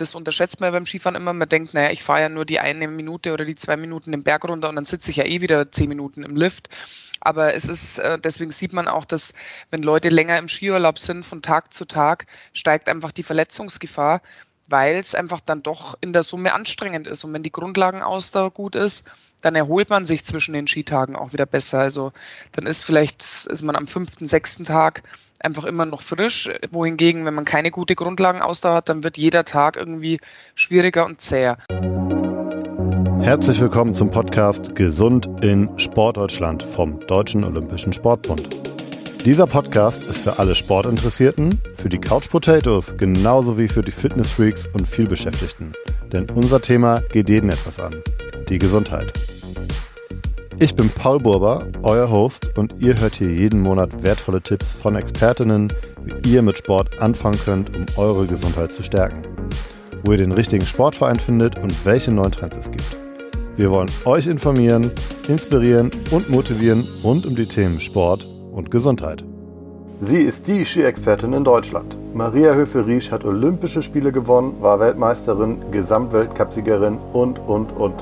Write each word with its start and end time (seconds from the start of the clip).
das 0.00 0.14
unterschätzt 0.14 0.60
man 0.60 0.68
ja 0.68 0.72
beim 0.72 0.86
Skifahren 0.86 1.16
immer. 1.16 1.32
Man 1.32 1.48
denkt, 1.48 1.74
naja, 1.74 1.90
ich 1.90 2.02
fahre 2.02 2.22
ja 2.22 2.28
nur 2.28 2.44
die 2.44 2.60
eine 2.60 2.88
Minute 2.88 3.32
oder 3.32 3.44
die 3.44 3.54
zwei 3.54 3.76
Minuten 3.76 4.12
den 4.12 4.22
Berg 4.22 4.44
runter 4.44 4.68
und 4.68 4.76
dann 4.76 4.84
sitze 4.84 5.10
ich 5.10 5.18
ja 5.18 5.24
eh 5.24 5.40
wieder 5.40 5.70
zehn 5.70 5.88
Minuten 5.88 6.22
im 6.22 6.36
Lift. 6.36 6.68
Aber 7.20 7.54
es 7.54 7.68
ist, 7.68 7.98
äh, 7.98 8.18
deswegen 8.18 8.50
sieht 8.50 8.72
man 8.72 8.88
auch, 8.88 9.04
dass 9.04 9.34
wenn 9.70 9.82
Leute 9.82 10.08
länger 10.08 10.38
im 10.38 10.48
Skiurlaub 10.48 10.98
sind, 10.98 11.24
von 11.24 11.42
Tag 11.42 11.72
zu 11.72 11.84
Tag, 11.84 12.26
steigt 12.54 12.88
einfach 12.88 13.12
die 13.12 13.22
Verletzungsgefahr, 13.22 14.22
weil 14.68 14.96
es 14.96 15.14
einfach 15.14 15.40
dann 15.40 15.62
doch 15.62 15.98
in 16.00 16.12
der 16.12 16.22
Summe 16.22 16.54
anstrengend 16.54 17.06
ist. 17.06 17.24
Und 17.24 17.34
wenn 17.34 17.42
die 17.42 17.52
Grundlagenausdauer 17.52 18.52
gut 18.52 18.74
ist, 18.74 19.06
dann 19.42 19.54
erholt 19.54 19.90
man 19.90 20.06
sich 20.06 20.24
zwischen 20.24 20.54
den 20.54 20.66
Skitagen 20.66 21.16
auch 21.16 21.32
wieder 21.32 21.46
besser. 21.46 21.80
Also 21.80 22.12
dann 22.52 22.66
ist 22.66 22.84
vielleicht, 22.84 23.22
ist 23.22 23.62
man 23.62 23.76
am 23.76 23.86
fünften, 23.86 24.26
sechsten 24.26 24.64
Tag 24.64 25.02
einfach 25.40 25.64
immer 25.64 25.86
noch 25.86 26.02
frisch. 26.02 26.50
Wohingegen, 26.70 27.24
wenn 27.24 27.34
man 27.34 27.44
keine 27.44 27.70
gute 27.70 27.94
Grundlagenausdauer 27.94 28.74
hat, 28.74 28.88
dann 28.88 29.04
wird 29.04 29.16
jeder 29.16 29.44
Tag 29.44 29.76
irgendwie 29.76 30.20
schwieriger 30.54 31.06
und 31.06 31.20
zäher. 31.20 31.56
Herzlich 33.20 33.60
willkommen 33.60 33.94
zum 33.94 34.10
Podcast 34.10 34.74
Gesund 34.74 35.28
in 35.42 35.70
Sportdeutschland 35.78 36.62
vom 36.62 37.00
Deutschen 37.06 37.44
Olympischen 37.44 37.92
Sportbund. 37.92 38.48
Dieser 39.24 39.46
Podcast 39.46 40.02
ist 40.02 40.22
für 40.22 40.38
alle 40.38 40.54
Sportinteressierten, 40.54 41.60
für 41.76 41.90
die 41.90 41.98
Couch 41.98 42.30
Potatoes 42.30 42.96
genauso 42.96 43.58
wie 43.58 43.68
für 43.68 43.82
die 43.82 43.90
Fitnessfreaks 43.90 44.66
und 44.72 44.88
vielbeschäftigten. 44.88 45.74
Denn 46.10 46.30
unser 46.30 46.62
Thema 46.62 47.02
geht 47.12 47.28
jeden 47.28 47.50
etwas 47.50 47.78
an. 47.78 47.94
Die 48.48 48.58
Gesundheit. 48.58 49.12
Ich 50.62 50.74
bin 50.74 50.90
Paul 50.90 51.18
Burber, 51.20 51.64
euer 51.82 52.10
Host, 52.10 52.50
und 52.58 52.74
ihr 52.80 53.00
hört 53.00 53.14
hier 53.14 53.32
jeden 53.32 53.62
Monat 53.62 54.02
wertvolle 54.02 54.42
Tipps 54.42 54.74
von 54.74 54.94
Expertinnen, 54.94 55.72
wie 56.04 56.34
ihr 56.34 56.42
mit 56.42 56.58
Sport 56.58 57.00
anfangen 57.00 57.40
könnt, 57.42 57.74
um 57.74 57.86
eure 57.96 58.26
Gesundheit 58.26 58.70
zu 58.70 58.82
stärken. 58.82 59.24
Wo 60.04 60.12
ihr 60.12 60.18
den 60.18 60.32
richtigen 60.32 60.66
Sportverein 60.66 61.18
findet 61.18 61.56
und 61.56 61.74
welche 61.86 62.10
neuen 62.10 62.30
Trends 62.30 62.58
es 62.58 62.70
gibt. 62.70 62.84
Wir 63.56 63.70
wollen 63.70 63.90
euch 64.04 64.26
informieren, 64.26 64.90
inspirieren 65.28 65.90
und 66.10 66.28
motivieren 66.28 66.86
rund 67.02 67.24
um 67.24 67.34
die 67.34 67.46
Themen 67.46 67.80
Sport 67.80 68.26
und 68.52 68.70
Gesundheit. 68.70 69.24
Sie 70.02 70.20
ist 70.20 70.46
die 70.46 70.66
Ski-Expertin 70.66 71.32
in 71.32 71.44
Deutschland. 71.44 71.96
Maria 72.12 72.52
Höfel-Riesch 72.52 73.10
hat 73.10 73.24
Olympische 73.24 73.82
Spiele 73.82 74.12
gewonnen, 74.12 74.56
war 74.60 74.78
Weltmeisterin, 74.78 75.62
Gesamtweltcupsiegerin 75.70 76.98
und, 77.14 77.38
und, 77.38 77.72
und. 77.72 77.94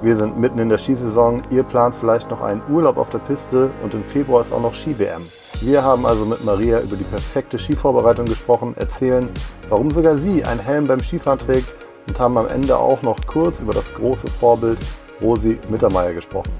Wir 0.00 0.16
sind 0.16 0.38
mitten 0.38 0.60
in 0.60 0.68
der 0.68 0.78
Skisaison. 0.78 1.42
Ihr 1.50 1.64
plant 1.64 1.94
vielleicht 1.94 2.30
noch 2.30 2.40
einen 2.40 2.62
Urlaub 2.70 2.98
auf 2.98 3.10
der 3.10 3.18
Piste 3.18 3.70
und 3.82 3.94
im 3.94 4.04
Februar 4.04 4.42
ist 4.42 4.52
auch 4.52 4.62
noch 4.62 4.72
Ski-WM. 4.74 5.22
Wir 5.60 5.82
haben 5.82 6.06
also 6.06 6.24
mit 6.24 6.44
Maria 6.44 6.80
über 6.80 6.94
die 6.94 7.04
perfekte 7.04 7.58
Skivorbereitung 7.58 8.26
gesprochen, 8.26 8.76
erzählen, 8.76 9.28
warum 9.68 9.90
sogar 9.90 10.16
sie 10.16 10.44
einen 10.44 10.60
Helm 10.60 10.86
beim 10.86 11.00
Skifahren 11.00 11.40
trägt 11.40 11.66
und 12.06 12.18
haben 12.20 12.38
am 12.38 12.46
Ende 12.46 12.76
auch 12.76 13.02
noch 13.02 13.18
kurz 13.26 13.58
über 13.58 13.72
das 13.72 13.92
große 13.94 14.28
Vorbild 14.28 14.78
Rosi 15.20 15.58
Mittermeier 15.68 16.12
gesprochen. 16.12 16.52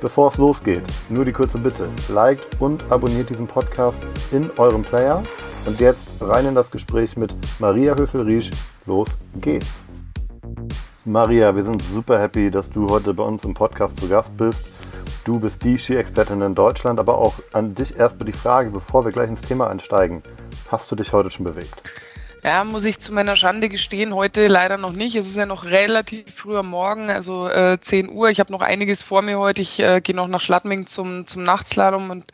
Bevor 0.00 0.28
es 0.28 0.38
losgeht, 0.38 0.84
nur 1.08 1.24
die 1.24 1.32
kurze 1.32 1.58
Bitte. 1.58 1.88
Liked 2.08 2.60
und 2.60 2.84
abonniert 2.92 3.28
diesen 3.28 3.48
Podcast 3.48 3.98
in 4.30 4.48
eurem 4.56 4.84
Player. 4.84 5.20
Und 5.66 5.80
jetzt 5.80 6.08
rein 6.20 6.46
in 6.46 6.54
das 6.54 6.70
Gespräch 6.70 7.16
mit 7.16 7.34
Maria 7.58 7.96
Höfel-Riesch. 7.96 8.52
Los 8.86 9.08
geht's! 9.40 9.87
Maria, 11.08 11.56
wir 11.56 11.64
sind 11.64 11.82
super 11.82 12.20
happy, 12.20 12.50
dass 12.50 12.68
du 12.68 12.90
heute 12.90 13.14
bei 13.14 13.22
uns 13.22 13.42
im 13.42 13.54
Podcast 13.54 13.96
zu 13.96 14.08
Gast 14.08 14.36
bist. 14.36 14.66
Du 15.24 15.40
bist 15.40 15.64
die 15.64 15.78
Ski-Expertin 15.78 16.42
in 16.42 16.54
Deutschland, 16.54 17.00
aber 17.00 17.16
auch 17.16 17.36
an 17.54 17.74
dich 17.74 17.96
erstmal 17.96 18.26
die 18.26 18.36
Frage, 18.36 18.68
bevor 18.68 19.06
wir 19.06 19.12
gleich 19.12 19.30
ins 19.30 19.40
Thema 19.40 19.70
einsteigen. 19.70 20.22
Hast 20.70 20.92
du 20.92 20.96
dich 20.96 21.14
heute 21.14 21.30
schon 21.30 21.44
bewegt? 21.44 21.82
Ja, 22.44 22.62
muss 22.62 22.84
ich 22.84 22.98
zu 22.98 23.14
meiner 23.14 23.36
Schande 23.36 23.70
gestehen, 23.70 24.14
heute 24.14 24.48
leider 24.48 24.76
noch 24.76 24.92
nicht. 24.92 25.16
Es 25.16 25.26
ist 25.26 25.38
ja 25.38 25.46
noch 25.46 25.64
relativ 25.64 26.34
früh 26.34 26.58
am 26.58 26.68
Morgen, 26.68 27.08
also 27.08 27.48
äh, 27.48 27.80
10 27.80 28.10
Uhr. 28.10 28.28
Ich 28.28 28.38
habe 28.38 28.52
noch 28.52 28.60
einiges 28.60 29.02
vor 29.02 29.22
mir 29.22 29.38
heute. 29.38 29.62
Ich 29.62 29.80
äh, 29.80 30.02
gehe 30.02 30.14
noch 30.14 30.28
nach 30.28 30.42
Schladming 30.42 30.86
zum, 30.86 31.26
zum 31.26 31.42
Nachtslalom 31.42 32.10
und 32.10 32.26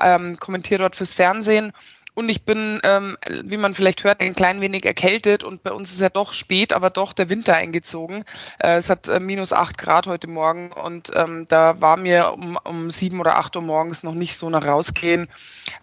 ähm, 0.00 0.38
kommentiere 0.40 0.80
dort 0.80 0.96
fürs 0.96 1.12
Fernsehen. 1.12 1.72
Und 2.18 2.30
ich 2.30 2.46
bin, 2.46 2.80
ähm, 2.82 3.18
wie 3.44 3.58
man 3.58 3.74
vielleicht 3.74 4.02
hört, 4.02 4.22
ein 4.22 4.34
klein 4.34 4.62
wenig 4.62 4.86
erkältet 4.86 5.44
und 5.44 5.62
bei 5.62 5.70
uns 5.70 5.92
ist 5.92 6.00
ja 6.00 6.08
doch 6.08 6.32
spät, 6.32 6.72
aber 6.72 6.88
doch 6.88 7.12
der 7.12 7.28
Winter 7.28 7.54
eingezogen. 7.54 8.24
Äh, 8.58 8.76
es 8.76 8.88
hat 8.88 9.08
äh, 9.08 9.20
minus 9.20 9.52
acht 9.52 9.76
Grad 9.76 10.06
heute 10.06 10.26
Morgen 10.26 10.72
und 10.72 11.10
ähm, 11.14 11.44
da 11.46 11.78
war 11.82 11.98
mir 11.98 12.32
um, 12.32 12.58
um 12.64 12.90
sieben 12.90 13.20
oder 13.20 13.36
acht 13.36 13.54
Uhr 13.54 13.60
morgens 13.60 14.02
noch 14.02 14.14
nicht 14.14 14.34
so 14.38 14.48
nach 14.48 14.64
rausgehen. 14.64 15.28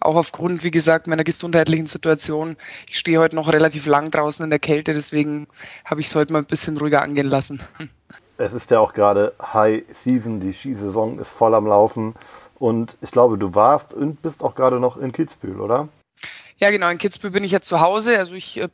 Auch 0.00 0.16
aufgrund, 0.16 0.64
wie 0.64 0.72
gesagt, 0.72 1.06
meiner 1.06 1.22
gesundheitlichen 1.22 1.86
Situation. 1.86 2.56
Ich 2.88 2.98
stehe 2.98 3.20
heute 3.20 3.36
noch 3.36 3.52
relativ 3.52 3.86
lang 3.86 4.10
draußen 4.10 4.42
in 4.42 4.50
der 4.50 4.58
Kälte, 4.58 4.92
deswegen 4.92 5.46
habe 5.84 6.00
ich 6.00 6.08
es 6.08 6.16
heute 6.16 6.32
mal 6.32 6.40
ein 6.40 6.46
bisschen 6.46 6.76
ruhiger 6.76 7.02
angehen 7.02 7.28
lassen. 7.28 7.62
Es 8.38 8.52
ist 8.52 8.72
ja 8.72 8.80
auch 8.80 8.92
gerade 8.92 9.34
High 9.40 9.84
Season, 9.88 10.40
die 10.40 10.52
Skisaison 10.52 11.20
ist 11.20 11.30
voll 11.30 11.54
am 11.54 11.68
Laufen. 11.68 12.16
Und 12.58 12.96
ich 13.02 13.12
glaube, 13.12 13.38
du 13.38 13.54
warst 13.54 13.94
und 13.94 14.20
bist 14.20 14.42
auch 14.42 14.56
gerade 14.56 14.80
noch 14.80 14.96
in 14.96 15.12
Kitzbühel, 15.12 15.60
oder? 15.60 15.88
Ja, 16.58 16.70
genau. 16.70 16.88
In 16.88 16.98
Kitzbühel 16.98 17.32
bin 17.32 17.44
ich 17.44 17.50
jetzt 17.50 17.68
zu 17.68 17.80
Hause. 17.80 18.18
Also 18.18 18.34
ich, 18.34 18.58
äh, 18.58 18.68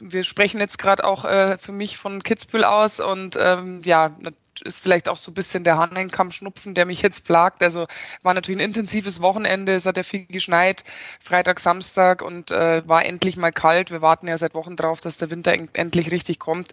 wir 0.00 0.24
sprechen 0.24 0.60
jetzt 0.60 0.78
gerade 0.78 1.04
auch 1.04 1.24
äh, 1.24 1.58
für 1.58 1.72
mich 1.72 1.96
von 1.96 2.22
Kitzbühel 2.22 2.64
aus 2.64 3.00
und 3.00 3.36
ähm, 3.40 3.80
ja, 3.84 4.16
ist 4.62 4.80
vielleicht 4.80 5.08
auch 5.08 5.16
so 5.16 5.30
ein 5.30 5.34
bisschen 5.34 5.64
der 5.64 5.78
Hahnenkamm-Schnupfen, 5.78 6.74
der 6.74 6.86
mich 6.86 7.02
jetzt 7.02 7.24
plagt. 7.24 7.62
Also 7.62 7.86
war 8.22 8.34
natürlich 8.34 8.58
ein 8.58 8.64
intensives 8.64 9.20
Wochenende. 9.20 9.74
Es 9.74 9.86
hat 9.86 9.96
ja 9.96 10.02
viel 10.02 10.26
geschneit, 10.26 10.84
Freitag, 11.20 11.60
Samstag 11.60 12.22
und 12.22 12.50
äh, 12.50 12.86
war 12.86 13.04
endlich 13.04 13.36
mal 13.36 13.52
kalt. 13.52 13.90
Wir 13.90 14.02
warten 14.02 14.28
ja 14.28 14.36
seit 14.38 14.54
Wochen 14.54 14.76
drauf, 14.76 15.00
dass 15.00 15.16
der 15.16 15.30
Winter 15.30 15.54
endlich 15.72 16.10
richtig 16.10 16.38
kommt. 16.38 16.70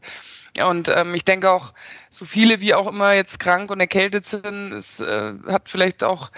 Und 0.59 0.89
ähm, 0.89 1.15
ich 1.15 1.23
denke 1.23 1.49
auch, 1.49 1.73
so 2.09 2.25
viele 2.25 2.59
wie 2.59 2.73
auch 2.73 2.87
immer 2.87 3.13
jetzt 3.13 3.39
krank 3.39 3.71
und 3.71 3.79
erkältet 3.79 4.25
sind, 4.25 4.73
es 4.73 4.99
äh, 4.99 5.33
hat 5.47 5.69
vielleicht 5.69 6.03
auch 6.03 6.29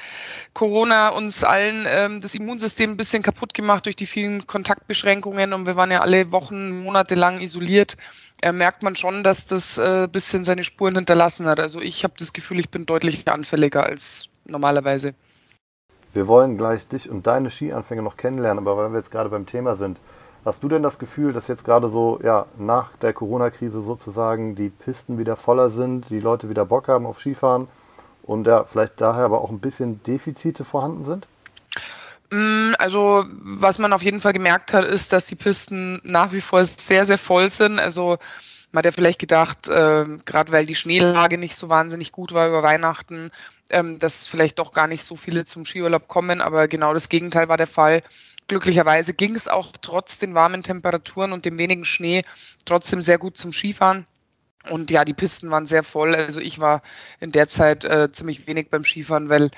Corona 0.54 1.10
uns 1.10 1.44
allen 1.44 1.86
ähm, 1.88 2.22
das 2.22 2.36
Immunsystem 2.36 2.92
ein 2.92 2.98
bisschen 2.98 3.24
kaputt 3.24 3.56
gemacht 3.56 3.88
durch 3.88 3.96
die 3.96 4.06
vielen 4.06 4.46
Kontaktbeschränkungen 4.46 5.52
und 5.52 5.66
wir 5.66 5.76
waren 5.76 5.90
ja 5.90 6.02
alle 6.02 6.32
Wochen, 6.32 6.84
Monate 6.84 7.16
lang 7.16 7.40
isoliert. 7.40 7.98
Äh, 8.44 8.52
merkt 8.52 8.84
man 8.84 8.96
schon, 8.96 9.24
dass 9.24 9.48
das 9.48 9.80
äh, 9.80 10.08
bisschen 10.08 10.44
seine 10.44 10.64
Spuren 10.64 10.96
hinterlassen 10.96 11.48
hat. 11.48 11.60
Also 11.60 11.82
ich 11.82 12.04
habe 12.04 12.14
das 12.20 12.34
Gefühl, 12.34 12.60
ich 12.60 12.70
bin 12.70 12.86
deutlich 12.86 13.28
anfälliger 13.28 13.84
als 13.84 14.30
normalerweise. 14.46 15.16
Wir 16.14 16.28
wollen 16.28 16.56
gleich 16.58 16.88
dich 16.88 17.10
und 17.10 17.26
deine 17.26 17.50
Skianfänge 17.50 18.04
noch 18.04 18.18
kennenlernen, 18.18 18.60
aber 18.60 18.78
weil 18.78 18.92
wir 18.92 19.00
jetzt 19.00 19.10
gerade 19.10 19.30
beim 19.30 19.48
Thema 19.48 19.76
sind, 19.76 19.98
Hast 20.46 20.62
du 20.62 20.68
denn 20.68 20.84
das 20.84 21.00
Gefühl, 21.00 21.32
dass 21.32 21.48
jetzt 21.48 21.64
gerade 21.64 21.90
so 21.90 22.20
ja, 22.22 22.48
nach 22.58 22.98
der 22.98 23.14
Corona-Krise 23.14 23.82
sozusagen 23.82 24.56
die 24.56 24.70
Pisten 24.70 25.18
wieder 25.18 25.38
voller 25.38 25.70
sind, 25.70 26.10
die 26.10 26.20
Leute 26.20 26.50
wieder 26.50 26.66
Bock 26.66 26.90
haben 26.90 27.06
auf 27.06 27.20
Skifahren 27.20 27.70
und 28.24 28.46
ja, 28.46 28.66
vielleicht 28.66 29.00
daher 29.00 29.24
aber 29.24 29.42
auch 29.42 29.52
ein 29.52 29.60
bisschen 29.60 30.04
Defizite 30.04 30.66
vorhanden 30.66 31.06
sind? 31.06 31.28
Mm, 32.30 32.74
also, 32.78 33.24
was 33.30 33.80
man 33.80 33.94
auf 33.94 34.02
jeden 34.02 34.20
Fall 34.20 34.34
gemerkt 34.34 34.74
hat, 34.74 34.84
ist, 34.86 35.14
dass 35.14 35.28
die 35.28 35.36
Pisten 35.36 36.02
nach 36.04 36.34
wie 36.34 36.42
vor 36.42 36.66
sehr, 36.66 37.06
sehr 37.06 37.18
voll 37.18 37.50
sind. 37.50 37.80
Also, 37.80 38.18
man 38.74 38.80
hat 38.80 38.86
ja 38.86 38.92
vielleicht 38.92 39.20
gedacht, 39.20 39.70
äh, 39.70 40.06
gerade 40.26 40.52
weil 40.52 40.66
die 40.66 40.76
Schneelage 40.76 41.38
nicht 41.38 41.56
so 41.56 41.70
wahnsinnig 41.70 42.12
gut 42.12 42.34
war 42.34 42.50
über 42.50 42.64
Weihnachten, 42.64 43.32
ähm, 43.70 44.00
dass 44.00 44.28
vielleicht 44.28 44.60
doch 44.60 44.72
gar 44.72 44.88
nicht 44.88 45.04
so 45.04 45.16
viele 45.16 45.46
zum 45.46 45.64
Skiurlaub 45.64 46.08
kommen, 46.08 46.42
aber 46.42 46.68
genau 46.68 46.94
das 46.94 47.08
Gegenteil 47.08 47.48
war 47.48 47.58
der 47.58 47.68
Fall. 47.68 48.02
Glücklicherweise 48.48 49.14
ging 49.14 49.36
es 49.36 49.48
auch 49.48 49.72
trotz 49.82 50.20
den 50.20 50.34
warmen 50.34 50.64
Temperaturen 50.64 51.32
und 51.32 51.46
dem 51.46 51.58
wenigen 51.58 51.86
Schnee 51.86 52.24
trotzdem 52.66 53.02
sehr 53.02 53.18
gut 53.18 53.38
zum 53.38 53.54
Skifahren. 53.54 54.06
Und 54.70 54.92
ja, 54.92 55.06
die 55.06 55.14
Pisten 55.14 55.50
waren 55.52 55.66
sehr 55.66 55.84
voll. 55.84 56.16
Also 56.16 56.40
ich 56.40 56.60
war 56.60 56.82
in 57.20 57.32
der 57.32 57.48
Zeit 57.48 57.84
äh, 57.84 58.12
ziemlich 58.12 58.48
wenig 58.48 58.70
beim 58.70 58.86
Skifahren, 58.86 59.30
weil 59.30 59.52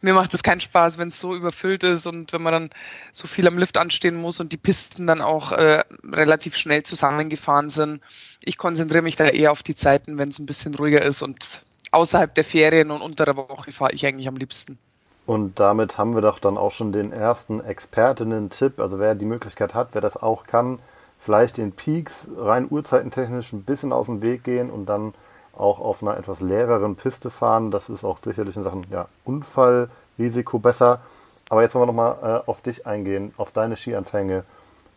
mir 0.00 0.14
macht 0.14 0.34
es 0.34 0.42
keinen 0.42 0.60
Spaß, 0.60 0.98
wenn 0.98 1.08
es 1.08 1.18
so 1.18 1.34
überfüllt 1.34 1.82
ist 1.82 2.06
und 2.06 2.32
wenn 2.32 2.42
man 2.42 2.52
dann 2.52 2.70
so 3.12 3.26
viel 3.26 3.46
am 3.46 3.58
Lift 3.58 3.78
anstehen 3.78 4.16
muss 4.16 4.40
und 4.40 4.52
die 4.52 4.58
Pisten 4.58 5.06
dann 5.06 5.20
auch 5.20 5.52
äh, 5.52 5.82
relativ 6.12 6.56
schnell 6.56 6.82
zusammengefahren 6.82 7.68
sind. 7.68 8.02
Ich 8.42 8.58
konzentriere 8.58 9.02
mich 9.02 9.16
da 9.16 9.26
eher 9.26 9.52
auf 9.52 9.62
die 9.62 9.74
Zeiten, 9.74 10.18
wenn 10.18 10.28
es 10.28 10.38
ein 10.38 10.46
bisschen 10.46 10.74
ruhiger 10.74 11.02
ist 11.02 11.22
und 11.22 11.62
außerhalb 11.92 12.34
der 12.34 12.44
Ferien 12.44 12.90
und 12.90 13.00
unter 13.02 13.24
der 13.24 13.36
Woche 13.36 13.72
fahre 13.72 13.92
ich 13.92 14.06
eigentlich 14.06 14.28
am 14.28 14.36
liebsten. 14.36 14.78
Und 15.26 15.58
damit 15.58 15.98
haben 15.98 16.14
wir 16.14 16.22
doch 16.22 16.38
dann 16.38 16.56
auch 16.56 16.70
schon 16.70 16.92
den 16.92 17.12
ersten 17.12 17.60
Expertinnen-Tipp. 17.60 18.78
Also 18.78 19.00
wer 19.00 19.16
die 19.16 19.24
Möglichkeit 19.24 19.74
hat, 19.74 19.88
wer 19.92 20.00
das 20.00 20.16
auch 20.16 20.46
kann, 20.46 20.78
vielleicht 21.18 21.56
den 21.56 21.72
Peaks 21.72 22.28
rein 22.38 22.68
uhrzeitentechnisch 22.70 23.52
ein 23.52 23.64
bisschen 23.64 23.92
aus 23.92 24.06
dem 24.06 24.22
Weg 24.22 24.44
gehen 24.44 24.70
und 24.70 24.86
dann 24.86 25.14
auch 25.56 25.80
auf 25.80 26.00
einer 26.02 26.16
etwas 26.16 26.40
leereren 26.40 26.94
Piste 26.94 27.30
fahren. 27.30 27.72
Das 27.72 27.88
ist 27.88 28.04
auch 28.04 28.18
sicherlich 28.22 28.56
in 28.56 28.62
Sachen 28.62 28.86
ja, 28.90 29.08
Unfallrisiko 29.24 30.60
besser. 30.60 31.00
Aber 31.48 31.62
jetzt 31.62 31.74
wollen 31.74 31.82
wir 31.82 31.92
nochmal 31.92 32.16
äh, 32.22 32.48
auf 32.48 32.60
dich 32.60 32.86
eingehen, 32.86 33.34
auf 33.36 33.50
deine 33.50 33.76
Skianfänge. 33.76 34.44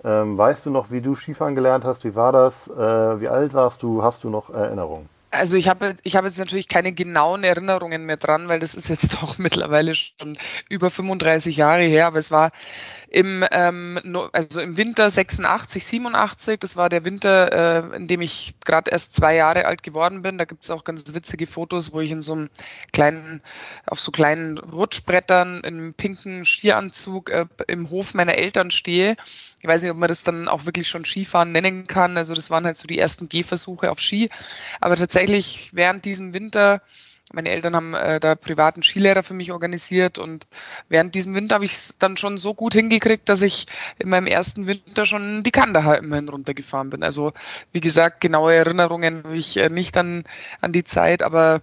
Ähm, 0.04 0.38
weißt 0.38 0.66
du 0.66 0.70
noch, 0.70 0.92
wie 0.92 1.02
du 1.02 1.16
Skifahren 1.16 1.56
gelernt 1.56 1.86
hast? 1.86 2.04
Wie 2.04 2.16
war 2.16 2.32
das? 2.32 2.68
Äh, 2.68 3.20
wie 3.20 3.28
alt 3.28 3.54
warst 3.54 3.82
du? 3.82 4.04
Hast 4.04 4.24
du 4.24 4.30
noch 4.30 4.50
Erinnerungen? 4.50 5.10
Also 5.32 5.58
ich 5.58 5.68
habe 5.68 5.96
ich 6.04 6.16
habe 6.16 6.28
jetzt 6.28 6.40
natürlich 6.40 6.68
keine 6.68 6.92
genauen 6.92 7.44
Erinnerungen 7.44 8.06
mehr 8.06 8.18
dran, 8.18 8.48
weil 8.48 8.60
das 8.60 8.74
ist 8.74 8.90
jetzt 8.90 9.14
doch 9.22 9.38
mittlerweile 9.38 9.94
schon 9.94 10.38
über 10.70 10.90
35 10.90 11.58
Jahre 11.58 11.84
her, 11.84 12.08
aber 12.08 12.18
es 12.18 12.32
war 12.32 12.52
im 13.10 13.46
ähm, 13.52 14.00
also 14.32 14.60
im 14.60 14.78
Winter 14.78 15.10
86, 15.10 15.84
87, 15.86 16.60
das 16.60 16.76
war 16.76 16.90
der 16.90 17.06
Winter, 17.06 17.92
äh, 17.92 17.96
in 17.96 18.08
dem 18.08 18.22
ich 18.22 18.56
gerade 18.66 18.92
erst 18.92 19.16
zwei 19.16 19.36
Jahre 19.36 19.66
alt 19.66 19.84
geworden 19.84 20.22
bin. 20.22 20.38
Da 20.38 20.46
gibt 20.46 20.64
es 20.64 20.70
auch 20.70 20.84
ganz 20.84 21.14
witzige 21.14 21.48
Fotos, 21.48 21.92
wo 21.94 22.02
ich 22.02 22.12
in 22.12 22.22
so 22.22 22.34
einem 22.34 22.50
kleinen, 22.94 23.42
auf 23.86 24.00
so 24.00 24.12
kleinen 24.12 24.58
Rutschbrettern 24.58 25.62
in 25.62 25.78
einem 25.78 25.94
pinken 25.94 26.46
Skianzug 26.46 27.30
äh, 27.30 27.46
im 27.68 27.90
Hof 27.90 28.14
meiner 28.14 28.36
Eltern 28.36 28.72
stehe. 28.72 29.16
Ich 29.62 29.68
weiß 29.68 29.82
nicht, 29.82 29.92
ob 29.92 29.98
man 29.98 30.08
das 30.08 30.24
dann 30.24 30.48
auch 30.48 30.66
wirklich 30.66 30.88
schon 30.88 31.06
Skifahren 31.06 31.52
nennen 31.52 31.88
kann. 31.88 32.18
Also 32.18 32.34
das 32.34 32.50
waren 32.50 32.66
halt 32.66 32.78
so 32.78 32.88
die 32.88 32.98
ersten 32.98 33.28
Gehversuche 33.30 33.92
auf 33.92 34.00
Ski. 34.00 34.30
Aber 34.80 34.96
tatsächlich 34.96 35.70
während 35.74 36.06
diesem 36.06 36.34
Winter 36.34 36.82
meine 37.32 37.50
Eltern 37.50 37.76
haben 37.76 37.94
äh, 37.94 38.20
da 38.20 38.36
privaten 38.36 38.82
Skilehrer 38.82 39.24
für 39.24 39.34
mich 39.34 39.52
organisiert 39.52 40.18
und 40.18 40.48
während 40.88 41.14
diesem 41.14 41.36
Winter 41.36 41.56
habe 41.56 41.66
ich 41.66 41.74
es 41.74 41.98
dann 42.00 42.18
schon 42.18 42.38
so 42.38 42.54
gut 42.54 42.74
hingekriegt, 42.74 43.30
dass 43.30 43.42
ich 43.42 43.68
in 44.00 44.10
meinem 44.10 44.28
ersten 44.28 44.68
Winter 44.68 45.06
schon 45.06 45.44
die 45.44 45.52
Kandahar 45.52 45.98
immerhin 45.98 46.30
runtergefahren 46.30 46.90
bin. 46.90 47.04
Also 47.04 47.34
wie 47.72 47.82
gesagt, 47.82 48.22
genaue 48.22 48.56
Erinnerungen 48.56 49.24
habe 49.24 49.38
ich 49.38 49.58
äh, 49.58 49.70
nicht 49.70 49.96
an, 49.98 50.24
an 50.62 50.72
die 50.72 50.84
Zeit, 50.84 51.22
aber 51.22 51.62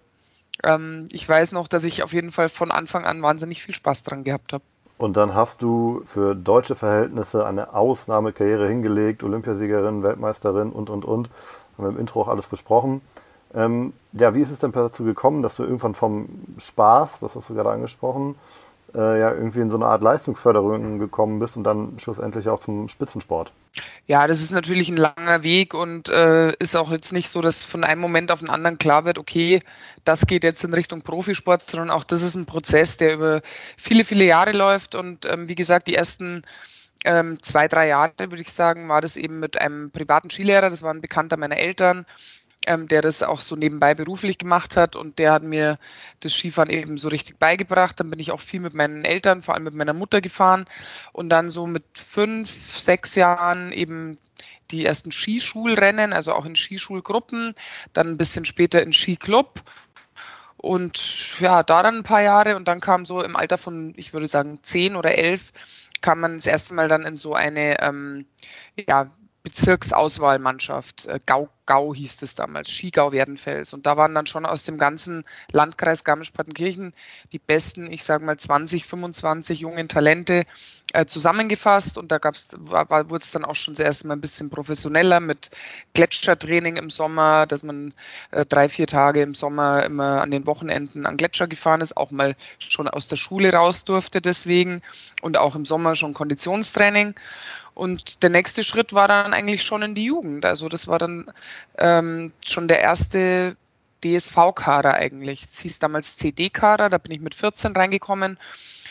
ähm, 0.62 1.08
ich 1.12 1.28
weiß 1.28 1.52
noch, 1.52 1.68
dass 1.68 1.84
ich 1.84 2.02
auf 2.02 2.12
jeden 2.12 2.30
Fall 2.30 2.48
von 2.48 2.70
Anfang 2.70 3.04
an 3.04 3.22
wahnsinnig 3.22 3.62
viel 3.62 3.74
Spaß 3.74 4.04
dran 4.04 4.24
gehabt 4.24 4.52
habe. 4.52 4.64
Und 4.98 5.16
dann 5.16 5.34
hast 5.34 5.60
du 5.60 6.02
für 6.06 6.34
deutsche 6.34 6.74
Verhältnisse 6.74 7.44
eine 7.46 7.74
Ausnahmekarriere 7.74 8.66
hingelegt, 8.66 9.22
Olympiasiegerin, 9.22 10.02
Weltmeisterin 10.02 10.72
und, 10.72 10.88
und, 10.88 11.04
und. 11.04 11.28
Haben 11.76 11.84
wir 11.84 11.90
im 11.90 11.98
Intro 11.98 12.22
auch 12.22 12.28
alles 12.28 12.46
besprochen. 12.46 13.02
Ähm, 13.54 13.92
ja, 14.12 14.34
wie 14.34 14.40
ist 14.40 14.50
es 14.50 14.58
denn 14.58 14.72
dazu 14.72 15.04
gekommen, 15.04 15.42
dass 15.42 15.56
du 15.56 15.64
irgendwann 15.64 15.94
vom 15.94 16.28
Spaß, 16.58 17.20
das 17.20 17.34
hast 17.34 17.50
du 17.50 17.54
gerade 17.54 17.70
angesprochen, 17.70 18.36
äh, 18.94 19.20
ja 19.20 19.32
irgendwie 19.32 19.60
in 19.60 19.70
so 19.70 19.76
eine 19.76 19.86
Art 19.86 20.02
Leistungsförderung 20.02 20.98
gekommen 20.98 21.38
bist 21.38 21.56
und 21.56 21.64
dann 21.64 21.98
schlussendlich 21.98 22.48
auch 22.48 22.60
zum 22.60 22.88
Spitzensport? 22.88 23.52
Ja, 24.06 24.26
das 24.26 24.40
ist 24.40 24.52
natürlich 24.52 24.88
ein 24.88 24.96
langer 24.96 25.42
Weg 25.42 25.74
und 25.74 26.08
äh, 26.08 26.52
ist 26.58 26.76
auch 26.76 26.90
jetzt 26.90 27.12
nicht 27.12 27.28
so, 27.28 27.40
dass 27.40 27.64
von 27.64 27.84
einem 27.84 28.00
Moment 28.00 28.30
auf 28.30 28.38
den 28.38 28.48
anderen 28.50 28.78
klar 28.78 29.04
wird, 29.04 29.18
okay, 29.18 29.60
das 30.04 30.26
geht 30.26 30.44
jetzt 30.44 30.64
in 30.64 30.72
Richtung 30.72 31.02
Profisport, 31.02 31.60
sondern 31.60 31.90
auch 31.90 32.04
das 32.04 32.22
ist 32.22 32.36
ein 32.36 32.46
Prozess, 32.46 32.96
der 32.96 33.14
über 33.14 33.42
viele, 33.76 34.04
viele 34.04 34.24
Jahre 34.24 34.52
läuft 34.52 34.94
und 34.94 35.26
ähm, 35.26 35.48
wie 35.48 35.54
gesagt, 35.54 35.88
die 35.88 35.94
ersten 35.94 36.42
ähm, 37.04 37.42
zwei, 37.42 37.68
drei 37.68 37.88
Jahre, 37.88 38.12
würde 38.18 38.40
ich 38.40 38.52
sagen, 38.52 38.88
war 38.88 39.00
das 39.00 39.16
eben 39.16 39.40
mit 39.40 39.60
einem 39.60 39.90
privaten 39.90 40.30
Skilehrer, 40.30 40.70
das 40.70 40.82
war 40.82 40.94
ein 40.94 41.00
Bekannter 41.00 41.36
meiner 41.36 41.56
Eltern, 41.56 42.06
ähm, 42.66 42.88
der 42.88 43.02
das 43.02 43.22
auch 43.22 43.40
so 43.40 43.56
nebenbei 43.56 43.94
beruflich 43.94 44.38
gemacht 44.38 44.76
hat 44.76 44.96
und 44.96 45.18
der 45.18 45.32
hat 45.32 45.42
mir 45.42 45.78
das 46.20 46.32
Skifahren 46.32 46.70
eben 46.70 46.96
so 46.96 47.08
richtig 47.08 47.38
beigebracht. 47.38 47.98
Dann 47.98 48.10
bin 48.10 48.18
ich 48.18 48.32
auch 48.32 48.40
viel 48.40 48.60
mit 48.60 48.74
meinen 48.74 49.04
Eltern, 49.04 49.42
vor 49.42 49.54
allem 49.54 49.64
mit 49.64 49.74
meiner 49.74 49.92
Mutter 49.92 50.20
gefahren 50.20 50.66
und 51.12 51.28
dann 51.28 51.50
so 51.50 51.66
mit 51.66 51.84
fünf, 51.94 52.78
sechs 52.78 53.14
Jahren 53.14 53.72
eben 53.72 54.18
die 54.70 54.84
ersten 54.84 55.12
Skischulrennen, 55.12 56.12
also 56.12 56.32
auch 56.32 56.44
in 56.44 56.56
Skischulgruppen, 56.56 57.54
dann 57.92 58.08
ein 58.08 58.16
bisschen 58.16 58.44
später 58.44 58.82
in 58.82 58.92
Skiclub 58.92 59.62
und 60.56 61.38
ja, 61.40 61.62
da 61.62 61.82
dann 61.82 61.98
ein 61.98 62.02
paar 62.02 62.22
Jahre 62.22 62.56
und 62.56 62.66
dann 62.66 62.80
kam 62.80 63.04
so 63.04 63.22
im 63.22 63.36
Alter 63.36 63.58
von, 63.58 63.94
ich 63.96 64.12
würde 64.12 64.26
sagen, 64.26 64.58
zehn 64.62 64.96
oder 64.96 65.16
elf, 65.16 65.52
kam 66.00 66.20
man 66.20 66.36
das 66.36 66.46
erste 66.46 66.74
Mal 66.74 66.88
dann 66.88 67.04
in 67.04 67.16
so 67.16 67.34
eine 67.34 67.80
ähm, 67.80 68.26
ja, 68.88 69.10
Bezirksauswahlmannschaft. 69.46 71.06
Äh, 71.06 71.20
Gau, 71.24 71.48
Gau 71.66 71.94
hieß 71.94 72.20
es 72.22 72.34
damals, 72.34 72.68
Skigau 72.68 73.12
Werdenfels. 73.12 73.72
Und 73.74 73.86
da 73.86 73.96
waren 73.96 74.12
dann 74.12 74.26
schon 74.26 74.44
aus 74.44 74.64
dem 74.64 74.76
ganzen 74.76 75.24
Landkreis 75.52 76.02
Garmisch-Partenkirchen 76.02 76.92
die 77.30 77.38
besten, 77.38 77.92
ich 77.92 78.02
sage 78.02 78.24
mal 78.24 78.36
20, 78.36 78.84
25 78.84 79.60
jungen 79.60 79.86
Talente 79.86 80.46
äh, 80.92 81.06
zusammengefasst. 81.06 81.96
Und 81.96 82.10
da 82.10 82.18
wurde 82.20 83.22
es 83.22 83.30
dann 83.30 83.44
auch 83.44 83.54
schon 83.54 83.74
das 83.74 83.80
erste 83.86 84.08
Mal 84.08 84.14
ein 84.14 84.20
bisschen 84.20 84.50
professioneller 84.50 85.20
mit 85.20 85.52
Gletschertraining 85.94 86.74
im 86.74 86.90
Sommer, 86.90 87.46
dass 87.46 87.62
man 87.62 87.94
äh, 88.32 88.44
drei, 88.44 88.68
vier 88.68 88.88
Tage 88.88 89.22
im 89.22 89.36
Sommer 89.36 89.84
immer 89.84 90.22
an 90.22 90.32
den 90.32 90.44
Wochenenden 90.46 91.06
an 91.06 91.16
Gletscher 91.16 91.46
gefahren 91.46 91.82
ist, 91.82 91.96
auch 91.96 92.10
mal 92.10 92.34
schon 92.58 92.88
aus 92.88 93.06
der 93.06 93.16
Schule 93.16 93.52
raus 93.52 93.84
durfte 93.84 94.20
deswegen 94.20 94.82
und 95.22 95.36
auch 95.36 95.54
im 95.54 95.64
Sommer 95.64 95.94
schon 95.94 96.14
Konditionstraining. 96.14 97.14
Und 97.76 98.22
der 98.22 98.30
nächste 98.30 98.64
Schritt 98.64 98.94
war 98.94 99.06
dann 99.06 99.34
eigentlich 99.34 99.62
schon 99.62 99.82
in 99.82 99.94
die 99.94 100.06
Jugend. 100.06 100.46
Also 100.46 100.70
das 100.70 100.88
war 100.88 100.98
dann 100.98 101.30
ähm, 101.76 102.32
schon 102.46 102.68
der 102.68 102.80
erste 102.80 103.54
DSV-Kader 104.02 104.94
eigentlich. 104.94 105.42
Es 105.42 105.58
hieß 105.58 105.78
damals 105.78 106.16
CD-Kader, 106.16 106.88
da 106.88 106.96
bin 106.96 107.12
ich 107.12 107.20
mit 107.20 107.34
14 107.34 107.76
reingekommen. 107.76 108.38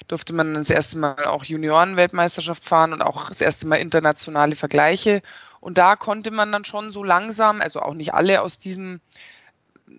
Durfte 0.07 0.33
man 0.33 0.53
das 0.53 0.69
erste 0.69 0.99
Mal 0.99 1.25
auch 1.25 1.43
Junioren-Weltmeisterschaft 1.45 2.63
fahren 2.63 2.93
und 2.93 3.01
auch 3.01 3.29
das 3.29 3.41
erste 3.41 3.65
Mal 3.65 3.77
internationale 3.77 4.55
Vergleiche. 4.55 5.23
Und 5.61 5.79
da 5.79 5.95
konnte 5.95 6.29
man 6.29 6.51
dann 6.51 6.63
schon 6.63 6.91
so 6.91 7.03
langsam, 7.03 7.61
also 7.61 7.79
auch 7.79 7.95
nicht 7.95 8.13
alle 8.13 8.43
aus 8.43 8.59
diesem, 8.59 9.01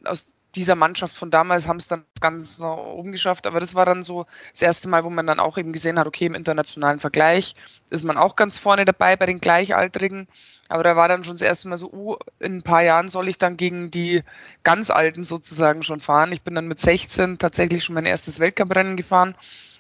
aus 0.05 0.27
dieser 0.57 0.75
Mannschaft 0.75 1.15
von 1.15 1.31
damals 1.31 1.69
haben 1.69 1.77
es 1.77 1.89
dann 1.89 2.05
ganz 2.21 2.59
nach 2.59 2.77
oben 2.77 3.13
geschafft, 3.13 3.47
aber 3.47 3.61
das 3.61 3.75
war 3.75 3.87
dann 3.87 4.03
so 4.03 4.27
das 4.53 4.63
erste 4.63 4.89
Mal, 4.89 5.05
wo 5.05 5.11
man 5.11 5.27
dann 5.27 5.39
auch 5.39 5.59
eben 5.59 5.73
gesehen 5.73 5.99
hat, 5.99 6.07
okay, 6.07 6.27
im 6.27 6.35
internationalen 6.35 6.99
Vergleich 6.99 7.55
ist 7.91 8.05
man 8.05 8.17
auch 8.17 8.35
ganz 8.35 8.59
vorne 8.59 8.85
dabei 8.85 9.17
bei 9.17 9.27
den 9.27 9.41
Gleichaltrigen, 9.41 10.27
aber 10.69 10.83
da 10.83 10.97
war 10.97 11.09
dann 11.09 11.25
schon 11.25 11.35
das 11.35 11.43
erste 11.43 11.69
Mal 11.69 11.77
so, 11.77 11.93
oh, 11.93 12.17
in 12.41 12.57
ein 12.57 12.63
paar 12.63 12.83
Jahren 12.83 13.09
soll 13.09 13.29
ich 13.29 13.39
dann 13.39 13.57
gegen 13.57 13.91
die 13.91 14.23
ganz 14.65 14.91
Alten 14.91 15.23
sozusagen 15.23 15.83
schon 15.83 16.01
fahren. 16.01 16.33
Ich 16.33 16.43
bin 16.43 16.55
dann 16.55 16.67
mit 16.67 16.81
16 16.81 17.39
tatsächlich 17.39 17.85
schon 17.85 17.95
mein 17.95 18.07
erstes 18.07 18.41
Weltcuprennen 18.41 18.97
gefahren. 18.97 19.37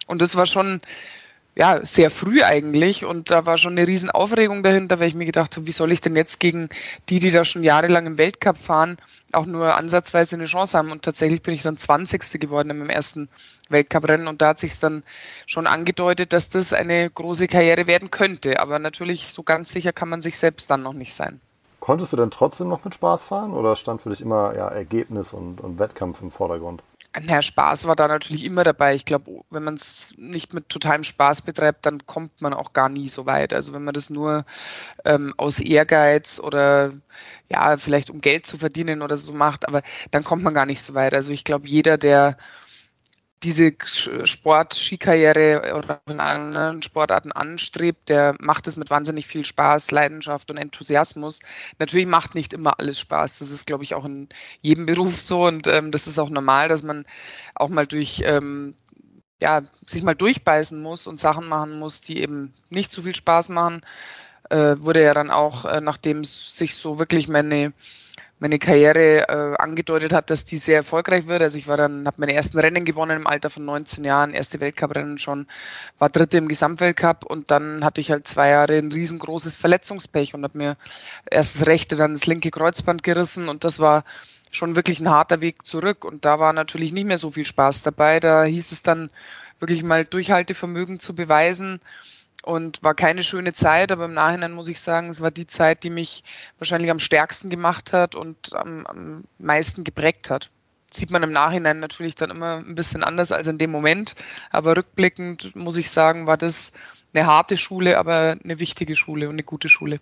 Und 0.06 0.23
das 0.23 0.37
war 0.37 0.46
schon 0.46 0.81
ja, 1.56 1.84
sehr 1.84 2.10
früh 2.10 2.42
eigentlich 2.42 3.06
und 3.06 3.30
da 3.30 3.46
war 3.46 3.56
schon 3.56 3.72
eine 3.72 3.88
riesen 3.88 4.10
Aufregung 4.10 4.62
dahinter, 4.62 5.00
weil 5.00 5.08
ich 5.08 5.14
mir 5.14 5.24
gedacht 5.24 5.56
habe, 5.56 5.66
wie 5.66 5.72
soll 5.72 5.90
ich 5.90 6.02
denn 6.02 6.14
jetzt 6.14 6.38
gegen 6.38 6.68
die, 7.08 7.18
die 7.18 7.30
da 7.30 7.46
schon 7.46 7.64
jahrelang 7.64 8.06
im 8.06 8.18
Weltcup 8.18 8.58
fahren, 8.58 8.98
auch 9.32 9.46
nur 9.46 9.74
ansatzweise 9.74 10.36
eine 10.36 10.44
Chance 10.44 10.76
haben 10.76 10.92
und 10.92 11.02
tatsächlich 11.02 11.42
bin 11.42 11.54
ich 11.54 11.62
dann 11.62 11.76
20. 11.76 12.38
geworden 12.38 12.68
meinem 12.68 12.90
ersten 12.90 13.30
Weltcuprennen 13.70 14.28
und 14.28 14.42
da 14.42 14.48
hat 14.48 14.58
sich 14.58 14.78
dann 14.78 15.02
schon 15.46 15.66
angedeutet, 15.66 16.34
dass 16.34 16.50
das 16.50 16.74
eine 16.74 17.08
große 17.08 17.46
Karriere 17.46 17.86
werden 17.86 18.10
könnte, 18.10 18.60
aber 18.60 18.78
natürlich 18.78 19.28
so 19.28 19.42
ganz 19.42 19.72
sicher 19.72 19.94
kann 19.94 20.10
man 20.10 20.20
sich 20.20 20.38
selbst 20.38 20.70
dann 20.70 20.82
noch 20.82 20.92
nicht 20.92 21.14
sein. 21.14 21.40
Konntest 21.80 22.12
du 22.12 22.16
denn 22.16 22.30
trotzdem 22.30 22.68
noch 22.68 22.84
mit 22.84 22.94
Spaß 22.94 23.24
fahren 23.24 23.52
oder 23.54 23.76
stand 23.76 24.02
für 24.02 24.10
dich 24.10 24.20
immer 24.20 24.54
ja, 24.54 24.68
Ergebnis 24.68 25.32
und, 25.32 25.60
und 25.60 25.78
Wettkampf 25.78 26.20
im 26.20 26.30
Vordergrund? 26.30 26.82
Na, 27.22 27.40
Spaß 27.40 27.86
war 27.86 27.96
da 27.96 28.08
natürlich 28.08 28.44
immer 28.44 28.62
dabei. 28.62 28.94
Ich 28.94 29.06
glaube, 29.06 29.42
wenn 29.50 29.64
man 29.64 29.74
es 29.74 30.14
nicht 30.18 30.52
mit 30.52 30.68
totalem 30.68 31.02
Spaß 31.02 31.42
betreibt, 31.42 31.86
dann 31.86 32.04
kommt 32.04 32.42
man 32.42 32.52
auch 32.52 32.74
gar 32.74 32.90
nie 32.90 33.08
so 33.08 33.24
weit. 33.24 33.54
Also 33.54 33.72
wenn 33.72 33.84
man 33.84 33.94
das 33.94 34.10
nur 34.10 34.44
ähm, 35.04 35.34
aus 35.38 35.60
Ehrgeiz 35.60 36.40
oder 36.40 36.92
ja, 37.48 37.76
vielleicht 37.78 38.10
um 38.10 38.20
Geld 38.20 38.46
zu 38.46 38.58
verdienen 38.58 39.02
oder 39.02 39.16
so 39.16 39.32
macht, 39.32 39.68
aber 39.68 39.82
dann 40.11 40.25
kommt 40.25 40.42
man 40.42 40.54
gar 40.54 40.66
nicht 40.66 40.82
so 40.82 40.94
weit. 40.94 41.14
Also 41.14 41.32
ich 41.32 41.44
glaube, 41.44 41.68
jeder, 41.68 41.99
der 41.99 42.37
diese 43.43 43.73
Sport-Skikarriere 44.25 45.75
oder 45.76 46.00
in 46.07 46.21
anderen 46.21 46.83
Sportarten 46.83 47.33
anstrebt, 47.33 48.09
der 48.09 48.35
macht 48.40 48.66
es 48.66 48.76
mit 48.76 48.88
wahnsinnig 48.90 49.26
viel 49.26 49.45
Spaß, 49.45 49.90
Leidenschaft 49.90 50.50
und 50.50 50.57
Enthusiasmus. 50.57 51.40
Natürlich 51.78 52.07
macht 52.07 52.35
nicht 52.35 52.52
immer 52.55 52.78
alles 52.78 52.99
Spaß. 52.99 53.38
Das 53.38 53.50
ist, 53.50 53.66
glaube 53.66 53.85
ich, 53.85 53.95
auch 53.95 54.05
in 54.07 54.28
jedem 54.62 54.87
Beruf 54.87 55.21
so 55.21 55.47
und 55.47 55.66
ähm, 55.66 55.90
das 55.93 56.07
ist 56.07 56.19
auch 56.19 56.31
normal, 56.31 56.69
dass 56.69 56.83
man 56.83 57.05
auch 57.55 57.69
mal 57.69 57.87
durch 57.87 58.23
ähm, 58.25 58.75
ja, 59.40 59.62
sich 59.87 60.02
mal 60.02 60.14
durchbeißen 60.14 60.81
muss 60.81 61.07
und 61.07 61.21
Sachen 61.21 61.47
machen 61.47 61.78
muss, 61.78 62.00
die 62.00 62.21
eben 62.23 62.55
nicht 62.71 62.90
so 62.90 63.02
viel 63.02 63.14
Spaß 63.14 63.50
machen. 63.50 63.83
Äh, 64.49 64.76
wurde 64.78 65.02
ja 65.02 65.12
dann 65.12 65.31
auch, 65.31 65.64
äh, 65.64 65.81
nachdem 65.81 66.25
sich 66.25 66.76
so 66.76 66.99
wirklich 66.99 67.28
meine 67.28 67.73
meine 68.38 68.59
Karriere 68.59 69.28
äh, 69.28 69.57
angedeutet 69.57 70.12
hat, 70.12 70.31
dass 70.31 70.45
die 70.45 70.59
sehr 70.59 70.76
erfolgreich 70.76 71.26
wird. 71.26 71.40
Also 71.40 71.57
ich 71.57 71.69
war 71.69 71.76
dann, 71.76 72.07
habe 72.07 72.21
meine 72.21 72.35
ersten 72.35 72.59
Rennen 72.59 72.85
gewonnen 72.85 73.16
im 73.16 73.26
Alter 73.26 73.49
von 73.49 73.64
19 73.64 74.05
Jahren, 74.05 74.35
erste 74.35 74.61
Weltcuprennen 74.61 75.16
schon, 75.19 75.47
war 75.99 76.11
dritte 76.11 76.37
im 76.37 76.49
Gesamtweltcup 76.49 77.25
und 77.25 77.50
dann 77.50 77.85
hatte 77.85 78.00
ich 78.00 78.11
halt 78.11 78.28
zwei 78.28 78.50
Jahre 78.50 78.76
ein 78.76 78.93
riesengroßes 78.93 79.57
Verletzungspech 79.57 80.35
und 80.35 80.45
habe 80.45 80.59
mir 80.59 80.76
erst 81.31 81.61
das 81.61 81.66
rechte, 81.66 81.97
dann 81.97 82.12
das 82.12 82.26
linke 82.26 82.50
Kreuzband 82.50 83.02
gerissen 83.02 83.49
und 83.49 83.64
das 83.64 83.81
war 83.81 84.05
schon 84.50 84.76
wirklich 84.76 85.00
ein 85.00 85.11
harter 85.11 85.40
Weg 85.40 85.66
zurück 85.66 86.05
und 86.05 86.25
da 86.25 86.38
war 86.38 86.52
natürlich 86.52 86.93
nicht 86.93 87.07
mehr 87.07 87.19
so 87.19 87.31
viel 87.31 87.45
Spaß 87.45 87.83
dabei. 87.83 88.21
Da 88.21 88.45
hieß 88.45 88.73
es 88.73 88.83
dann 88.83 89.11
wirklich 89.61 89.83
mal 89.83 90.05
Durchhaltevermögen 90.05 91.00
zu 91.00 91.14
beweisen 91.14 91.81
und 92.46 92.82
war 92.84 92.94
keine 92.94 93.24
schöne 93.24 93.52
Zeit, 93.52 93.90
aber 93.90 94.04
im 94.04 94.14
Nachhinein 94.14 94.52
muss 94.52 94.68
ich 94.68 94.80
sagen, 94.80 95.08
es 95.08 95.20
war 95.20 95.32
die 95.32 95.48
Zeit, 95.48 95.82
die 95.82 95.90
mich 95.90 96.22
wahrscheinlich 96.58 96.92
am 96.92 97.00
stärksten 97.00 97.50
gemacht 97.50 97.92
hat 97.92 98.14
und 98.14 98.54
am, 98.54 98.86
am 98.86 99.24
meisten 99.38 99.82
geprägt 99.82 100.30
hat. 100.30 100.48
Sieht 100.88 101.10
man 101.10 101.24
im 101.24 101.32
Nachhinein 101.32 101.80
natürlich 101.80 102.14
dann 102.14 102.30
immer 102.30 102.58
ein 102.58 102.76
bisschen 102.76 103.02
anders 103.02 103.32
als 103.32 103.48
in 103.48 103.58
dem 103.58 103.72
Moment, 103.72 104.14
aber 104.50 104.76
rückblickend 104.76 105.56
muss 105.56 105.76
ich 105.76 105.90
sagen, 105.90 106.28
war 106.28 106.36
das 106.36 106.72
eine 107.12 107.26
harte 107.26 107.56
Schule, 107.56 107.98
aber 107.98 108.36
eine 108.42 108.60
wichtige 108.60 108.94
Schule 108.94 109.28
und 109.28 109.34
eine 109.34 109.42
gute 109.42 109.68
Schule. 109.68 109.98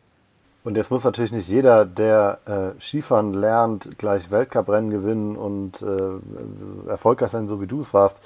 Und 0.64 0.76
jetzt 0.76 0.90
muss 0.90 1.04
natürlich 1.04 1.32
nicht 1.32 1.48
jeder, 1.48 1.84
der 1.84 2.38
äh, 2.46 2.80
Skifahren 2.80 3.34
lernt, 3.34 3.98
gleich 3.98 4.30
Weltcuprennen 4.30 4.90
gewinnen 4.90 5.36
und 5.36 5.82
äh, 5.82 6.88
erfolgreich 6.90 7.30
sein, 7.30 7.48
so 7.48 7.60
wie 7.60 7.66
du 7.66 7.82
es 7.82 7.92
warst. 7.92 8.20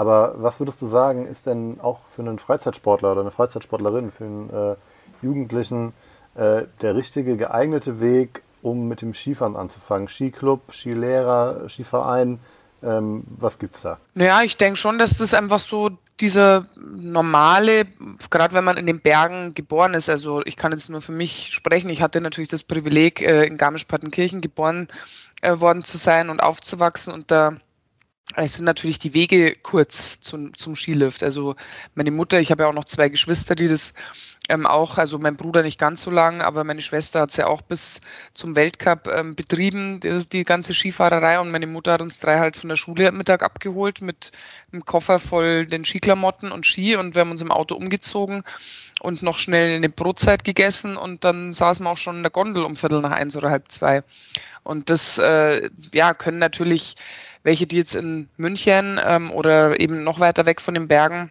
Aber 0.00 0.32
was 0.36 0.58
würdest 0.58 0.80
du 0.80 0.86
sagen, 0.86 1.26
ist 1.26 1.44
denn 1.44 1.78
auch 1.78 1.98
für 2.06 2.22
einen 2.22 2.38
Freizeitsportler 2.38 3.12
oder 3.12 3.20
eine 3.20 3.30
Freizeitsportlerin, 3.30 4.10
für 4.10 4.24
einen 4.24 4.48
äh, 4.48 4.76
Jugendlichen 5.20 5.92
äh, 6.36 6.62
der 6.80 6.96
richtige, 6.96 7.36
geeignete 7.36 8.00
Weg, 8.00 8.40
um 8.62 8.88
mit 8.88 9.02
dem 9.02 9.12
Skifahren 9.12 9.56
anzufangen? 9.56 10.08
Skiclub, 10.08 10.72
Skilehrer, 10.72 11.68
Skiverein, 11.68 12.38
ähm, 12.82 13.24
was 13.28 13.58
gibt's 13.58 13.82
da? 13.82 13.98
Naja, 14.14 14.40
ich 14.40 14.56
denke 14.56 14.78
schon, 14.78 14.96
dass 14.96 15.18
das 15.18 15.34
einfach 15.34 15.58
so 15.58 15.90
dieser 16.18 16.64
normale, 16.78 17.84
gerade 18.30 18.54
wenn 18.54 18.64
man 18.64 18.78
in 18.78 18.86
den 18.86 19.00
Bergen 19.00 19.52
geboren 19.52 19.92
ist, 19.92 20.08
also 20.08 20.40
ich 20.46 20.56
kann 20.56 20.72
jetzt 20.72 20.88
nur 20.88 21.02
für 21.02 21.12
mich 21.12 21.52
sprechen, 21.52 21.90
ich 21.90 22.00
hatte 22.00 22.22
natürlich 22.22 22.48
das 22.48 22.62
Privileg, 22.62 23.20
äh, 23.20 23.44
in 23.44 23.58
Garmisch-Partenkirchen 23.58 24.40
geboren 24.40 24.88
äh, 25.42 25.60
worden 25.60 25.84
zu 25.84 25.98
sein 25.98 26.30
und 26.30 26.42
aufzuwachsen 26.42 27.12
und 27.12 27.30
da 27.30 27.56
es 28.36 28.54
sind 28.54 28.64
natürlich 28.64 28.98
die 28.98 29.14
Wege 29.14 29.54
kurz 29.62 30.20
zum, 30.20 30.54
zum 30.56 30.76
Skilift. 30.76 31.22
Also 31.22 31.56
meine 31.94 32.10
Mutter, 32.10 32.40
ich 32.40 32.50
habe 32.50 32.62
ja 32.62 32.68
auch 32.68 32.74
noch 32.74 32.84
zwei 32.84 33.08
Geschwister, 33.08 33.54
die 33.54 33.66
das 33.68 33.94
ähm, 34.48 34.66
auch, 34.66 34.98
also 34.98 35.18
mein 35.18 35.36
Bruder 35.36 35.62
nicht 35.62 35.78
ganz 35.78 36.02
so 36.02 36.10
lang, 36.10 36.40
aber 36.40 36.64
meine 36.64 36.80
Schwester 36.80 37.20
hat 37.20 37.30
es 37.30 37.36
ja 37.36 37.46
auch 37.46 37.62
bis 37.62 38.00
zum 38.34 38.56
Weltcup 38.56 39.06
ähm, 39.06 39.34
betrieben, 39.34 40.00
das, 40.00 40.28
die 40.28 40.44
ganze 40.44 40.74
Skifahrerei. 40.74 41.38
Und 41.38 41.50
meine 41.50 41.66
Mutter 41.66 41.92
hat 41.92 42.02
uns 42.02 42.20
drei 42.20 42.38
halt 42.38 42.56
von 42.56 42.68
der 42.68 42.76
Schule 42.76 43.08
am 43.08 43.16
Mittag 43.16 43.42
abgeholt 43.42 44.00
mit 44.00 44.32
einem 44.72 44.84
Koffer 44.84 45.18
voll 45.18 45.66
den 45.66 45.84
Skiklamotten 45.84 46.52
und 46.52 46.66
Ski 46.66 46.96
und 46.96 47.14
wir 47.14 47.20
haben 47.20 47.30
uns 47.30 47.42
im 47.42 47.52
Auto 47.52 47.74
umgezogen 47.74 48.42
und 49.00 49.22
noch 49.22 49.38
schnell 49.38 49.76
eine 49.76 49.88
Brotzeit 49.88 50.44
gegessen 50.44 50.96
und 50.96 51.24
dann 51.24 51.52
saßen 51.52 51.84
wir 51.84 51.90
auch 51.90 51.96
schon 51.96 52.16
in 52.16 52.22
der 52.22 52.30
Gondel 52.30 52.64
um 52.64 52.76
Viertel 52.76 53.00
nach 53.00 53.12
eins 53.12 53.36
oder 53.36 53.50
halb 53.50 53.70
zwei. 53.70 54.02
Und 54.62 54.90
das 54.90 55.18
äh, 55.18 55.70
ja, 55.94 56.12
können 56.12 56.38
natürlich 56.38 56.96
welche, 57.42 57.66
die 57.66 57.76
jetzt 57.76 57.94
in 57.94 58.28
München 58.36 59.00
ähm, 59.02 59.30
oder 59.30 59.80
eben 59.80 60.04
noch 60.04 60.20
weiter 60.20 60.46
weg 60.46 60.60
von 60.60 60.74
den 60.74 60.88
Bergen 60.88 61.30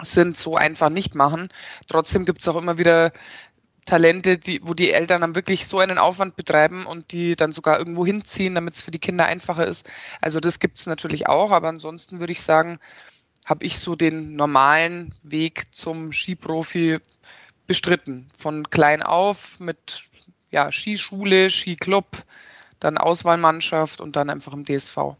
sind, 0.00 0.36
so 0.36 0.56
einfach 0.56 0.88
nicht 0.88 1.14
machen. 1.14 1.48
Trotzdem 1.88 2.24
gibt 2.24 2.42
es 2.42 2.48
auch 2.48 2.56
immer 2.56 2.78
wieder 2.78 3.12
Talente, 3.84 4.38
die, 4.38 4.60
wo 4.62 4.74
die 4.74 4.92
Eltern 4.92 5.20
dann 5.20 5.34
wirklich 5.34 5.66
so 5.66 5.78
einen 5.78 5.98
Aufwand 5.98 6.36
betreiben 6.36 6.86
und 6.86 7.12
die 7.12 7.36
dann 7.36 7.52
sogar 7.52 7.78
irgendwo 7.78 8.06
hinziehen, 8.06 8.54
damit 8.54 8.74
es 8.74 8.80
für 8.80 8.90
die 8.90 8.98
Kinder 8.98 9.26
einfacher 9.26 9.66
ist. 9.66 9.88
Also 10.20 10.40
das 10.40 10.58
gibt 10.58 10.78
es 10.78 10.86
natürlich 10.86 11.26
auch, 11.26 11.50
aber 11.50 11.68
ansonsten 11.68 12.20
würde 12.20 12.32
ich 12.32 12.42
sagen, 12.42 12.78
habe 13.44 13.64
ich 13.64 13.78
so 13.78 13.94
den 13.94 14.36
normalen 14.36 15.14
Weg 15.22 15.74
zum 15.74 16.12
Skiprofi 16.12 16.98
bestritten. 17.66 18.30
Von 18.36 18.70
klein 18.70 19.02
auf 19.02 19.60
mit 19.60 20.04
ja, 20.50 20.72
Skischule, 20.72 21.50
Skiclub, 21.50 22.06
dann 22.80 22.96
Auswahlmannschaft 22.96 24.00
und 24.00 24.16
dann 24.16 24.30
einfach 24.30 24.54
im 24.54 24.64
DSV. 24.64 25.16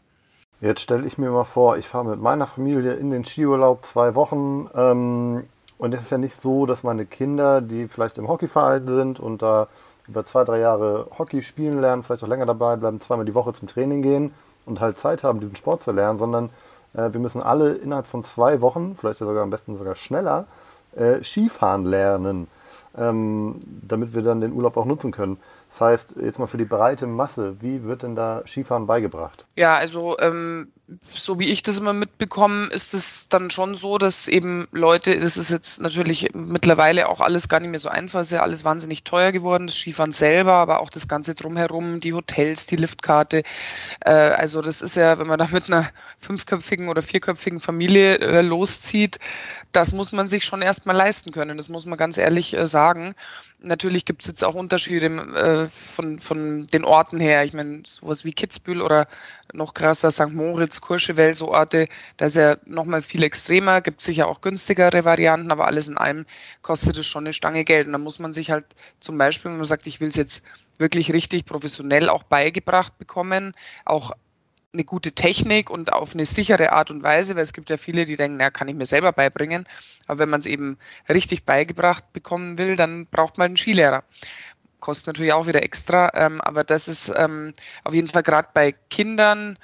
Jetzt 0.65 0.81
stelle 0.81 1.05
ich 1.05 1.19
mir 1.19 1.29
mal 1.29 1.43
vor, 1.43 1.77
ich 1.77 1.87
fahre 1.87 2.05
mit 2.05 2.19
meiner 2.19 2.47
Familie 2.47 2.93
in 2.93 3.11
den 3.11 3.23
Skiurlaub 3.23 3.85
zwei 3.85 4.15
Wochen. 4.15 4.67
Ähm, 4.73 5.43
und 5.77 5.93
es 5.93 6.01
ist 6.01 6.09
ja 6.09 6.17
nicht 6.17 6.35
so, 6.35 6.65
dass 6.65 6.81
meine 6.81 7.05
Kinder, 7.05 7.61
die 7.61 7.87
vielleicht 7.87 8.17
im 8.17 8.27
Hockeyverein 8.27 8.87
sind 8.87 9.19
und 9.19 9.43
da 9.43 9.67
über 10.07 10.25
zwei, 10.25 10.43
drei 10.43 10.57
Jahre 10.57 11.05
Hockey 11.19 11.43
spielen 11.43 11.79
lernen, 11.79 12.01
vielleicht 12.01 12.23
auch 12.23 12.27
länger 12.27 12.47
dabei 12.47 12.77
bleiben, 12.77 12.99
zweimal 12.99 13.27
die 13.27 13.35
Woche 13.35 13.53
zum 13.53 13.67
Training 13.67 14.01
gehen 14.01 14.33
und 14.65 14.81
halt 14.81 14.97
Zeit 14.97 15.23
haben, 15.23 15.39
diesen 15.39 15.55
Sport 15.55 15.83
zu 15.83 15.91
lernen, 15.91 16.17
sondern 16.17 16.49
äh, 16.95 17.13
wir 17.13 17.19
müssen 17.19 17.43
alle 17.43 17.73
innerhalb 17.73 18.07
von 18.07 18.23
zwei 18.23 18.59
Wochen, 18.61 18.95
vielleicht 18.99 19.19
sogar 19.19 19.43
am 19.43 19.51
besten 19.51 19.77
sogar 19.77 19.93
schneller, 19.93 20.47
äh, 20.95 21.23
Skifahren 21.23 21.85
lernen, 21.85 22.47
ähm, 22.97 23.59
damit 23.87 24.15
wir 24.15 24.23
dann 24.23 24.41
den 24.41 24.53
Urlaub 24.53 24.77
auch 24.77 24.85
nutzen 24.85 25.11
können. 25.11 25.37
Das 25.69 25.81
heißt, 25.81 26.15
jetzt 26.19 26.39
mal 26.39 26.47
für 26.47 26.57
die 26.57 26.65
breite 26.65 27.05
Masse, 27.05 27.61
wie 27.61 27.83
wird 27.83 28.01
denn 28.01 28.15
da 28.15 28.41
Skifahren 28.47 28.87
beigebracht? 28.87 29.44
Ja, 29.57 29.75
also 29.75 30.17
ähm, 30.19 30.71
so 31.09 31.39
wie 31.39 31.49
ich 31.49 31.63
das 31.63 31.79
immer 31.79 31.93
mitbekomme, 31.93 32.67
ist 32.67 32.93
es 32.93 33.27
dann 33.29 33.49
schon 33.49 33.75
so, 33.75 33.97
dass 33.97 34.27
eben 34.27 34.67
Leute, 34.71 35.17
das 35.17 35.37
ist 35.37 35.49
jetzt 35.49 35.81
natürlich 35.81 36.29
mittlerweile 36.33 37.09
auch 37.09 37.21
alles 37.21 37.49
gar 37.49 37.59
nicht 37.59 37.71
mehr 37.71 37.79
so 37.79 37.89
einfach, 37.89 38.21
ist 38.21 38.31
ja 38.31 38.41
alles 38.41 38.63
wahnsinnig 38.65 39.03
teuer 39.03 39.31
geworden, 39.31 39.67
das 39.67 39.77
Skifahren 39.77 40.11
selber, 40.11 40.53
aber 40.53 40.81
auch 40.81 40.89
das 40.89 41.07
Ganze 41.07 41.33
drumherum, 41.33 42.01
die 42.01 42.13
Hotels, 42.13 42.67
die 42.67 42.75
Liftkarte. 42.75 43.43
Äh, 44.01 44.11
also 44.11 44.61
das 44.61 44.81
ist 44.81 44.95
ja, 44.95 45.17
wenn 45.17 45.27
man 45.27 45.39
da 45.39 45.47
mit 45.51 45.71
einer 45.71 45.89
fünfköpfigen 46.19 46.87
oder 46.87 47.01
vierköpfigen 47.01 47.59
Familie 47.59 48.19
äh, 48.19 48.41
loszieht, 48.41 49.19
das 49.71 49.91
muss 49.91 50.11
man 50.11 50.27
sich 50.27 50.43
schon 50.45 50.61
erstmal 50.61 50.95
leisten 50.95 51.31
können, 51.31 51.57
das 51.57 51.69
muss 51.69 51.85
man 51.85 51.97
ganz 51.97 52.17
ehrlich 52.17 52.53
äh, 52.55 52.67
sagen. 52.67 53.15
Natürlich 53.59 54.05
gibt 54.05 54.21
es 54.21 54.27
jetzt 54.27 54.43
auch 54.43 54.53
Unterschiede 54.53 55.07
äh, 55.07 55.65
von, 55.69 56.19
von 56.19 56.67
den 56.67 56.85
Orten 56.85 57.19
her. 57.19 57.43
Ich 57.43 57.53
meine, 57.53 57.81
sowas 57.85 58.23
wie 58.23 58.31
Kitzbühel 58.31 58.81
oder 58.81 59.07
noch 59.53 59.73
krasser 59.73 60.11
St. 60.11 60.31
Moritz, 60.31 60.81
Courchevel, 60.81 61.33
so 61.33 61.49
Orte, 61.49 61.87
da 62.17 62.25
ist 62.25 62.35
ja 62.35 62.57
nochmal 62.65 63.01
viel 63.01 63.23
extremer, 63.23 63.81
gibt 63.81 64.01
sicher 64.01 64.27
auch 64.27 64.41
günstigere 64.41 65.05
Varianten, 65.05 65.51
aber 65.51 65.65
alles 65.65 65.87
in 65.87 65.97
allem 65.97 66.25
kostet 66.61 66.97
es 66.97 67.05
schon 67.05 67.25
eine 67.25 67.33
Stange 67.33 67.63
Geld. 67.63 67.87
Und 67.87 67.93
da 67.93 67.99
muss 67.99 68.19
man 68.19 68.33
sich 68.33 68.51
halt 68.51 68.65
zum 68.99 69.17
Beispiel, 69.17 69.51
wenn 69.51 69.57
man 69.57 69.65
sagt, 69.65 69.87
ich 69.87 70.01
will 70.01 70.07
es 70.07 70.15
jetzt 70.15 70.43
wirklich 70.77 71.13
richtig 71.13 71.45
professionell 71.45 72.09
auch 72.09 72.23
beigebracht 72.23 72.97
bekommen, 72.97 73.53
auch 73.85 74.11
eine 74.75 74.83
gute 74.83 75.13
Technik 75.13 75.69
und 75.69 75.93
auf 75.93 76.13
eine 76.13 76.25
sichere 76.25 76.73
Art 76.73 76.91
und 76.91 77.01
Weise, 77.01 77.35
weil 77.35 77.43
es 77.43 77.53
gibt 77.53 77.69
ja 77.69 77.77
viele, 77.77 78.05
die 78.05 78.17
denken, 78.17 78.37
na, 78.37 78.49
kann 78.49 78.67
ich 78.67 78.75
mir 78.75 78.85
selber 78.85 79.11
beibringen. 79.13 79.65
Aber 80.07 80.19
wenn 80.19 80.29
man 80.29 80.41
es 80.41 80.45
eben 80.45 80.77
richtig 81.07 81.45
beigebracht 81.45 82.11
bekommen 82.13 82.57
will, 82.57 82.75
dann 82.75 83.07
braucht 83.07 83.37
man 83.37 83.45
einen 83.45 83.57
Skilehrer. 83.57 84.03
Kostet 84.79 85.07
natürlich 85.07 85.33
auch 85.33 85.47
wieder 85.47 85.63
extra, 85.63 86.11
ähm, 86.13 86.41
aber 86.41 86.63
das 86.63 86.87
ist 86.87 87.11
ähm, 87.15 87.53
auf 87.83 87.93
jeden 87.93 88.07
Fall 88.07 88.23
gerade 88.23 88.49
bei 88.53 88.73
Kindern, 88.89 89.57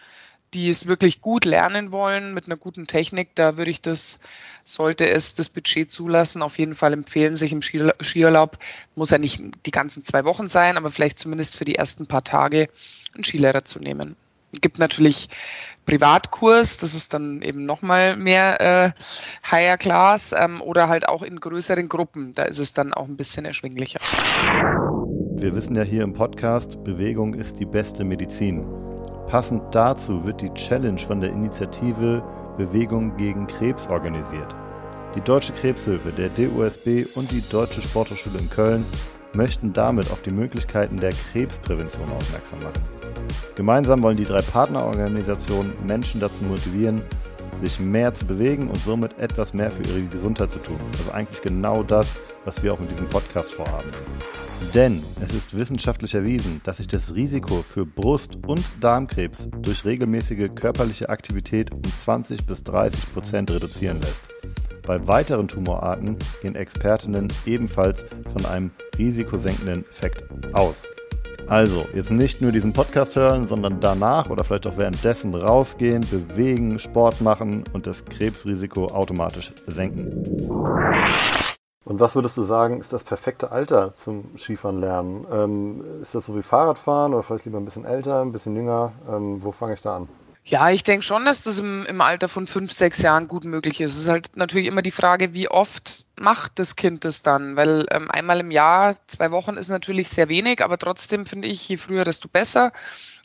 die 0.53 0.69
es 0.69 0.87
wirklich 0.87 1.21
gut 1.21 1.45
lernen 1.45 1.91
wollen 1.91 2.33
mit 2.33 2.45
einer 2.47 2.57
guten 2.57 2.87
Technik, 2.87 3.35
da 3.35 3.57
würde 3.57 3.71
ich 3.71 3.81
das, 3.81 4.19
sollte 4.63 5.07
es 5.09 5.33
das 5.35 5.49
Budget 5.49 5.89
zulassen, 5.89 6.41
auf 6.41 6.57
jeden 6.57 6.75
Fall 6.75 6.93
empfehlen, 6.93 7.35
sich 7.35 7.53
im 7.53 7.61
Skiurlaub, 7.61 8.57
muss 8.95 9.11
ja 9.11 9.17
nicht 9.17 9.41
die 9.65 9.71
ganzen 9.71 10.03
zwei 10.03 10.25
Wochen 10.25 10.47
sein, 10.47 10.77
aber 10.77 10.89
vielleicht 10.89 11.19
zumindest 11.19 11.55
für 11.55 11.65
die 11.65 11.75
ersten 11.75 12.07
paar 12.07 12.23
Tage 12.23 12.69
einen 13.15 13.23
Skilehrer 13.23 13.63
zu 13.63 13.79
nehmen 13.79 14.17
gibt 14.59 14.79
natürlich 14.79 15.29
Privatkurs, 15.85 16.77
das 16.77 16.93
ist 16.93 17.13
dann 17.13 17.41
eben 17.41 17.65
nochmal 17.65 18.15
mehr 18.17 18.59
äh, 18.61 18.91
Higher 19.49 19.77
Class 19.77 20.33
ähm, 20.37 20.61
oder 20.61 20.89
halt 20.89 21.07
auch 21.07 21.21
in 21.21 21.39
größeren 21.39 21.87
Gruppen, 21.87 22.33
da 22.33 22.43
ist 22.43 22.59
es 22.59 22.73
dann 22.73 22.93
auch 22.93 23.07
ein 23.07 23.17
bisschen 23.17 23.45
erschwinglicher. 23.45 23.99
Wir 25.41 25.55
wissen 25.55 25.75
ja 25.75 25.81
hier 25.81 26.03
im 26.03 26.13
Podcast, 26.13 26.83
Bewegung 26.83 27.33
ist 27.33 27.59
die 27.59 27.65
beste 27.65 28.03
Medizin. 28.03 28.63
Passend 29.27 29.63
dazu 29.73 30.23
wird 30.23 30.39
die 30.39 30.53
Challenge 30.53 30.99
von 30.99 31.19
der 31.19 31.31
Initiative 31.31 32.21
Bewegung 32.59 33.17
gegen 33.17 33.47
Krebs 33.47 33.87
organisiert. 33.87 34.53
Die 35.15 35.21
Deutsche 35.21 35.51
Krebshilfe, 35.53 36.11
der 36.11 36.29
DUSB 36.29 37.07
und 37.15 37.31
die 37.31 37.41
Deutsche 37.49 37.81
Sporthochschule 37.81 38.37
in 38.37 38.51
Köln 38.51 38.85
möchten 39.33 39.73
damit 39.73 40.11
auf 40.11 40.21
die 40.21 40.29
Möglichkeiten 40.29 40.97
der 40.97 41.11
Krebsprävention 41.31 42.11
aufmerksam 42.11 42.59
machen. 42.59 42.83
Gemeinsam 43.55 44.03
wollen 44.03 44.17
die 44.17 44.25
drei 44.25 44.43
Partnerorganisationen 44.43 45.73
Menschen 45.87 46.21
dazu 46.21 46.43
motivieren, 46.43 47.01
sich 47.63 47.79
mehr 47.79 48.13
zu 48.13 48.27
bewegen 48.27 48.67
und 48.67 48.77
somit 48.85 49.17
etwas 49.17 49.55
mehr 49.55 49.71
für 49.71 49.81
ihre 49.89 50.03
Gesundheit 50.03 50.51
zu 50.51 50.59
tun. 50.59 50.77
Also 50.99 51.09
eigentlich 51.09 51.41
genau 51.41 51.81
das, 51.81 52.15
was 52.45 52.61
wir 52.61 52.75
auch 52.75 52.79
mit 52.79 52.91
diesem 52.91 53.07
Podcast 53.07 53.51
vorhaben. 53.51 53.89
Denn 54.73 55.03
es 55.19 55.33
ist 55.33 55.57
wissenschaftlich 55.57 56.15
erwiesen, 56.15 56.61
dass 56.63 56.77
sich 56.77 56.87
das 56.87 57.13
Risiko 57.13 57.61
für 57.61 57.85
Brust- 57.85 58.37
und 58.47 58.63
Darmkrebs 58.79 59.49
durch 59.61 59.83
regelmäßige 59.83 60.49
körperliche 60.55 61.09
Aktivität 61.09 61.73
um 61.73 61.81
20 61.83 62.45
bis 62.45 62.63
30 62.63 63.13
Prozent 63.13 63.51
reduzieren 63.51 63.99
lässt. 63.99 64.23
Bei 64.87 65.05
weiteren 65.07 65.47
Tumorarten 65.47 66.17
gehen 66.41 66.55
Expertinnen 66.55 67.31
ebenfalls 67.45 68.05
von 68.31 68.45
einem 68.45 68.71
risikosenkenden 68.97 69.85
Effekt 69.89 70.23
aus. 70.53 70.87
Also, 71.47 71.85
jetzt 71.93 72.11
nicht 72.11 72.41
nur 72.41 72.53
diesen 72.53 72.71
Podcast 72.71 73.17
hören, 73.17 73.47
sondern 73.47 73.81
danach 73.81 74.29
oder 74.29 74.43
vielleicht 74.43 74.67
auch 74.67 74.77
währenddessen 74.77 75.35
rausgehen, 75.35 76.05
bewegen, 76.09 76.79
Sport 76.79 77.19
machen 77.19 77.65
und 77.73 77.87
das 77.87 78.05
Krebsrisiko 78.05 78.85
automatisch 78.87 79.51
senken. 79.67 80.23
Und 81.83 81.99
was 81.99 82.13
würdest 82.13 82.37
du 82.37 82.43
sagen, 82.43 82.79
ist 82.79 82.93
das 82.93 83.03
perfekte 83.03 83.51
Alter 83.51 83.95
zum 83.95 84.37
Skifahren 84.37 84.79
lernen? 84.79 85.25
Ähm, 85.31 86.01
ist 86.01 86.13
das 86.13 86.27
so 86.27 86.35
wie 86.35 86.43
Fahrradfahren 86.43 87.13
oder 87.13 87.23
vielleicht 87.23 87.45
lieber 87.45 87.57
ein 87.57 87.65
bisschen 87.65 87.85
älter, 87.85 88.21
ein 88.21 88.31
bisschen 88.31 88.55
jünger? 88.55 88.93
Ähm, 89.09 89.43
wo 89.43 89.51
fange 89.51 89.73
ich 89.73 89.81
da 89.81 89.97
an? 89.97 90.09
Ja, 90.43 90.71
ich 90.71 90.83
denke 90.83 91.03
schon, 91.03 91.25
dass 91.25 91.43
das 91.43 91.59
im, 91.59 91.85
im 91.85 92.01
Alter 92.01 92.27
von 92.27 92.47
fünf, 92.47 92.71
sechs 92.71 93.01
Jahren 93.01 93.27
gut 93.27 93.45
möglich 93.45 93.79
ist. 93.79 93.93
Es 93.93 94.01
ist 94.01 94.09
halt 94.09 94.35
natürlich 94.35 94.65
immer 94.65 94.81
die 94.81 94.91
Frage, 94.91 95.33
wie 95.33 95.49
oft 95.49 96.07
macht 96.19 96.57
das 96.57 96.75
Kind 96.75 97.05
das 97.05 97.21
dann? 97.21 97.55
Weil 97.55 97.85
ähm, 97.91 98.09
einmal 98.09 98.39
im 98.39 98.49
Jahr, 98.49 98.95
zwei 99.07 99.29
Wochen 99.31 99.55
ist 99.55 99.69
natürlich 99.69 100.09
sehr 100.09 100.29
wenig, 100.29 100.63
aber 100.63 100.79
trotzdem 100.79 101.27
finde 101.27 101.47
ich, 101.47 101.69
je 101.69 101.77
früher, 101.77 102.03
desto 102.03 102.27
besser. 102.27 102.71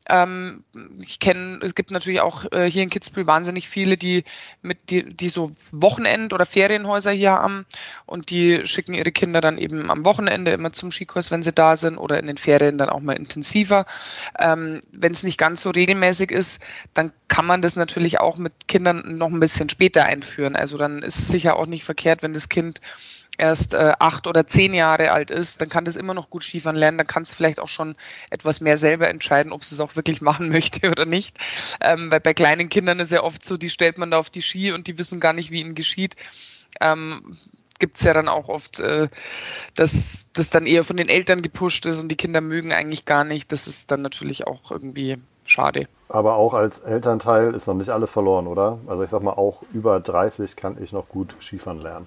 Ähm, 0.09 0.65
ich 1.01 1.19
kenne, 1.19 1.59
es 1.63 1.75
gibt 1.75 1.91
natürlich 1.91 2.21
auch 2.21 2.45
äh, 2.53 2.71
hier 2.71 2.83
in 2.83 2.91
Kitzbühel 2.91 3.27
wahnsinnig 3.27 3.69
viele, 3.69 3.97
die 3.97 4.25
mit 4.63 4.91
die, 4.91 5.05
die 5.05 5.29
so 5.29 5.53
Wochenend- 5.73 6.33
oder 6.33 6.47
Ferienhäuser 6.47 7.11
hier 7.11 7.33
haben 7.33 7.67
und 8.07 8.31
die 8.31 8.67
schicken 8.67 8.95
ihre 8.95 9.13
Kinder 9.13 9.41
dann 9.41 9.59
eben 9.59 9.91
am 9.91 10.05
Wochenende 10.05 10.53
immer 10.53 10.73
zum 10.73 10.91
Skikurs, 10.91 11.31
wenn 11.31 11.43
sie 11.43 11.53
da 11.53 11.77
sind 11.77 11.99
oder 11.99 12.19
in 12.19 12.27
den 12.27 12.37
Ferien 12.37 12.79
dann 12.79 12.89
auch 12.89 13.01
mal 13.01 13.17
intensiver. 13.17 13.87
Ähm, 14.39 14.81
wenn 14.93 15.13
es 15.13 15.23
nicht 15.23 15.39
ganz 15.39 15.63
so 15.63 15.71
regelmäßig 15.71 16.31
ist, 16.31 16.63
dann 16.95 17.13
kann 17.29 17.47
man 17.47 17.63
das 17.63 17.77
natürlich 17.77 18.21
auch 18.21 18.37
mit 18.37 18.69
Kindern 18.69 19.19
noch 19.19 19.29
ein 19.29 19.41
bisschen 19.41 19.69
später 19.69 20.05
einführen. 20.05 20.57
Also 20.57 20.79
dann 20.79 21.03
ist 21.03 21.19
es 21.19 21.29
sicher 21.29 21.57
auch 21.57 21.67
nicht 21.67 21.85
verkehrt, 21.85 22.23
wenn 22.23 22.33
das 22.33 22.49
Kind 22.49 22.81
erst 23.39 23.75
äh, 23.75 23.93
acht 23.99 24.27
oder 24.27 24.47
zehn 24.47 24.75
Jahre 24.75 25.13
alt 25.13 25.31
ist, 25.31 25.61
dann 25.61 25.69
kann 25.69 25.85
das 25.85 25.97
immer 25.97 26.15
noch 26.15 26.31
gut 26.31 26.45
Skifahren 26.45 26.77
lernen. 26.77 26.99
Dann 26.99 27.07
kannst 27.07 27.33
du 27.33 27.37
vielleicht 27.37 27.61
auch 27.61 27.69
schon 27.69 27.97
etwas 28.31 28.61
mehr 28.61 28.77
selber 28.77 29.09
entscheiden, 29.09 29.53
ob 29.53 29.63
es 29.63 29.73
es 29.73 29.81
auch 29.81 29.97
wirklich 29.97 30.21
machen 30.23 30.49
möchte 30.49 30.91
oder 30.91 31.07
nicht. 31.07 31.39
Ähm, 31.81 32.11
weil 32.11 32.21
bei 32.21 32.35
kleinen 32.35 32.69
Kindern 32.69 33.01
ist 33.01 33.13
ja 33.13 33.23
oft 33.23 33.45
so, 33.45 33.57
die 33.57 33.71
stellt 33.71 33.99
man 33.99 34.11
da 34.11 34.19
auf 34.19 34.31
die 34.31 34.43
Ski 34.43 34.73
und 34.73 34.87
die 34.87 34.99
wissen 34.99 35.21
gar 35.21 35.33
nicht, 35.33 35.51
wie 35.51 35.61
ihnen 35.61 35.75
geschieht. 35.75 36.17
Ähm, 36.81 37.37
gibt 37.79 37.99
es 37.99 38.05
ja 38.05 38.15
dann 38.15 38.29
auch 38.29 38.49
oft, 38.49 38.81
äh, 38.81 39.09
dass 39.75 40.29
das 40.33 40.51
dann 40.51 40.67
eher 40.67 40.85
von 40.85 40.97
den 40.97 41.09
Eltern 41.09 41.43
gepusht 41.43 41.87
ist 41.87 42.01
und 42.01 42.09
die 42.09 42.17
Kinder 42.17 42.41
mögen 42.41 42.73
eigentlich 42.73 43.05
gar 43.05 43.25
nicht. 43.25 43.53
Das 43.53 43.67
ist 43.67 43.91
dann 43.91 44.03
natürlich 44.03 44.47
auch 44.47 44.71
irgendwie 44.71 45.19
schade. 45.45 45.89
Aber 46.09 46.37
auch 46.37 46.55
als 46.55 46.79
Elternteil 46.81 47.55
ist 47.55 47.67
noch 47.67 47.75
nicht 47.75 47.91
alles 47.91 48.11
verloren, 48.11 48.47
oder? 48.47 48.79
Also 48.87 49.03
ich 49.03 49.11
sag 49.11 49.23
mal, 49.23 49.33
auch 49.33 49.63
über 49.73 50.01
30 50.01 50.57
kann 50.57 50.83
ich 50.83 50.93
noch 50.93 51.09
gut 51.09 51.37
Skifahren 51.41 51.81
lernen. 51.81 52.07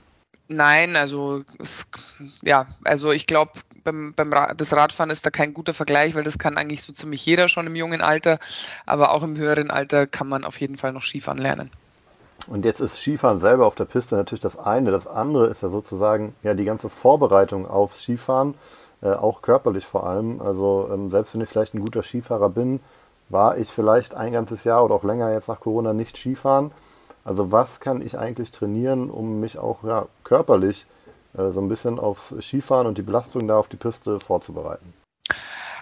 Nein, 0.51 0.95
also 0.95 1.43
es, 1.59 1.85
ja, 2.41 2.65
also 2.83 3.11
ich 3.11 3.27
glaube, 3.27 3.51
beim, 3.83 4.13
beim 4.15 4.33
Ra 4.33 4.55
das 4.55 4.73
Radfahren 4.73 5.11
ist 5.11 5.23
da 5.23 5.29
kein 5.29 5.53
guter 5.53 5.73
Vergleich, 5.73 6.15
weil 6.15 6.23
das 6.23 6.39
kann 6.39 6.57
eigentlich 6.57 6.81
so 6.81 6.91
ziemlich 6.91 7.23
jeder 7.23 7.47
schon 7.47 7.67
im 7.67 7.75
jungen 7.75 8.01
Alter, 8.01 8.39
aber 8.87 9.13
auch 9.13 9.21
im 9.21 9.37
höheren 9.37 9.69
Alter 9.69 10.07
kann 10.07 10.27
man 10.27 10.43
auf 10.43 10.59
jeden 10.59 10.77
Fall 10.77 10.91
noch 10.91 11.03
Skifahren 11.03 11.37
lernen. 11.37 11.69
Und 12.47 12.65
jetzt 12.65 12.79
ist 12.79 12.97
Skifahren 12.97 13.39
selber 13.39 13.67
auf 13.67 13.75
der 13.75 13.85
Piste 13.85 14.15
natürlich 14.15 14.41
das 14.41 14.57
eine. 14.57 14.89
Das 14.89 15.05
andere 15.05 15.47
ist 15.47 15.61
ja 15.61 15.69
sozusagen 15.69 16.33
ja 16.41 16.55
die 16.55 16.65
ganze 16.65 16.89
Vorbereitung 16.89 17.67
aufs 17.67 18.01
Skifahren, 18.01 18.55
äh, 19.03 19.11
auch 19.11 19.43
körperlich 19.43 19.85
vor 19.85 20.07
allem. 20.07 20.41
Also 20.41 20.89
ähm, 20.91 21.11
selbst 21.11 21.35
wenn 21.35 21.41
ich 21.41 21.49
vielleicht 21.49 21.75
ein 21.75 21.81
guter 21.81 22.01
Skifahrer 22.01 22.49
bin, 22.49 22.79
war 23.29 23.59
ich 23.59 23.69
vielleicht 23.69 24.15
ein 24.15 24.33
ganzes 24.33 24.63
Jahr 24.63 24.83
oder 24.83 24.95
auch 24.95 25.03
länger 25.03 25.31
jetzt 25.31 25.47
nach 25.47 25.59
Corona 25.59 25.93
nicht 25.93 26.17
Skifahren 26.17 26.71
also 27.29 27.51
was 27.51 27.79
kann 27.79 28.01
ich 28.01 28.17
eigentlich 28.17 28.49
trainieren, 28.49 29.11
um 29.11 29.39
mich 29.39 29.59
auch 29.59 29.83
ja, 29.83 30.07
körperlich 30.23 30.87
äh, 31.37 31.51
so 31.51 31.61
ein 31.61 31.69
bisschen 31.69 31.99
aufs 31.99 32.33
Skifahren 32.41 32.87
und 32.87 32.97
die 32.97 33.03
Belastung 33.03 33.47
da 33.47 33.57
auf 33.57 33.67
die 33.67 33.77
Piste 33.77 34.19
vorzubereiten? 34.19 34.95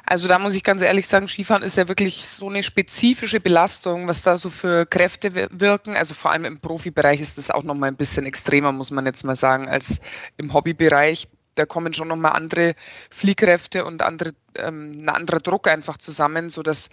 Also 0.05 0.27
da 0.27 0.39
muss 0.39 0.55
ich 0.55 0.63
ganz 0.63 0.81
ehrlich 0.81 1.07
sagen, 1.07 1.29
Skifahren 1.29 1.63
ist 1.63 1.77
ja 1.77 1.87
wirklich 1.87 2.27
so 2.27 2.49
eine 2.49 2.63
spezifische 2.63 3.39
Belastung, 3.39 4.09
was 4.09 4.23
da 4.23 4.35
so 4.35 4.49
für 4.49 4.85
Kräfte 4.85 5.33
wirken. 5.57 5.95
Also 5.95 6.13
vor 6.13 6.31
allem 6.31 6.43
im 6.43 6.59
Profibereich 6.59 7.21
ist 7.21 7.37
das 7.37 7.49
auch 7.49 7.63
nochmal 7.63 7.91
ein 7.91 7.97
bisschen 7.97 8.25
extremer, 8.25 8.73
muss 8.73 8.91
man 8.91 9.05
jetzt 9.05 9.23
mal 9.23 9.35
sagen, 9.37 9.69
als 9.69 10.01
im 10.35 10.53
Hobbybereich. 10.53 11.29
Da 11.55 11.65
kommen 11.65 11.93
schon 11.93 12.09
nochmal 12.09 12.33
andere 12.33 12.75
Fliehkräfte 13.09 13.85
und 13.85 14.01
andere, 14.01 14.33
ähm, 14.57 14.99
ein 15.01 15.09
anderer 15.09 15.39
Druck 15.39 15.69
einfach 15.69 15.97
zusammen, 15.97 16.49
sodass 16.49 16.89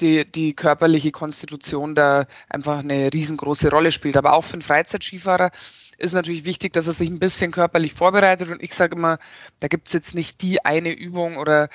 die, 0.00 0.30
die 0.30 0.54
körperliche 0.54 1.10
Konstitution 1.10 1.94
da 1.94 2.26
einfach 2.48 2.78
eine 2.78 3.12
riesengroße 3.12 3.70
Rolle 3.70 3.92
spielt. 3.92 4.16
Aber 4.16 4.32
auch 4.34 4.44
für 4.44 4.54
einen 4.54 4.62
Freizeitskifahrer 4.62 5.50
ist 5.98 6.14
natürlich 6.14 6.44
wichtig, 6.44 6.72
dass 6.72 6.86
er 6.86 6.92
sich 6.92 7.10
ein 7.10 7.18
bisschen 7.18 7.52
körperlich 7.52 7.92
vorbereitet. 7.92 8.48
Und 8.48 8.62
ich 8.62 8.74
sage 8.74 8.96
immer, 8.96 9.18
da 9.60 9.68
gibt 9.68 9.88
es 9.88 9.92
jetzt 9.92 10.14
nicht 10.14 10.42
die 10.42 10.64
eine 10.64 10.92
Übung 10.92 11.36
oder 11.36 11.68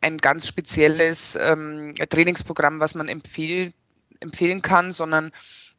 ein 0.00 0.18
ganz 0.18 0.46
spezielles 0.46 1.36
ähm, 1.40 1.94
Trainingsprogramm, 2.08 2.80
was 2.80 2.94
man 2.94 3.08
empfehl, 3.08 3.72
empfehlen 4.20 4.62
kann, 4.62 4.92
sondern 4.92 5.32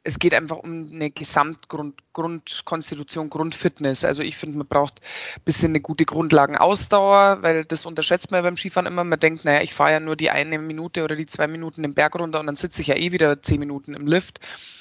es 0.04 0.18
geht 0.18 0.34
einfach 0.34 0.58
um 0.58 0.90
eine 0.92 1.12
Gesamtgrundkonstitution, 1.12 3.30
Grundfitness. 3.30 4.04
Also 4.04 4.24
ich 4.24 4.36
finde, 4.36 4.58
man 4.58 4.66
braucht 4.68 5.00
ein 5.36 5.44
bisschen 5.46 5.70
eine 5.72 5.82
gute 5.82 6.06
Grundlagenausdauer, 6.06 7.44
weil 7.44 7.66
das 7.66 7.86
unterschätzt 7.86 8.32
man 8.32 8.40
ja 8.40 8.42
beim 8.42 8.58
Skifahren 8.58 8.88
immer. 8.88 9.04
Man 9.04 9.20
denkt, 9.20 9.46
naja, 9.46 9.62
ich 9.62 9.76
fahre 9.76 9.92
ja 9.92 10.00
nur 10.00 10.16
die 10.16 10.32
eine 10.32 10.58
Minute 10.58 11.04
oder 11.04 11.16
die 11.16 11.28
zwei 11.28 11.46
Minuten 11.48 11.84
den 11.84 11.94
Berg 11.94 12.16
runter 12.16 12.40
und 12.40 12.48
dann 12.48 12.56
sitze 12.56 12.82
ich 12.82 12.88
ja 12.88 12.96
eh 12.96 13.12
wieder 13.12 13.44
zehn 13.44 13.60
Minuten 13.60 13.94
im 13.94 14.08
Lift. 14.08 14.40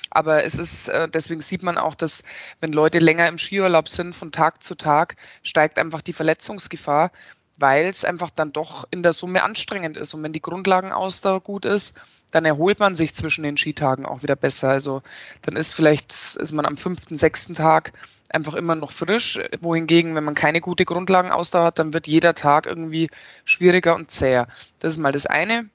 Aber 0.09 0.43
es 0.45 0.59
ist, 0.59 0.89
äh, 0.89 1.07
deswegen 1.09 1.43
sieht 1.43 1.63
man 1.63 1.77
auch, 1.77 1.95
dass 1.95 2.25
wenn 2.61 2.73
Leute 2.73 2.99
länger 2.99 3.29
im 3.29 3.37
Skiurlaub 3.39 3.89
sind, 3.89 4.15
von 4.15 4.33
Tag 4.33 4.63
zu 4.63 4.75
Tag, 4.75 5.17
steigt 5.43 5.79
einfach 5.79 6.01
die 6.03 6.15
Verletzungsgefahr, 6.15 7.13
weil 7.59 7.87
es 7.87 8.05
einfach 8.05 8.31
dann 8.31 8.53
doch 8.53 8.87
in 8.91 9.03
der 9.03 9.13
Summe 9.13 9.43
anstrengend 9.43 9.99
ist. 9.99 10.15
Und 10.15 10.23
wenn 10.23 10.33
die 10.33 10.41
Grundlagenausdauer 10.41 11.43
gut 11.43 11.67
ist, 11.67 11.99
dann 12.31 12.45
erholt 12.45 12.79
man 12.79 12.95
sich 12.95 13.15
zwischen 13.15 13.43
den 13.43 13.57
Skitagen 13.57 14.07
auch 14.07 14.23
wieder 14.23 14.37
besser. 14.37 14.71
Also 14.71 15.03
dann 15.43 15.57
ist 15.57 15.73
vielleicht, 15.73 16.13
ist 16.13 16.53
man 16.53 16.67
am 16.67 16.77
fünften, 16.77 17.17
sechsten 17.17 17.55
Tag 17.55 17.93
einfach 18.29 18.55
immer 18.55 18.75
noch 18.75 18.93
frisch. 18.93 19.39
Wohingegen, 19.61 20.15
wenn 20.15 20.25
man 20.25 20.35
keine 20.35 20.61
gute 20.61 20.85
Grundlagenausdauer 20.85 21.65
hat, 21.65 21.79
dann 21.79 21.93
wird 21.93 22.07
jeder 22.07 22.35
Tag 22.35 22.67
irgendwie 22.67 23.11
schwieriger 23.45 23.95
und 23.95 24.11
zäher. 24.11 24.47
Das 24.79 24.93
ist 24.93 24.99
mal 24.99 25.13
das 25.13 25.27
eine. 25.27 25.69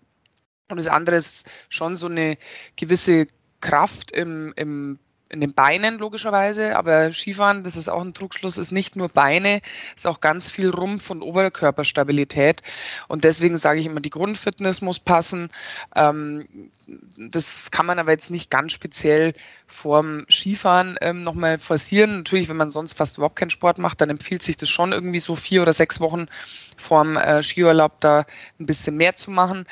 Und 0.69 0.77
das 0.77 0.87
andere 0.87 1.17
ist 1.17 1.49
schon 1.69 1.95
so 1.95 2.07
eine 2.07 2.37
gewisse 2.75 3.27
Kraft 3.61 4.11
im, 4.11 4.53
im 4.55 4.99
in 5.29 5.41
den 5.41 5.53
Beinen 5.53 5.97
logischerweise, 5.97 6.77
aber 6.77 7.11
Skifahren, 7.11 7.63
das 7.63 7.77
ist 7.77 7.89
auch 7.89 8.01
ein 8.01 8.13
Trugschluss, 8.13 8.57
ist 8.57 8.71
nicht 8.71 8.95
nur 8.95 9.09
Beine, 9.09 9.61
ist 9.95 10.05
auch 10.05 10.21
ganz 10.21 10.51
viel 10.51 10.69
Rumpf- 10.69 11.09
und 11.09 11.21
Oberkörperstabilität. 11.21 12.61
Und 13.07 13.23
deswegen 13.23 13.57
sage 13.57 13.79
ich 13.79 13.87
immer, 13.87 14.01
die 14.01 14.11
Grundfitness 14.11 14.81
muss 14.81 14.99
passen. 14.99 15.49
Ähm, 15.95 16.47
das 16.87 17.71
kann 17.71 17.85
man 17.85 17.97
aber 17.97 18.11
jetzt 18.11 18.29
nicht 18.29 18.51
ganz 18.51 18.71
speziell 18.71 19.33
vorm 19.67 20.25
Skifahren 20.29 20.97
ähm, 21.01 21.23
nochmal 21.23 21.57
forcieren. 21.57 22.17
Natürlich, 22.17 22.49
wenn 22.49 22.57
man 22.57 22.71
sonst 22.71 22.93
fast 22.93 23.17
überhaupt 23.17 23.37
keinen 23.37 23.49
Sport 23.49 23.77
macht, 23.77 24.01
dann 24.01 24.09
empfiehlt 24.09 24.43
sich 24.43 24.57
das 24.57 24.69
schon 24.69 24.91
irgendwie 24.91 25.19
so 25.19 25.35
vier 25.35 25.61
oder 25.61 25.73
sechs 25.73 25.99
Wochen 25.99 26.27
vorm 26.77 27.17
äh, 27.17 27.41
Skiurlaub 27.41 27.99
da 28.01 28.25
ein 28.59 28.65
bisschen 28.65 28.97
mehr 28.97 29.15
zu 29.15 29.31
machen. 29.31 29.65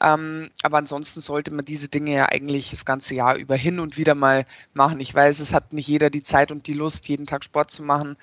Ähm, 0.00 0.50
aber 0.62 0.78
ansonsten 0.78 1.20
sollte 1.20 1.50
man 1.50 1.64
diese 1.64 1.88
Dinge 1.88 2.14
ja 2.14 2.28
eigentlich 2.28 2.70
das 2.70 2.84
ganze 2.84 3.14
Jahr 3.14 3.36
über 3.36 3.56
hin 3.56 3.80
und 3.80 3.98
wieder 3.98 4.14
mal 4.14 4.44
machen. 4.72 5.00
Ich 5.00 5.14
weiß, 5.14 5.40
es 5.40 5.52
hat 5.52 5.72
nicht 5.72 5.88
jeder 5.88 6.10
die 6.10 6.22
Zeit 6.22 6.52
und 6.52 6.66
die 6.66 6.74
Lust, 6.74 7.08
jeden 7.08 7.26
Tag 7.26 7.44
Sport 7.44 7.70
zu 7.70 7.82
machen. 7.82 8.16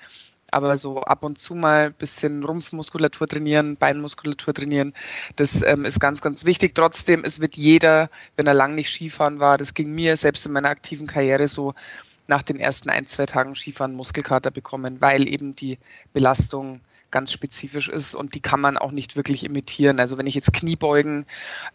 Aber 0.50 0.76
so 0.76 1.00
ab 1.02 1.24
und 1.24 1.38
zu 1.38 1.54
mal 1.54 1.86
ein 1.86 1.94
bisschen 1.94 2.44
Rumpfmuskulatur 2.44 3.28
trainieren, 3.28 3.76
Beinmuskulatur 3.76 4.54
trainieren, 4.54 4.94
das 5.36 5.62
ähm, 5.62 5.84
ist 5.84 6.00
ganz, 6.00 6.20
ganz 6.22 6.44
wichtig. 6.44 6.74
Trotzdem, 6.74 7.24
es 7.24 7.40
wird 7.40 7.56
jeder, 7.56 8.10
wenn 8.36 8.46
er 8.46 8.54
lang 8.54 8.74
nicht 8.74 8.90
Skifahren 8.90 9.40
war, 9.40 9.58
das 9.58 9.74
ging 9.74 9.92
mir 9.94 10.16
selbst 10.16 10.46
in 10.46 10.52
meiner 10.52 10.70
aktiven 10.70 11.06
Karriere 11.06 11.46
so, 11.48 11.74
nach 12.28 12.42
den 12.42 12.60
ersten 12.60 12.90
ein, 12.90 13.06
zwei 13.06 13.26
Tagen 13.26 13.54
Skifahren 13.54 13.94
Muskelkater 13.94 14.50
bekommen, 14.50 15.00
weil 15.00 15.26
eben 15.28 15.54
die 15.54 15.78
Belastung 16.12 16.80
ganz 17.10 17.32
spezifisch 17.32 17.88
ist 17.88 18.14
und 18.14 18.34
die 18.34 18.40
kann 18.40 18.60
man 18.60 18.76
auch 18.76 18.92
nicht 18.92 19.16
wirklich 19.16 19.44
imitieren. 19.44 19.98
Also 19.98 20.18
wenn 20.18 20.26
ich 20.26 20.34
jetzt 20.34 20.52
Kniebeugen 20.52 21.26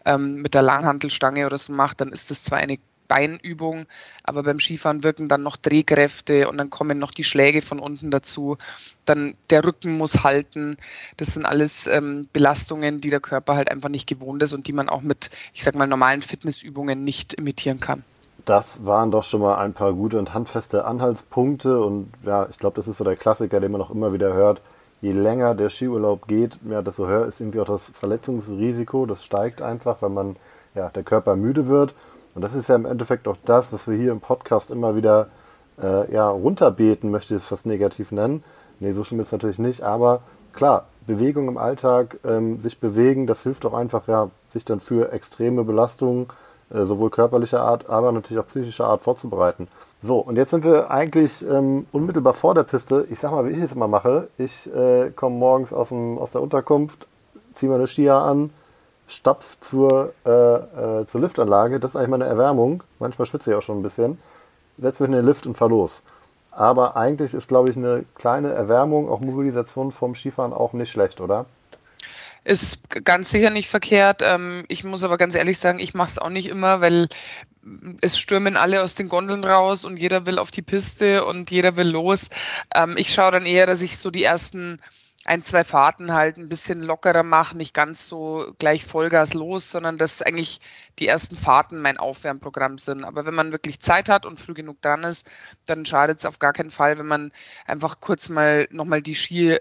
ähm, 0.04 0.36
mit 0.42 0.54
der 0.54 0.62
Langhantelstange 0.62 1.44
oder 1.44 1.58
so 1.58 1.72
mache, 1.72 1.96
dann 1.96 2.12
ist 2.12 2.30
das 2.30 2.44
zwar 2.44 2.58
eine 2.58 2.78
Beinübung, 3.08 3.86
aber 4.22 4.42
beim 4.42 4.58
Skifahren 4.58 5.04
wirken 5.04 5.28
dann 5.28 5.42
noch 5.42 5.56
Drehkräfte 5.56 6.48
und 6.48 6.58
dann 6.58 6.70
kommen 6.70 6.98
noch 6.98 7.10
die 7.10 7.24
Schläge 7.24 7.60
von 7.60 7.78
unten 7.78 8.10
dazu. 8.10 8.56
Dann 9.04 9.34
der 9.50 9.64
Rücken 9.64 9.96
muss 9.96 10.24
halten. 10.24 10.76
Das 11.16 11.34
sind 11.34 11.46
alles 11.46 11.86
ähm, 11.86 12.28
Belastungen, 12.32 13.00
die 13.00 13.10
der 13.10 13.20
Körper 13.20 13.56
halt 13.56 13.70
einfach 13.70 13.88
nicht 13.88 14.06
gewohnt 14.06 14.42
ist 14.42 14.52
und 14.52 14.66
die 14.66 14.72
man 14.72 14.88
auch 14.88 15.02
mit, 15.02 15.30
ich 15.52 15.62
sag 15.62 15.74
mal, 15.74 15.86
normalen 15.86 16.22
Fitnessübungen 16.22 17.04
nicht 17.04 17.34
imitieren 17.34 17.80
kann. 17.80 18.04
Das 18.44 18.84
waren 18.84 19.10
doch 19.10 19.24
schon 19.24 19.40
mal 19.40 19.56
ein 19.56 19.72
paar 19.72 19.94
gute 19.94 20.18
und 20.18 20.34
handfeste 20.34 20.84
Anhaltspunkte 20.84 21.80
und 21.80 22.12
ja, 22.24 22.46
ich 22.50 22.58
glaube, 22.58 22.76
das 22.76 22.88
ist 22.88 22.98
so 22.98 23.04
der 23.04 23.16
Klassiker, 23.16 23.60
den 23.60 23.72
man 23.72 23.80
auch 23.80 23.90
immer 23.90 24.12
wieder 24.12 24.34
hört 24.34 24.60
je 25.04 25.12
länger 25.12 25.54
der 25.54 25.68
Skiurlaub 25.68 26.26
geht, 26.26 26.58
ja, 26.66 26.80
desto 26.80 27.06
höher 27.06 27.26
ist 27.26 27.38
irgendwie 27.38 27.60
auch 27.60 27.66
das 27.66 27.90
Verletzungsrisiko. 27.90 29.04
Das 29.04 29.22
steigt 29.22 29.60
einfach, 29.60 30.00
weil 30.00 30.08
man, 30.08 30.36
ja, 30.74 30.88
der 30.88 31.02
Körper 31.02 31.36
müde 31.36 31.68
wird. 31.68 31.94
Und 32.34 32.42
das 32.42 32.54
ist 32.54 32.68
ja 32.68 32.74
im 32.74 32.86
Endeffekt 32.86 33.28
auch 33.28 33.36
das, 33.44 33.72
was 33.72 33.88
wir 33.88 33.96
hier 33.96 34.12
im 34.12 34.20
Podcast 34.20 34.70
immer 34.70 34.96
wieder 34.96 35.28
äh, 35.82 36.12
ja, 36.12 36.28
runterbeten, 36.28 37.10
möchte 37.10 37.34
ich 37.34 37.42
es 37.42 37.46
fast 37.46 37.66
negativ 37.66 38.12
nennen. 38.12 38.42
Nee, 38.80 38.92
so 38.92 39.04
schlimm 39.04 39.20
ist 39.20 39.26
es 39.26 39.32
natürlich 39.32 39.58
nicht, 39.58 39.82
aber 39.82 40.20
klar, 40.52 40.86
Bewegung 41.06 41.48
im 41.48 41.58
Alltag, 41.58 42.18
ähm, 42.24 42.60
sich 42.60 42.78
bewegen, 42.78 43.26
das 43.26 43.42
hilft 43.42 43.64
auch 43.66 43.74
einfach, 43.74 44.08
ja, 44.08 44.30
sich 44.50 44.64
dann 44.64 44.80
für 44.80 45.12
extreme 45.12 45.64
Belastungen, 45.64 46.28
äh, 46.70 46.84
sowohl 46.84 47.10
körperlicher 47.10 47.60
Art, 47.60 47.88
aber 47.88 48.10
natürlich 48.10 48.42
auch 48.42 48.48
psychischer 48.48 48.86
Art 48.86 49.02
vorzubereiten. 49.02 49.68
So, 50.02 50.18
und 50.18 50.36
jetzt 50.36 50.50
sind 50.50 50.64
wir 50.64 50.90
eigentlich 50.90 51.42
ähm, 51.42 51.86
unmittelbar 51.92 52.34
vor 52.34 52.54
der 52.54 52.64
Piste. 52.64 53.06
Ich 53.10 53.20
sag 53.20 53.32
mal, 53.32 53.48
wie 53.48 53.52
ich 53.52 53.62
es 53.62 53.72
immer 53.72 53.88
mache. 53.88 54.28
Ich 54.38 54.72
äh, 54.74 55.10
komme 55.10 55.36
morgens 55.36 55.72
aus, 55.72 55.88
dem, 55.88 56.18
aus 56.18 56.32
der 56.32 56.42
Unterkunft, 56.42 57.06
ziehe 57.52 57.70
meine 57.70 57.86
Skier 57.86 58.16
an, 58.16 58.50
stapf 59.06 59.58
zur, 59.60 60.12
äh, 60.24 60.30
äh, 60.30 61.06
zur 61.06 61.20
Liftanlage. 61.20 61.80
Das 61.80 61.92
ist 61.92 61.96
eigentlich 61.96 62.10
meine 62.10 62.24
Erwärmung. 62.24 62.82
Manchmal 62.98 63.26
schwitze 63.26 63.50
ich 63.50 63.56
auch 63.56 63.62
schon 63.62 63.78
ein 63.78 63.82
bisschen. 63.82 64.18
Setze 64.78 65.02
mich 65.02 65.10
in 65.10 65.16
den 65.16 65.26
Lift 65.26 65.46
und 65.46 65.56
fahre 65.56 65.70
los. 65.70 66.02
Aber 66.50 66.96
eigentlich 66.96 67.34
ist, 67.34 67.48
glaube 67.48 67.70
ich, 67.70 67.76
eine 67.76 68.04
kleine 68.14 68.52
Erwärmung, 68.52 69.08
auch 69.08 69.20
Mobilisation 69.20 69.92
vom 69.92 70.14
Skifahren 70.14 70.52
auch 70.52 70.72
nicht 70.72 70.90
schlecht, 70.90 71.20
oder? 71.20 71.46
Ist 72.44 73.04
ganz 73.04 73.30
sicher 73.30 73.50
nicht 73.50 73.68
verkehrt. 73.68 74.20
Ähm, 74.22 74.64
ich 74.68 74.84
muss 74.84 75.02
aber 75.02 75.16
ganz 75.16 75.34
ehrlich 75.34 75.58
sagen, 75.58 75.78
ich 75.78 75.94
mache 75.94 76.08
es 76.08 76.18
auch 76.18 76.28
nicht 76.28 76.48
immer, 76.48 76.80
weil 76.80 77.08
es 78.02 78.18
stürmen 78.18 78.56
alle 78.56 78.82
aus 78.82 78.94
den 78.94 79.08
Gondeln 79.08 79.42
raus 79.42 79.84
und 79.84 79.96
jeder 79.96 80.26
will 80.26 80.38
auf 80.38 80.50
die 80.50 80.62
Piste 80.62 81.24
und 81.24 81.50
jeder 81.50 81.76
will 81.76 81.88
los. 81.88 82.28
Ähm, 82.74 82.96
ich 82.98 83.12
schaue 83.12 83.32
dann 83.32 83.46
eher, 83.46 83.66
dass 83.66 83.82
ich 83.82 83.98
so 83.98 84.10
die 84.10 84.24
ersten 84.24 84.78
ein, 85.24 85.42
zwei 85.42 85.64
Fahrten 85.64 86.12
halt 86.12 86.36
ein 86.36 86.48
bisschen 86.48 86.82
lockerer 86.82 87.22
mache, 87.22 87.56
nicht 87.56 87.72
ganz 87.72 88.08
so 88.08 88.52
gleich 88.58 88.84
Vollgas 88.84 89.32
los, 89.32 89.70
sondern 89.70 89.96
dass 89.96 90.20
eigentlich 90.20 90.60
die 90.98 91.06
ersten 91.06 91.34
Fahrten 91.34 91.80
mein 91.80 91.96
Aufwärmprogramm 91.96 92.76
sind. 92.76 93.04
Aber 93.04 93.24
wenn 93.24 93.34
man 93.34 93.52
wirklich 93.52 93.80
Zeit 93.80 94.08
hat 94.10 94.26
und 94.26 94.38
früh 94.38 94.52
genug 94.52 94.82
dran 94.82 95.02
ist, 95.02 95.28
dann 95.64 95.86
schadet 95.86 96.18
es 96.18 96.26
auf 96.26 96.38
gar 96.38 96.52
keinen 96.52 96.70
Fall, 96.70 96.98
wenn 96.98 97.06
man 97.06 97.32
einfach 97.66 98.00
kurz 98.00 98.28
mal 98.28 98.68
nochmal 98.70 99.00
die 99.00 99.14
Ski 99.14 99.58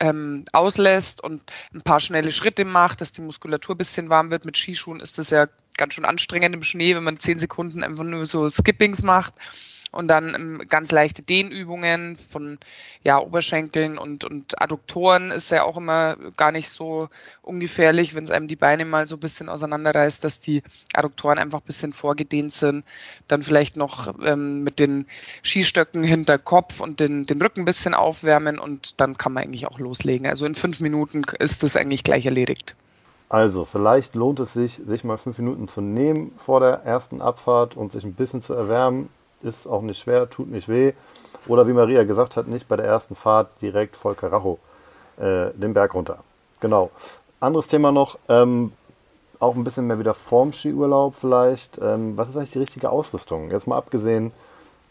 ähm, 0.00 0.44
auslässt 0.52 1.24
und 1.24 1.42
ein 1.72 1.80
paar 1.80 2.00
schnelle 2.00 2.30
Schritte 2.30 2.66
macht, 2.66 3.00
dass 3.00 3.12
die 3.12 3.22
Muskulatur 3.22 3.74
ein 3.74 3.78
bisschen 3.78 4.10
warm 4.10 4.30
wird. 4.30 4.44
Mit 4.44 4.58
Skischuhen 4.58 5.00
ist 5.00 5.16
das 5.16 5.30
ja 5.30 5.46
ganz 5.78 5.94
schön 5.94 6.04
anstrengend 6.04 6.54
im 6.54 6.62
Schnee, 6.62 6.94
wenn 6.94 7.04
man 7.04 7.18
zehn 7.18 7.38
Sekunden 7.38 7.82
einfach 7.82 8.04
nur 8.04 8.26
so 8.26 8.48
Skippings 8.50 9.02
macht 9.02 9.34
und 9.96 10.08
dann 10.08 10.34
ähm, 10.34 10.62
ganz 10.68 10.92
leichte 10.92 11.22
Dehnübungen 11.22 12.16
von 12.16 12.58
ja, 13.02 13.18
Oberschenkeln 13.18 13.98
und, 13.98 14.24
und 14.24 14.60
Adduktoren 14.60 15.30
ist 15.30 15.50
ja 15.50 15.64
auch 15.64 15.76
immer 15.76 16.16
gar 16.36 16.52
nicht 16.52 16.68
so 16.68 17.08
ungefährlich, 17.42 18.14
wenn 18.14 18.24
es 18.24 18.30
einem 18.30 18.46
die 18.46 18.56
Beine 18.56 18.84
mal 18.84 19.06
so 19.06 19.16
ein 19.16 19.20
bisschen 19.20 19.48
auseinanderreißt, 19.48 20.22
dass 20.22 20.38
die 20.38 20.62
Adduktoren 20.92 21.38
einfach 21.38 21.60
ein 21.60 21.66
bisschen 21.66 21.92
vorgedehnt 21.92 22.52
sind. 22.52 22.84
Dann 23.26 23.42
vielleicht 23.42 23.76
noch 23.76 24.14
ähm, 24.22 24.62
mit 24.62 24.78
den 24.78 25.06
Skistöcken 25.42 26.02
hinter 26.02 26.38
Kopf 26.38 26.80
und 26.80 27.00
den, 27.00 27.26
den 27.26 27.40
Rücken 27.40 27.62
ein 27.62 27.64
bisschen 27.66 27.94
aufwärmen 27.94 28.58
und 28.58 29.00
dann 29.00 29.16
kann 29.16 29.32
man 29.32 29.44
eigentlich 29.44 29.66
auch 29.66 29.78
loslegen. 29.78 30.26
Also 30.26 30.46
in 30.46 30.54
fünf 30.54 30.80
Minuten 30.80 31.24
ist 31.38 31.62
das 31.62 31.76
eigentlich 31.76 32.04
gleich 32.04 32.26
erledigt. 32.26 32.76
Also, 33.28 33.64
vielleicht 33.64 34.14
lohnt 34.14 34.38
es 34.38 34.52
sich, 34.52 34.80
sich 34.86 35.02
mal 35.02 35.18
fünf 35.18 35.38
Minuten 35.38 35.66
zu 35.66 35.80
nehmen 35.80 36.30
vor 36.36 36.60
der 36.60 36.84
ersten 36.84 37.20
Abfahrt 37.20 37.76
und 37.76 37.90
sich 37.90 38.04
ein 38.04 38.14
bisschen 38.14 38.40
zu 38.40 38.54
erwärmen 38.54 39.08
ist 39.42 39.66
auch 39.66 39.82
nicht 39.82 40.00
schwer, 40.00 40.28
tut 40.28 40.48
nicht 40.48 40.68
weh. 40.68 40.92
Oder 41.46 41.68
wie 41.68 41.72
Maria 41.72 42.04
gesagt 42.04 42.36
hat, 42.36 42.48
nicht 42.48 42.68
bei 42.68 42.76
der 42.76 42.86
ersten 42.86 43.14
Fahrt 43.14 43.48
direkt 43.62 43.96
voll 43.96 44.14
Karacho 44.14 44.58
äh, 45.18 45.50
den 45.54 45.74
Berg 45.74 45.94
runter. 45.94 46.18
Genau. 46.60 46.90
Anderes 47.38 47.68
Thema 47.68 47.92
noch, 47.92 48.18
ähm, 48.28 48.72
auch 49.38 49.54
ein 49.54 49.64
bisschen 49.64 49.86
mehr 49.86 49.98
wieder 49.98 50.14
vorm 50.14 50.52
Skiurlaub 50.52 51.14
vielleicht. 51.14 51.78
Ähm, 51.78 52.16
was 52.16 52.28
ist 52.28 52.36
eigentlich 52.36 52.52
die 52.52 52.58
richtige 52.58 52.90
Ausrüstung? 52.90 53.50
Jetzt 53.50 53.66
mal 53.66 53.76
abgesehen 53.76 54.32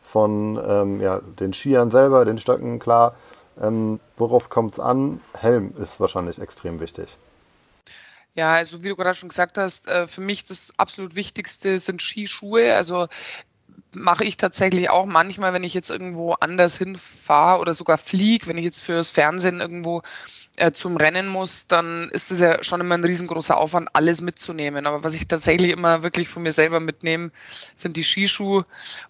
von 0.04 0.62
ähm, 0.66 1.02
ja, 1.02 1.20
den 1.40 1.54
Skiern 1.54 1.92
selber, 1.92 2.26
den 2.26 2.38
Stöcken, 2.38 2.80
klar. 2.80 3.16
Ähm, 3.60 4.00
worauf 4.18 4.50
kommt 4.50 4.74
es 4.74 4.80
an? 4.80 5.22
Helm 5.34 5.74
ist 5.82 6.00
wahrscheinlich 6.00 6.40
extrem 6.40 6.80
wichtig. 6.80 7.18
Ja, 8.36 8.54
also 8.54 8.84
wie 8.84 8.90
du 8.90 8.96
gerade 8.96 9.16
schon 9.16 9.30
gesagt 9.30 9.58
hast, 9.58 9.88
äh, 9.88 10.08
für 10.08 10.22
mich 10.22 10.44
das 10.46 10.74
absolut 10.78 11.16
Wichtigste 11.16 11.78
sind 11.78 12.02
Skischuhe. 12.02 12.76
Also 12.76 13.08
mache 13.96 14.24
ich 14.24 14.38
tatsächlich 14.38 14.90
auch 14.90 15.06
manchmal, 15.06 15.54
wenn 15.54 15.64
ich 15.64 15.74
jetzt 15.74 15.90
irgendwo 15.90 16.34
anders 16.34 16.78
hinfahre 16.78 17.62
oder 17.62 17.74
sogar 17.74 17.98
fliege, 17.98 18.48
wenn 18.48 18.58
ich 18.58 18.66
jetzt 18.66 18.82
fürs 18.82 19.10
Fernsehen 19.10 19.62
irgendwo 19.62 20.02
äh, 20.58 20.72
zum 20.72 20.98
Rennen 20.98 21.28
muss, 21.28 21.68
dann 21.68 22.10
ist 22.12 22.32
es 22.32 22.40
ja 22.40 22.64
schon 22.64 22.82
immer 22.82 22.96
ein 22.96 23.04
riesengroßer 23.04 23.58
Aufwand, 23.58 23.90
alles 23.94 24.22
mitzunehmen. 24.22 24.86
Aber 24.86 25.04
was 25.04 25.14
ich 25.14 25.28
tatsächlich 25.28 25.72
immer 25.72 26.04
wirklich 26.04 26.30
von 26.30 26.44
mir 26.44 26.52
selber 26.52 26.80
mitnehme, 26.80 27.32
sind 27.76 27.98
die 27.98 28.04
Skischuhe 28.04 28.66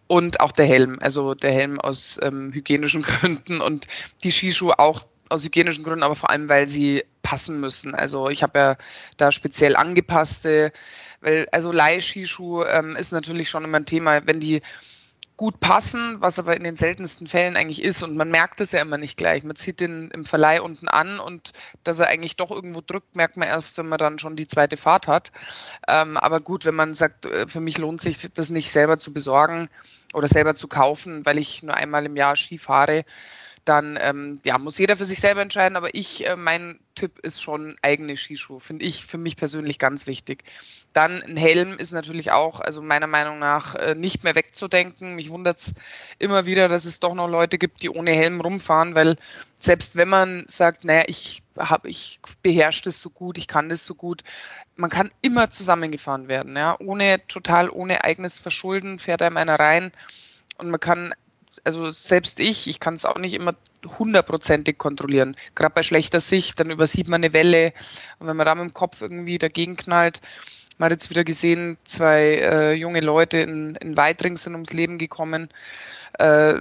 und 0.08 0.40
auch 0.40 0.52
der 0.52 0.66
Helm. 0.66 0.98
Also 1.02 1.36
der 1.36 1.52
Helm 1.52 1.80
aus 1.80 2.20
ähm, 2.24 2.52
hygienischen 2.54 3.02
Gründen 3.04 3.62
und 3.62 3.88
die 4.24 4.32
Skischuhe 4.32 4.80
auch 4.80 5.06
aus 5.30 5.44
hygienischen 5.44 5.84
Gründen, 5.84 6.04
aber 6.04 6.16
vor 6.16 6.30
allem, 6.30 6.50
weil 6.50 6.68
sie 6.68 7.04
passen 7.24 7.60
müssen. 7.60 7.96
Also 7.96 8.30
ich 8.30 8.44
habe 8.44 8.60
ja 8.60 8.76
da 9.18 9.32
speziell 9.32 9.76
angepasste 9.76 10.72
weil 11.22 11.48
also 11.52 11.72
Leihskischuh 11.72 12.64
ähm, 12.64 12.96
ist 12.96 13.12
natürlich 13.12 13.50
schon 13.50 13.64
immer 13.64 13.78
ein 13.78 13.86
Thema, 13.86 14.26
wenn 14.26 14.40
die 14.40 14.62
gut 15.38 15.60
passen, 15.60 16.22
was 16.22 16.40
aber 16.40 16.56
in 16.56 16.64
den 16.64 16.76
seltensten 16.76 17.28
Fällen 17.28 17.58
eigentlich 17.58 17.84
ist. 17.84 18.04
Und 18.04 18.16
man 18.16 18.32
merkt 18.32 18.62
es 18.62 18.72
ja 18.72 18.82
immer 18.82 18.98
nicht 18.98 19.18
gleich. 19.18 19.44
Man 19.44 19.56
zieht 19.56 19.80
den 19.80 20.10
im 20.12 20.24
Verleih 20.24 20.62
unten 20.62 20.88
an 20.88 21.20
und 21.20 21.52
dass 21.84 22.00
er 22.00 22.08
eigentlich 22.08 22.38
doch 22.38 22.52
irgendwo 22.52 22.82
drückt, 22.82 23.16
merkt 23.16 23.36
man 23.36 23.48
erst, 23.48 23.78
wenn 23.78 23.90
man 23.90 23.98
dann 23.98 24.20
schon 24.20 24.36
die 24.36 24.48
zweite 24.48 24.78
Fahrt 24.78 25.08
hat. 25.08 25.32
Ähm, 25.88 26.18
aber 26.18 26.40
gut, 26.40 26.64
wenn 26.66 26.76
man 26.76 26.94
sagt, 26.94 27.26
äh, 27.26 27.48
für 27.48 27.60
mich 27.60 27.78
lohnt 27.78 28.02
sich 28.02 28.32
das 28.34 28.50
nicht 28.50 28.72
selber 28.72 28.98
zu 28.98 29.12
besorgen 29.12 29.70
oder 30.14 30.28
selber 30.28 30.56
zu 30.56 30.68
kaufen, 30.68 31.26
weil 31.26 31.38
ich 31.38 31.64
nur 31.64 31.76
einmal 31.76 32.06
im 32.06 32.16
Jahr 32.16 32.38
Ski 32.38 32.58
fahre, 32.58 33.04
dann 33.66 33.98
ähm, 34.00 34.40
ja, 34.46 34.58
muss 34.60 34.78
jeder 34.78 34.96
für 34.96 35.06
sich 35.06 35.20
selber 35.20 35.42
entscheiden. 35.42 35.76
Aber 35.76 35.94
ich, 35.94 36.26
äh, 36.26 36.36
mein 36.36 36.80
Tipp 36.94 37.20
ist 37.20 37.42
schon 37.42 37.76
eigene 37.82 38.16
Skischuhe, 38.16 38.60
finde 38.60 38.86
ich 38.86 39.06
für 39.06 39.18
mich 39.18 39.36
persönlich 39.36 39.80
ganz 39.80 40.08
wichtig. 40.08 40.44
Dann 40.94 41.22
ein 41.24 41.36
Helm 41.36 41.78
ist 41.78 41.92
natürlich 41.92 42.32
auch, 42.32 42.62
also 42.62 42.82
meiner 42.82 43.08
Meinung 43.08 43.40
nach, 43.40 43.76
äh, 43.76 43.96
nicht 43.96 44.24
mehr 44.24 44.36
wegzudenken. 44.36 45.16
Mich 45.16 45.30
wundert 45.30 45.60
es 45.60 45.74
immer 46.20 46.46
wieder, 46.46 46.68
dass 46.68 46.86
es 46.86 47.00
doch 47.00 47.16
noch 47.16 47.28
Leute 47.28 47.58
gibt, 47.58 47.84
die 47.84 47.90
ohne 47.90 48.12
Helm 48.12 48.40
rumfahren, 48.40 48.96
weil 48.96 49.18
selbst 49.58 49.96
wenn 49.96 50.10
man 50.10 50.46
sagt, 50.48 50.86
naja, 50.86 51.04
ich 51.08 51.42
habe, 51.58 51.90
ich 51.90 52.20
beherrsche 52.44 52.84
das 52.84 53.02
so 53.02 53.10
gut, 53.10 53.38
ich 53.38 53.48
kann 53.48 53.70
das 53.70 53.86
so 53.86 53.96
gut, 53.96 54.24
man 54.76 54.90
kann 54.90 55.12
immer 55.22 55.50
zusammengefahren 55.50 56.28
werden, 56.28 56.56
ja, 56.56 56.78
ohne 56.80 57.26
total 57.28 57.70
ohne 57.70 58.04
eigenes 58.04 58.38
Verschulden 58.40 59.00
fährt 59.00 59.22
einem 59.22 59.38
einer 59.38 59.60
rein 59.60 59.92
und 60.58 60.70
man 60.70 60.80
kann 60.80 61.14
also 61.64 61.90
selbst 61.90 62.40
ich, 62.40 62.68
ich 62.68 62.80
kann 62.80 62.96
es 62.96 63.06
auch 63.06 63.18
nicht 63.18 63.34
immer 63.34 63.56
hundertprozentig 64.00 64.78
kontrollieren. 64.78 65.36
Gerade 65.54 65.74
bei 65.74 65.84
schlechter 65.84 66.20
Sicht, 66.20 66.60
dann 66.60 66.72
übersieht 66.72 67.08
man 67.08 67.24
eine 67.24 67.34
Welle 67.34 67.74
und 68.20 68.28
wenn 68.28 68.38
man 68.38 68.46
da 68.46 68.56
mit 68.56 68.64
dem 68.64 68.74
Kopf 68.74 69.02
irgendwie 69.02 69.38
dagegen 69.38 69.76
knallt, 69.76 70.22
man 70.78 70.88
hat 70.88 70.92
jetzt 70.92 71.10
wieder 71.10 71.24
gesehen, 71.24 71.78
zwei 71.86 72.36
äh, 72.36 72.74
junge 72.74 73.00
Leute 73.00 73.40
in, 73.40 73.76
in 73.76 73.96
Weitring 73.96 74.36
sind 74.36 74.54
ums 74.54 74.74
Leben 74.74 74.98
gekommen. 74.98 75.50
Äh, 76.20 76.60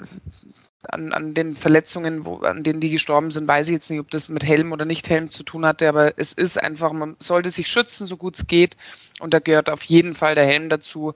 an, 0.91 1.13
an 1.13 1.35
den 1.35 1.55
Verletzungen, 1.55 2.25
wo, 2.25 2.39
an 2.39 2.63
denen 2.63 2.81
die 2.81 2.91
gestorben 2.91 3.31
sind, 3.31 3.49
weiß 3.49 3.69
ich 3.69 3.75
jetzt 3.75 3.91
nicht, 3.91 4.01
ob 4.01 4.11
das 4.11 4.29
mit 4.29 4.45
Helm 4.45 4.73
oder 4.73 4.85
nicht 4.85 5.09
Helm 5.09 5.31
zu 5.31 5.43
tun 5.43 5.67
hatte, 5.67 5.89
aber 5.89 6.19
es 6.19 6.33
ist 6.33 6.61
einfach, 6.61 6.93
man 6.93 7.17
sollte 7.19 7.51
sich 7.51 7.69
schützen, 7.69 8.07
so 8.07 8.17
gut 8.17 8.37
es 8.37 8.47
geht. 8.47 8.77
Und 9.21 9.33
da 9.33 9.39
gehört 9.39 9.71
auf 9.71 9.83
jeden 9.85 10.15
Fall 10.15 10.35
der 10.35 10.45
Helm 10.45 10.69
dazu. 10.69 11.15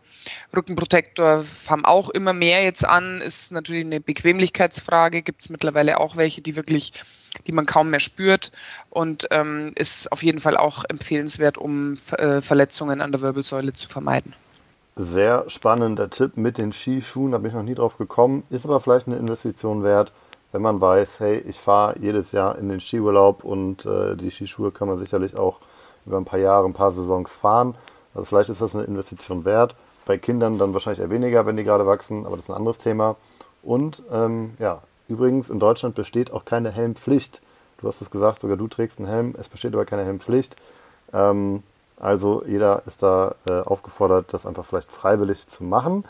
Rückenprotektor 0.54 1.44
haben 1.66 1.84
auch 1.84 2.10
immer 2.10 2.32
mehr 2.32 2.62
jetzt 2.62 2.84
an, 2.84 3.20
ist 3.20 3.50
natürlich 3.52 3.84
eine 3.84 4.00
Bequemlichkeitsfrage, 4.00 5.22
gibt 5.22 5.42
es 5.42 5.50
mittlerweile 5.50 5.98
auch 5.98 6.16
welche, 6.16 6.40
die 6.40 6.56
wirklich 6.56 6.92
die 7.46 7.52
man 7.52 7.66
kaum 7.66 7.90
mehr 7.90 8.00
spürt 8.00 8.52
und 8.90 9.28
ähm, 9.30 9.72
ist 9.76 10.10
auf 10.12 10.22
jeden 10.22 10.40
Fall 10.40 10.56
auch 10.56 10.84
empfehlenswert, 10.88 11.58
um 11.58 11.94
äh, 12.16 12.40
Verletzungen 12.40 13.00
an 13.00 13.12
der 13.12 13.20
Wirbelsäule 13.20 13.72
zu 13.74 13.88
vermeiden. 13.88 14.34
Sehr 15.00 15.48
spannender 15.48 16.10
Tipp 16.10 16.36
mit 16.36 16.58
den 16.58 16.72
Skischuhen, 16.72 17.30
da 17.30 17.38
bin 17.38 17.50
ich 17.50 17.54
noch 17.54 17.62
nie 17.62 17.76
drauf 17.76 17.98
gekommen, 17.98 18.42
ist 18.50 18.64
aber 18.66 18.80
vielleicht 18.80 19.06
eine 19.06 19.14
Investition 19.14 19.84
wert, 19.84 20.10
wenn 20.50 20.60
man 20.60 20.80
weiß, 20.80 21.20
hey, 21.20 21.38
ich 21.38 21.60
fahre 21.60 21.96
jedes 22.00 22.32
Jahr 22.32 22.58
in 22.58 22.68
den 22.68 22.80
Skiurlaub 22.80 23.44
und 23.44 23.86
äh, 23.86 24.16
die 24.16 24.32
Skischuhe 24.32 24.72
kann 24.72 24.88
man 24.88 24.98
sicherlich 24.98 25.36
auch 25.36 25.60
über 26.04 26.16
ein 26.16 26.24
paar 26.24 26.40
Jahre, 26.40 26.66
ein 26.66 26.72
paar 26.72 26.90
Saisons 26.90 27.36
fahren. 27.36 27.76
Also 28.12 28.24
vielleicht 28.24 28.50
ist 28.50 28.60
das 28.60 28.74
eine 28.74 28.86
Investition 28.86 29.44
wert. 29.44 29.76
Bei 30.04 30.18
Kindern 30.18 30.58
dann 30.58 30.72
wahrscheinlich 30.72 30.98
eher 30.98 31.10
weniger, 31.10 31.46
wenn 31.46 31.56
die 31.56 31.62
gerade 31.62 31.86
wachsen, 31.86 32.26
aber 32.26 32.34
das 32.34 32.46
ist 32.46 32.50
ein 32.50 32.56
anderes 32.56 32.78
Thema. 32.78 33.14
Und 33.62 34.02
ähm, 34.10 34.54
ja, 34.58 34.82
übrigens, 35.06 35.48
in 35.48 35.60
Deutschland 35.60 35.94
besteht 35.94 36.32
auch 36.32 36.44
keine 36.44 36.72
Helmpflicht. 36.72 37.40
Du 37.80 37.86
hast 37.86 38.00
es 38.00 38.10
gesagt, 38.10 38.40
sogar 38.40 38.56
du 38.56 38.66
trägst 38.66 38.98
einen 38.98 39.06
Helm, 39.06 39.36
es 39.38 39.48
besteht 39.48 39.74
aber 39.74 39.84
keine 39.84 40.04
Helmpflicht. 40.04 40.56
Ähm, 41.12 41.62
also 42.00 42.42
jeder 42.46 42.82
ist 42.86 43.02
da 43.02 43.34
äh, 43.46 43.60
aufgefordert, 43.60 44.26
das 44.32 44.46
einfach 44.46 44.64
vielleicht 44.64 44.90
freiwillig 44.90 45.46
zu 45.46 45.64
machen. 45.64 46.04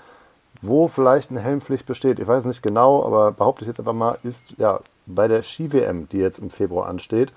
Wo 0.61 0.88
vielleicht 0.88 1.31
eine 1.31 1.40
Helmpflicht 1.40 1.87
besteht, 1.87 2.18
ich 2.18 2.27
weiß 2.27 2.44
nicht 2.44 2.62
genau, 2.62 3.05
aber 3.05 3.31
behaupte 3.31 3.62
ich 3.62 3.68
jetzt 3.68 3.79
einfach 3.79 3.92
mal, 3.92 4.18
ist 4.24 4.42
ja 4.57 4.81
bei 5.07 5.29
der 5.29 5.42
Ski-WM, 5.44 6.09
die 6.09 6.18
jetzt 6.18 6.40
im 6.40 6.51
Februar 6.51 6.88
ansteht. 6.88 7.33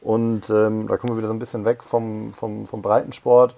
Und 0.00 0.48
ähm, 0.50 0.86
da 0.86 0.96
kommen 0.96 1.12
wir 1.12 1.18
wieder 1.18 1.28
so 1.28 1.34
ein 1.34 1.38
bisschen 1.38 1.64
weg 1.64 1.82
vom, 1.82 2.32
vom, 2.32 2.66
vom 2.66 2.82
Breitensport, 2.82 3.54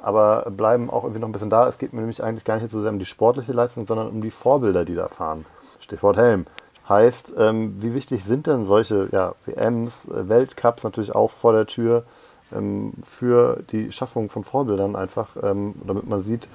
aber 0.00 0.50
bleiben 0.50 0.90
auch 0.90 1.04
irgendwie 1.04 1.20
noch 1.20 1.28
ein 1.28 1.32
bisschen 1.32 1.50
da. 1.50 1.68
Es 1.68 1.78
geht 1.78 1.92
mir 1.92 2.00
nämlich 2.00 2.22
eigentlich 2.22 2.44
gar 2.44 2.58
nicht 2.58 2.70
so 2.70 2.80
sehr 2.80 2.90
um 2.90 2.98
die 2.98 3.06
sportliche 3.06 3.52
Leistung, 3.52 3.86
sondern 3.86 4.08
um 4.08 4.20
die 4.22 4.30
Vorbilder, 4.30 4.84
die 4.84 4.94
da 4.94 5.08
fahren. 5.08 5.46
Stichwort 5.80 6.16
Helm. 6.16 6.46
Heißt, 6.88 7.32
ähm, 7.36 7.82
wie 7.82 7.94
wichtig 7.94 8.24
sind 8.24 8.46
denn 8.46 8.66
solche 8.66 9.08
ja, 9.10 9.34
WMs, 9.44 10.06
äh, 10.06 10.28
Weltcups 10.28 10.84
natürlich 10.84 11.14
auch 11.14 11.32
vor 11.32 11.52
der 11.52 11.66
Tür? 11.66 12.04
Ähm, 12.52 12.92
für 13.02 13.62
die 13.70 13.92
Schaffung 13.92 14.30
von 14.30 14.44
Vorbildern 14.44 14.96
einfach, 14.96 15.36
ähm, 15.42 15.74
damit 15.86 16.06
man 16.06 16.20
sieht, 16.20 16.48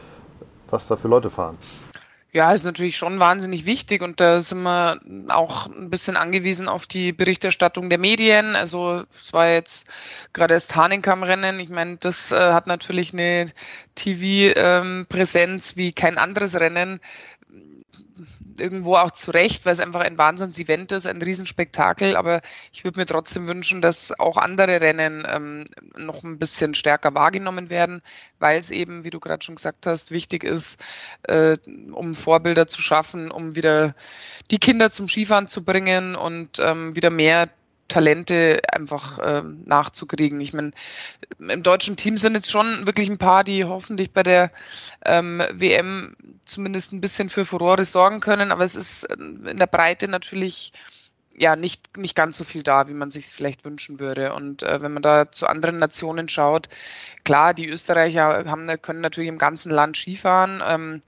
was 0.70 0.88
da 0.88 0.96
für 0.96 1.08
Leute 1.08 1.30
fahren. 1.30 1.58
Ja, 2.34 2.54
ist 2.54 2.64
natürlich 2.64 2.96
schon 2.96 3.20
wahnsinnig 3.20 3.66
wichtig 3.66 4.02
und 4.02 4.22
da 4.22 4.40
sind 4.40 4.62
wir 4.62 5.02
auch 5.28 5.68
ein 5.68 5.90
bisschen 5.90 6.16
angewiesen 6.16 6.70
auf 6.70 6.86
die 6.86 7.12
Berichterstattung 7.12 7.90
der 7.90 7.98
Medien. 7.98 8.56
Also 8.56 9.04
es 9.20 9.34
war 9.34 9.50
jetzt 9.50 9.86
gerade 10.32 10.54
das 10.54 10.74
Hahnenkamm-Rennen. 10.74 11.60
Ich 11.60 11.68
meine, 11.68 11.98
das 11.98 12.32
äh, 12.32 12.38
hat 12.38 12.68
natürlich 12.68 13.12
eine 13.12 13.48
TV-Präsenz 13.96 15.72
ähm, 15.72 15.78
wie 15.78 15.92
kein 15.92 16.18
anderes 16.18 16.58
Rennen 16.58 17.02
irgendwo 18.58 18.96
auch 18.96 19.12
zu 19.12 19.32
Recht, 19.32 19.66
weil 19.66 19.74
es 19.74 19.80
einfach 19.80 20.02
ein 20.02 20.18
Wahnsinns-Event 20.18 20.92
ist, 20.92 21.08
ein 21.08 21.22
Riesenspektakel. 21.22 22.16
Aber 22.16 22.42
ich 22.72 22.84
würde 22.84 23.00
mir 23.00 23.06
trotzdem 23.06 23.48
wünschen, 23.48 23.82
dass 23.82 24.18
auch 24.20 24.38
andere 24.38 24.82
Rennen 24.82 25.26
ähm, 25.28 25.66
noch 25.98 26.24
ein 26.24 26.40
bisschen 26.40 26.74
stärker 26.74 27.14
wahrgenommen 27.14 27.70
werden, 27.70 28.02
weil 28.40 28.60
es 28.60 28.72
eben, 28.72 29.04
wie 29.04 29.10
du 29.10 29.20
gerade 29.20 29.44
schon 29.44 29.56
gesagt 29.56 29.86
hast, 29.86 30.12
wichtig 30.12 30.44
ist, 30.44 30.82
äh, 31.24 31.58
um 31.92 32.16
Vorbilder 32.16 32.68
zu 32.68 32.82
schaffen, 32.82 33.32
um 33.32 33.56
wieder 33.56 33.96
die 34.50 34.60
Kinder 34.60 34.92
zum 34.92 35.08
Skifahren 35.08 35.48
zu 35.48 35.64
bringen 35.64 36.16
und 36.16 36.60
ähm, 36.60 36.96
wieder 36.96 37.10
mehr 37.10 37.50
Talente 37.92 38.62
einfach 38.72 39.20
äh, 39.20 39.44
nachzukriegen. 39.66 40.40
Ich 40.40 40.54
meine, 40.54 40.72
im 41.40 41.62
deutschen 41.62 41.98
Team 41.98 42.18
sind 42.18 42.36
jetzt 42.36 42.50
schon 42.50 42.88
wirklich 42.88 43.10
ein 43.10 43.18
paar, 43.18 43.44
die 43.44 43.66
hoffentlich 43.66 44.12
bei 44.12 44.24
der 44.24 44.52
ähm, 45.06 45.44
WM 45.52 46.16
zumindest 46.46 46.94
ein 46.94 47.02
bisschen 47.02 47.30
für 47.30 47.46
Furore 47.46 47.84
sorgen 47.84 48.22
können, 48.22 48.52
aber 48.52 48.64
es 48.64 48.76
ist 48.76 49.04
in 49.04 49.58
der 49.58 49.68
Breite 49.68 50.08
natürlich 50.08 50.72
ja 51.36 51.56
nicht, 51.56 51.98
nicht 51.98 52.16
ganz 52.16 52.38
so 52.38 52.44
viel 52.44 52.64
da, 52.64 52.88
wie 52.88 52.94
man 52.94 53.10
sich 53.10 53.28
vielleicht 53.28 53.66
wünschen 53.66 54.00
würde. 54.00 54.34
Und 54.34 54.64
äh, 54.64 54.82
wenn 54.82 54.94
man 54.94 55.04
da 55.04 55.32
zu 55.32 55.48
anderen 55.48 55.80
Nationen 55.80 56.30
schaut, 56.30 56.70
klar, 57.24 57.54
die 57.54 57.68
Österreicher 57.68 58.46
haben, 58.46 58.70
können 58.82 59.02
natürlich 59.02 59.30
im 59.30 59.38
ganzen 59.38 59.72
Land 59.72 59.98
Skifahren. 59.98 60.62
Ähm, 60.66 61.02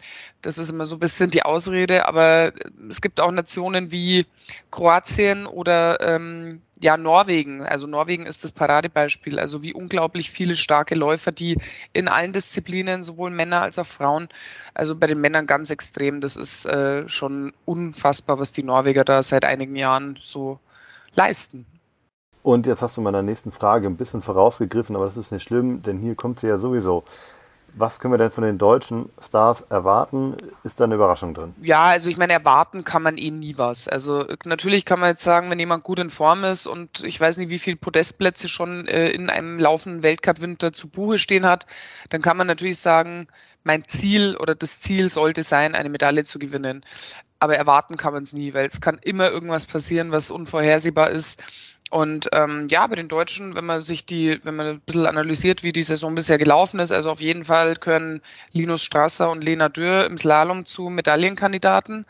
das 0.44 0.58
ist 0.58 0.70
immer 0.70 0.86
so 0.86 0.98
ein 0.98 1.00
bisschen 1.00 1.32
die 1.32 1.44
Ausrede, 1.44 2.06
aber 2.06 2.52
es 2.90 3.02
gibt 3.02 3.20
auch 3.20 3.32
Nationen 3.32 3.92
wie 3.92 4.26
Kroatien 4.72 5.48
oder 5.48 6.00
ähm, 6.02 6.62
ja, 6.82 6.98
Norwegen. 6.98 7.62
Also 7.62 7.88
Norwegen 7.88 8.26
ist 8.26 8.44
das 8.44 8.52
Paradebeispiel. 8.52 9.40
Also 9.40 9.64
wie 9.64 9.74
unglaublich 9.74 10.30
viele 10.30 10.58
starke 10.58 10.96
Läufer, 10.96 11.32
die 11.32 11.58
in 11.94 12.10
allen 12.10 12.34
Disziplinen, 12.34 13.04
sowohl 13.04 13.32
Männer 13.32 13.62
als 13.62 13.80
auch 13.80 13.86
Frauen, 13.86 14.28
also 14.74 14.96
bei 14.96 15.08
den 15.08 15.22
Männern 15.22 15.48
ganz 15.48 15.70
extrem. 15.70 16.20
Das 16.20 16.36
ist 16.36 16.66
äh, 16.66 17.08
schon 17.08 17.54
unfassbar, 17.64 18.38
was 18.38 18.52
die 18.52 18.64
Norweger 18.64 19.06
da 19.06 19.24
seit 19.24 19.46
einigen 19.46 19.78
Jahren 19.78 20.20
so 20.22 20.60
leisten. 21.16 21.66
Und 22.42 22.68
jetzt 22.68 22.82
hast 22.82 22.98
du 22.98 23.02
meiner 23.02 23.22
nächsten 23.22 23.54
Frage 23.54 23.88
ein 23.88 23.96
bisschen 23.96 24.22
vorausgegriffen, 24.22 24.98
aber 24.98 25.06
das 25.06 25.16
ist 25.16 25.32
nicht 25.32 25.44
schlimm, 25.44 25.82
denn 25.82 26.00
hier 26.00 26.16
kommt 26.16 26.42
sie 26.42 26.48
ja 26.48 26.58
sowieso. 26.58 27.06
Was 27.76 28.00
können 28.00 28.14
wir 28.14 28.18
denn 28.20 28.32
von 28.32 28.44
den 28.44 28.58
deutschen 28.58 29.10
Stars 29.20 29.62
erwarten? 29.70 30.36
Ist 30.64 30.80
da 30.80 30.84
eine 30.84 30.96
Überraschung 30.96 31.34
drin? 31.34 31.56
Ja, 31.62 31.86
also 31.86 32.10
ich 32.10 32.18
meine, 32.18 32.34
erwarten 32.34 32.84
kann 32.84 33.02
man 33.02 33.18
eh 33.18 33.32
nie 33.32 33.58
was. 33.58 33.88
Also 33.88 34.26
natürlich 34.46 34.86
kann 34.86 35.00
man 35.00 35.10
jetzt 35.10 35.24
sagen, 35.24 35.50
wenn 35.50 35.60
jemand 35.60 35.84
gut 35.84 36.00
in 36.00 36.10
Form 36.10 36.44
ist 36.44 36.68
und 36.68 37.04
ich 37.04 37.20
weiß 37.20 37.38
nicht, 37.38 37.50
wie 37.50 37.60
viele 37.60 37.78
Podestplätze 37.78 38.48
schon 38.48 38.88
äh, 38.88 39.10
in 39.10 39.30
einem 39.30 39.60
laufenden 39.60 40.04
Weltcup-Winter 40.04 40.72
zu 40.72 40.88
Buche 40.88 41.18
stehen 41.18 41.46
hat, 41.46 41.66
dann 42.10 42.22
kann 42.22 42.38
man 42.38 42.48
natürlich 42.48 42.80
sagen, 42.80 43.28
mein 43.64 43.88
Ziel 43.88 44.36
oder 44.38 44.56
das 44.56 44.80
Ziel 44.80 45.10
sollte 45.10 45.42
sein, 45.44 45.76
eine 45.76 45.90
Medaille 45.90 46.26
zu 46.26 46.40
gewinnen. 46.40 46.86
Aber 47.40 47.58
erwarten 47.58 47.98
kann 47.98 48.14
man 48.14 48.24
es 48.24 48.34
nie, 48.34 48.54
weil 48.54 48.66
es 48.66 48.82
kann 48.82 49.00
immer 49.02 49.30
irgendwas 49.30 49.66
passieren, 49.66 50.12
was 50.12 50.32
unvorhersehbar 50.32 51.10
ist. 51.10 51.44
Und 51.94 52.28
ähm, 52.32 52.66
ja, 52.72 52.88
bei 52.88 52.96
den 52.96 53.08
Deutschen, 53.08 53.54
wenn 53.54 53.68
man 53.68 53.80
sich 53.80 54.04
die, 54.04 54.40
wenn 54.44 54.56
man 54.56 54.66
ein 54.66 54.80
bisschen 54.80 55.06
analysiert, 55.06 55.62
wie 55.62 55.72
die 55.72 55.84
Saison 55.84 56.16
bisher 56.16 56.40
gelaufen 56.40 56.80
ist, 56.80 56.92
also 56.92 57.12
auf 57.12 57.22
jeden 57.22 57.46
Fall 57.46 57.76
können 57.76 58.24
Linus 58.52 58.84
Strasser 58.84 59.30
und 59.30 59.44
Lena 59.44 59.70
Dürr 59.70 60.08
im 60.08 60.18
Slalom 60.18 60.66
zu 60.66 60.90
Medaillenkandidaten. 60.90 62.08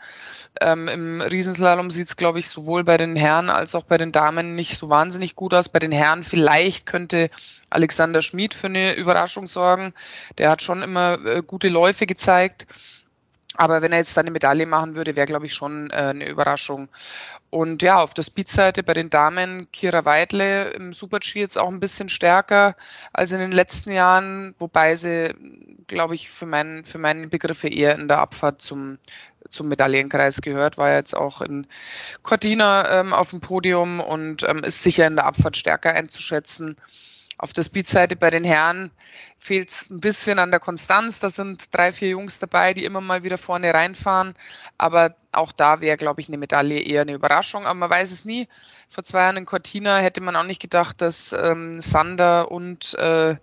Ähm, 0.62 0.88
Im 0.88 1.20
Riesenslalom 1.20 1.90
sieht 1.90 2.08
es, 2.08 2.16
glaube 2.16 2.38
ich, 2.38 2.48
sowohl 2.48 2.82
bei 2.82 2.96
den 2.96 3.14
Herren 3.14 3.50
als 3.50 3.74
auch 3.74 3.82
bei 3.82 3.98
den 3.98 4.10
Damen 4.10 4.54
nicht 4.54 4.78
so 4.78 4.88
wahnsinnig 4.88 5.36
gut 5.36 5.52
aus. 5.52 5.68
Bei 5.68 5.80
den 5.80 5.92
Herren 5.92 6.22
vielleicht 6.22 6.86
könnte 6.86 7.28
Alexander 7.68 8.22
Schmid 8.22 8.54
für 8.54 8.68
eine 8.68 8.94
Überraschung 8.94 9.46
sorgen. 9.46 9.92
Der 10.38 10.48
hat 10.48 10.62
schon 10.62 10.82
immer 10.82 11.22
äh, 11.26 11.42
gute 11.46 11.68
Läufe 11.68 12.06
gezeigt. 12.06 12.66
Aber 13.56 13.82
wenn 13.82 13.92
er 13.92 13.98
jetzt 13.98 14.18
eine 14.18 14.30
Medaille 14.30 14.66
machen 14.66 14.96
würde, 14.96 15.14
wäre, 15.14 15.26
glaube 15.26 15.46
ich, 15.46 15.54
schon 15.54 15.90
äh, 15.90 15.94
eine 15.94 16.28
Überraschung. 16.28 16.88
Und 17.50 17.82
ja, 17.82 18.00
auf 18.00 18.14
der 18.14 18.24
Speedseite 18.24 18.82
bei 18.82 18.94
den 18.94 19.10
Damen 19.10 19.70
Kira 19.70 20.04
Weidle 20.04 20.70
im 20.70 20.92
Super-G 20.92 21.38
jetzt 21.38 21.56
auch 21.56 21.68
ein 21.68 21.78
bisschen 21.78 22.08
stärker 22.08 22.74
als 23.12 23.30
in 23.30 23.38
den 23.38 23.52
letzten 23.52 23.92
Jahren, 23.92 24.56
wobei 24.58 24.96
sie, 24.96 25.32
glaube 25.86 26.16
ich, 26.16 26.30
für, 26.30 26.46
mein, 26.46 26.84
für 26.84 26.98
meine 26.98 27.28
Begriffe 27.28 27.68
eher 27.68 27.94
in 27.94 28.08
der 28.08 28.18
Abfahrt 28.18 28.60
zum, 28.60 28.98
zum 29.48 29.68
Medaillenkreis 29.68 30.42
gehört, 30.42 30.78
war 30.78 30.92
jetzt 30.92 31.16
auch 31.16 31.40
in 31.42 31.68
Cortina 32.24 32.90
ähm, 33.00 33.12
auf 33.12 33.30
dem 33.30 33.38
Podium 33.40 34.00
und 34.00 34.42
ähm, 34.42 34.64
ist 34.64 34.82
sicher 34.82 35.06
in 35.06 35.14
der 35.14 35.26
Abfahrt 35.26 35.56
stärker 35.56 35.92
einzuschätzen. 35.92 36.76
Auf 37.38 37.52
der 37.52 37.62
Speedseite 37.62 38.16
bei 38.16 38.30
den 38.30 38.44
Herren 38.44 38.90
fehlt 39.38 39.70
es 39.70 39.90
ein 39.90 40.00
bisschen 40.00 40.38
an 40.38 40.50
der 40.50 40.60
Konstanz. 40.60 41.20
Da 41.20 41.28
sind 41.28 41.74
drei, 41.74 41.90
vier 41.90 42.10
Jungs 42.10 42.38
dabei, 42.38 42.74
die 42.74 42.84
immer 42.84 43.00
mal 43.00 43.24
wieder 43.24 43.38
vorne 43.38 43.74
reinfahren. 43.74 44.34
Aber 44.78 45.16
auch 45.32 45.52
da 45.52 45.80
wäre, 45.80 45.96
glaube 45.96 46.20
ich, 46.20 46.28
eine 46.28 46.38
Medaille 46.38 46.80
eher 46.80 47.02
eine 47.02 47.14
Überraschung. 47.14 47.64
Aber 47.66 47.74
man 47.74 47.90
weiß 47.90 48.12
es 48.12 48.24
nie. 48.24 48.48
Vor 48.88 49.02
zwei 49.02 49.20
Jahren 49.20 49.36
in 49.36 49.46
Cortina 49.46 49.98
hätte 49.98 50.20
man 50.20 50.36
auch 50.36 50.44
nicht 50.44 50.62
gedacht, 50.62 51.00
dass 51.00 51.32
ähm, 51.32 51.80
Sander 51.80 52.50
und 52.50 52.94
äh, 52.94 53.36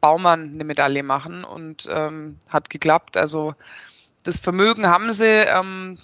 Baumann 0.00 0.52
eine 0.52 0.64
Medaille 0.64 1.02
machen. 1.02 1.44
Und 1.44 1.88
ähm, 1.90 2.38
hat 2.50 2.68
geklappt. 2.68 3.16
Also 3.16 3.54
das 4.24 4.38
Vermögen 4.38 4.86
haben 4.86 5.12
sie. 5.12 5.24
Ähm, 5.24 5.98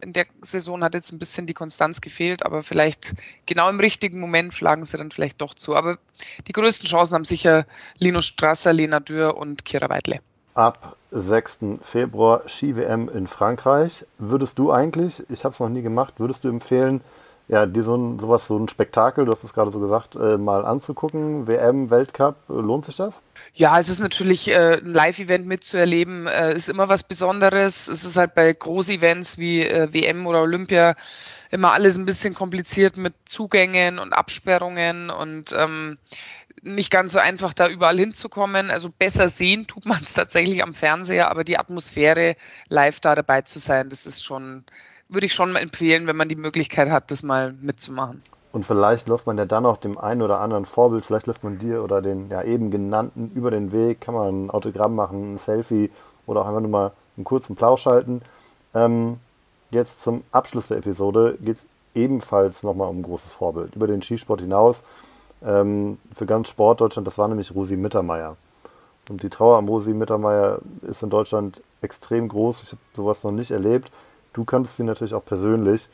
in 0.00 0.12
der 0.12 0.26
Saison 0.42 0.84
hat 0.84 0.94
jetzt 0.94 1.12
ein 1.12 1.18
bisschen 1.18 1.46
die 1.46 1.54
Konstanz 1.54 2.00
gefehlt, 2.00 2.44
aber 2.44 2.62
vielleicht 2.62 3.14
genau 3.46 3.68
im 3.68 3.80
richtigen 3.80 4.20
Moment 4.20 4.52
schlagen 4.52 4.84
sie 4.84 4.96
dann 4.96 5.10
vielleicht 5.10 5.40
doch 5.40 5.54
zu. 5.54 5.74
Aber 5.74 5.98
die 6.46 6.52
größten 6.52 6.88
Chancen 6.88 7.14
haben 7.14 7.24
sicher 7.24 7.66
Linus 7.98 8.26
Strasser, 8.26 8.72
Lena 8.72 9.00
Dürr 9.00 9.36
und 9.36 9.64
Kira 9.64 9.88
Weidle. 9.88 10.20
Ab 10.54 10.96
6. 11.10 11.58
Februar 11.82 12.42
Ski-WM 12.46 13.08
in 13.08 13.26
Frankreich. 13.26 14.04
Würdest 14.18 14.58
du 14.58 14.72
eigentlich, 14.72 15.22
ich 15.28 15.44
habe 15.44 15.52
es 15.52 15.60
noch 15.60 15.68
nie 15.68 15.82
gemacht, 15.82 16.14
würdest 16.18 16.44
du 16.44 16.48
empfehlen, 16.48 17.00
ja, 17.48 17.64
die 17.66 17.82
so 17.82 17.96
ein, 17.96 18.18
sowas, 18.18 18.46
so 18.48 18.58
ein 18.58 18.68
Spektakel, 18.68 19.24
du 19.24 19.32
hast 19.32 19.44
es 19.44 19.54
gerade 19.54 19.70
so 19.70 19.78
gesagt, 19.78 20.16
äh, 20.16 20.36
mal 20.36 20.64
anzugucken. 20.64 21.46
WM, 21.46 21.90
Weltcup, 21.90 22.36
äh, 22.48 22.54
lohnt 22.54 22.86
sich 22.86 22.96
das? 22.96 23.22
Ja, 23.54 23.78
es 23.78 23.88
ist 23.88 24.00
natürlich 24.00 24.48
äh, 24.48 24.78
ein 24.78 24.92
Live-Event 24.92 25.46
mitzuerleben, 25.46 26.26
äh, 26.26 26.54
ist 26.54 26.68
immer 26.68 26.88
was 26.88 27.04
Besonderes. 27.04 27.86
Es 27.86 28.04
ist 28.04 28.16
halt 28.16 28.34
bei 28.34 28.52
Groß-Events 28.52 29.38
wie 29.38 29.62
äh, 29.62 29.92
WM 29.92 30.26
oder 30.26 30.42
Olympia 30.42 30.96
immer 31.50 31.72
alles 31.72 31.96
ein 31.96 32.04
bisschen 32.04 32.34
kompliziert 32.34 32.96
mit 32.96 33.14
Zugängen 33.24 34.00
und 34.00 34.12
Absperrungen 34.12 35.10
und 35.10 35.54
ähm, 35.56 35.98
nicht 36.62 36.90
ganz 36.90 37.12
so 37.12 37.20
einfach, 37.20 37.54
da 37.54 37.68
überall 37.68 37.96
hinzukommen. 37.96 38.72
Also 38.72 38.90
besser 38.90 39.28
sehen 39.28 39.68
tut 39.68 39.86
man 39.86 40.02
es 40.02 40.14
tatsächlich 40.14 40.64
am 40.64 40.74
Fernseher, 40.74 41.30
aber 41.30 41.44
die 41.44 41.58
Atmosphäre, 41.58 42.34
live 42.68 42.98
da 42.98 43.14
dabei 43.14 43.42
zu 43.42 43.60
sein, 43.60 43.88
das 43.88 44.04
ist 44.06 44.24
schon 44.24 44.64
würde 45.08 45.26
ich 45.26 45.34
schon 45.34 45.52
mal 45.52 45.60
empfehlen, 45.60 46.06
wenn 46.06 46.16
man 46.16 46.28
die 46.28 46.36
Möglichkeit 46.36 46.90
hat, 46.90 47.10
das 47.10 47.22
mal 47.22 47.52
mitzumachen. 47.60 48.22
Und 48.52 48.64
vielleicht 48.64 49.06
läuft 49.06 49.26
man 49.26 49.36
ja 49.36 49.44
dann 49.44 49.66
auch 49.66 49.76
dem 49.76 49.98
einen 49.98 50.22
oder 50.22 50.40
anderen 50.40 50.64
Vorbild, 50.64 51.04
vielleicht 51.04 51.26
läuft 51.26 51.44
man 51.44 51.58
dir 51.58 51.84
oder 51.84 52.00
den 52.00 52.30
ja 52.30 52.42
eben 52.42 52.70
genannten 52.70 53.30
über 53.34 53.50
den 53.50 53.70
Weg, 53.70 54.00
kann 54.00 54.14
man 54.14 54.46
ein 54.46 54.50
Autogramm 54.50 54.94
machen, 54.94 55.34
ein 55.34 55.38
Selfie 55.38 55.90
oder 56.26 56.40
auch 56.40 56.46
einfach 56.46 56.60
nur 56.60 56.70
mal 56.70 56.92
einen 57.16 57.24
kurzen 57.24 57.54
Plausch 57.54 57.86
halten. 57.86 58.22
Ähm, 58.74 59.18
jetzt 59.70 60.00
zum 60.00 60.22
Abschluss 60.32 60.68
der 60.68 60.78
Episode 60.78 61.36
geht 61.40 61.58
es 61.58 61.66
ebenfalls 61.94 62.62
nochmal 62.62 62.88
um 62.88 63.00
ein 63.00 63.02
großes 63.02 63.32
Vorbild. 63.32 63.74
Über 63.74 63.86
den 63.86 64.02
Skisport 64.02 64.40
hinaus, 64.40 64.82
ähm, 65.44 65.98
für 66.14 66.26
ganz 66.26 66.48
Sportdeutschland, 66.48 67.06
das 67.06 67.18
war 67.18 67.28
nämlich 67.28 67.54
Rosi 67.54 67.76
Mittermeier. 67.76 68.36
Und 69.08 69.22
die 69.22 69.30
Trauer 69.30 69.58
am 69.58 69.68
Rosi 69.68 69.94
Mittermeier 69.94 70.60
ist 70.82 71.02
in 71.02 71.10
Deutschland 71.10 71.62
extrem 71.80 72.28
groß. 72.28 72.64
Ich 72.64 72.72
habe 72.72 72.80
sowas 72.94 73.22
noch 73.22 73.32
nicht 73.32 73.50
erlebt. 73.50 73.90
Du 74.36 74.44
kanntest 74.44 74.76
sie 74.76 74.82
natürlich 74.82 75.14
auch 75.14 75.24
persönlich. 75.24 75.88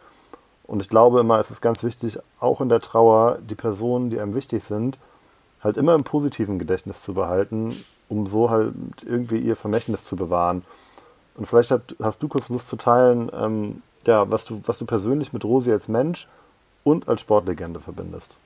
Und 0.64 0.80
ich 0.80 0.88
glaube 0.88 1.20
immer, 1.20 1.38
es 1.38 1.52
ist 1.52 1.60
ganz 1.60 1.84
wichtig, 1.84 2.18
auch 2.40 2.60
in 2.60 2.68
der 2.68 2.80
Trauer 2.80 3.38
die 3.38 3.54
Personen, 3.54 4.10
die 4.10 4.18
einem 4.18 4.34
wichtig 4.34 4.64
sind, 4.64 4.98
halt 5.62 5.76
immer 5.76 5.94
im 5.94 6.02
positiven 6.02 6.58
Gedächtnis 6.58 7.02
zu 7.02 7.14
behalten, 7.14 7.84
um 8.08 8.26
so 8.26 8.50
halt 8.50 8.74
irgendwie 9.06 9.38
ihr 9.38 9.54
Vermächtnis 9.54 10.02
zu 10.02 10.16
bewahren. 10.16 10.64
Und 11.36 11.46
vielleicht 11.46 11.70
hat, 11.70 11.94
hast 12.02 12.20
du 12.20 12.26
kurz 12.26 12.48
Lust 12.48 12.66
zu 12.66 12.74
teilen, 12.74 13.30
ähm, 13.32 13.82
ja, 14.06 14.28
was 14.28 14.44
du, 14.44 14.60
was 14.66 14.76
du 14.76 14.86
persönlich 14.86 15.32
mit 15.32 15.44
Rosi 15.44 15.70
als 15.70 15.86
Mensch 15.86 16.26
und 16.82 17.08
als 17.08 17.20
Sportlegende 17.20 17.78
verbindest. 17.78 18.38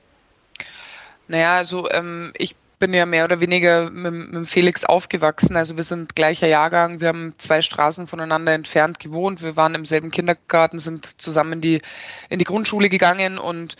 Naja, 1.27 1.55
also 1.55 1.89
ähm, 1.89 2.33
ich 2.37 2.55
bin 2.79 2.93
ja 2.93 3.05
mehr 3.05 3.25
oder 3.25 3.39
weniger 3.41 3.89
mit, 3.89 4.31
mit 4.31 4.47
Felix 4.47 4.83
aufgewachsen. 4.83 5.55
Also 5.55 5.77
wir 5.77 5.83
sind 5.83 6.15
gleicher 6.15 6.47
Jahrgang. 6.47 7.01
Wir 7.01 7.09
haben 7.09 7.33
zwei 7.37 7.61
Straßen 7.61 8.07
voneinander 8.07 8.53
entfernt 8.53 8.99
gewohnt. 8.99 9.41
Wir 9.41 9.55
waren 9.55 9.75
im 9.75 9.85
selben 9.85 10.11
Kindergarten, 10.11 10.79
sind 10.79 11.21
zusammen 11.21 11.53
in 11.53 11.61
die, 11.61 11.81
in 12.29 12.39
die 12.39 12.45
Grundschule 12.45 12.89
gegangen 12.89 13.37
und 13.37 13.75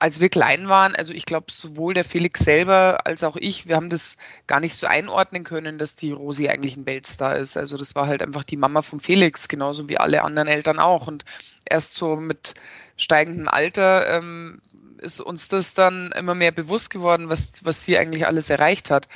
als 0.00 0.20
wir 0.20 0.28
klein 0.28 0.68
waren, 0.68 0.94
also 0.94 1.12
ich 1.12 1.26
glaube, 1.26 1.50
sowohl 1.50 1.92
der 1.92 2.04
Felix 2.04 2.40
selber 2.40 3.04
als 3.04 3.24
auch 3.24 3.36
ich, 3.36 3.66
wir 3.66 3.74
haben 3.74 3.90
das 3.90 4.16
gar 4.46 4.60
nicht 4.60 4.76
so 4.76 4.86
einordnen 4.86 5.42
können, 5.42 5.76
dass 5.76 5.96
die 5.96 6.12
Rosi 6.12 6.48
eigentlich 6.48 6.76
ein 6.76 6.86
Weltstar 6.86 7.36
ist. 7.36 7.56
Also 7.56 7.76
das 7.76 7.96
war 7.96 8.06
halt 8.06 8.22
einfach 8.22 8.44
die 8.44 8.56
Mama 8.56 8.82
von 8.82 9.00
Felix, 9.00 9.48
genauso 9.48 9.88
wie 9.88 9.98
alle 9.98 10.22
anderen 10.22 10.46
Eltern 10.46 10.78
auch. 10.78 11.08
Und 11.08 11.24
erst 11.64 11.96
so 11.96 12.14
mit 12.14 12.54
steigendem 12.96 13.48
Alter 13.48 14.18
ähm, 14.18 14.60
ist 14.98 15.20
uns 15.20 15.48
das 15.48 15.74
dann 15.74 16.12
immer 16.12 16.34
mehr 16.34 16.52
bewusst 16.52 16.90
geworden, 16.90 17.28
was, 17.28 17.64
was 17.64 17.84
sie 17.84 17.98
eigentlich 17.98 18.26
alles 18.26 18.50
erreicht 18.50 18.90
hat. 18.90 19.08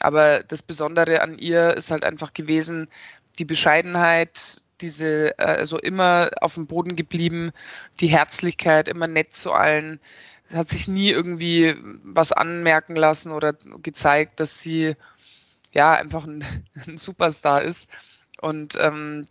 Aber 0.00 0.42
das 0.42 0.62
Besondere 0.62 1.22
an 1.22 1.38
ihr 1.38 1.76
ist 1.76 1.90
halt 1.90 2.04
einfach 2.04 2.32
gewesen, 2.32 2.88
die 3.38 3.44
Bescheidenheit, 3.44 4.62
diese, 4.80 5.38
äh, 5.38 5.44
also 5.44 5.78
immer 5.78 6.30
auf 6.40 6.54
dem 6.54 6.66
Boden 6.66 6.96
geblieben, 6.96 7.52
die 8.00 8.08
Herzlichkeit, 8.08 8.88
immer 8.88 9.06
nett 9.06 9.32
zu 9.32 9.52
allen, 9.52 10.00
hat 10.52 10.68
sich 10.68 10.88
nie 10.88 11.10
irgendwie 11.10 11.74
was 12.04 12.32
anmerken 12.32 12.96
lassen 12.96 13.32
oder 13.32 13.54
gezeigt, 13.82 14.40
dass 14.40 14.60
sie 14.60 14.94
ja 15.72 15.94
einfach 15.94 16.24
ein, 16.24 16.44
ein 16.86 16.98
Superstar 16.98 17.62
ist. 17.62 17.90
Und 18.40 18.76
ähm, 18.80 19.26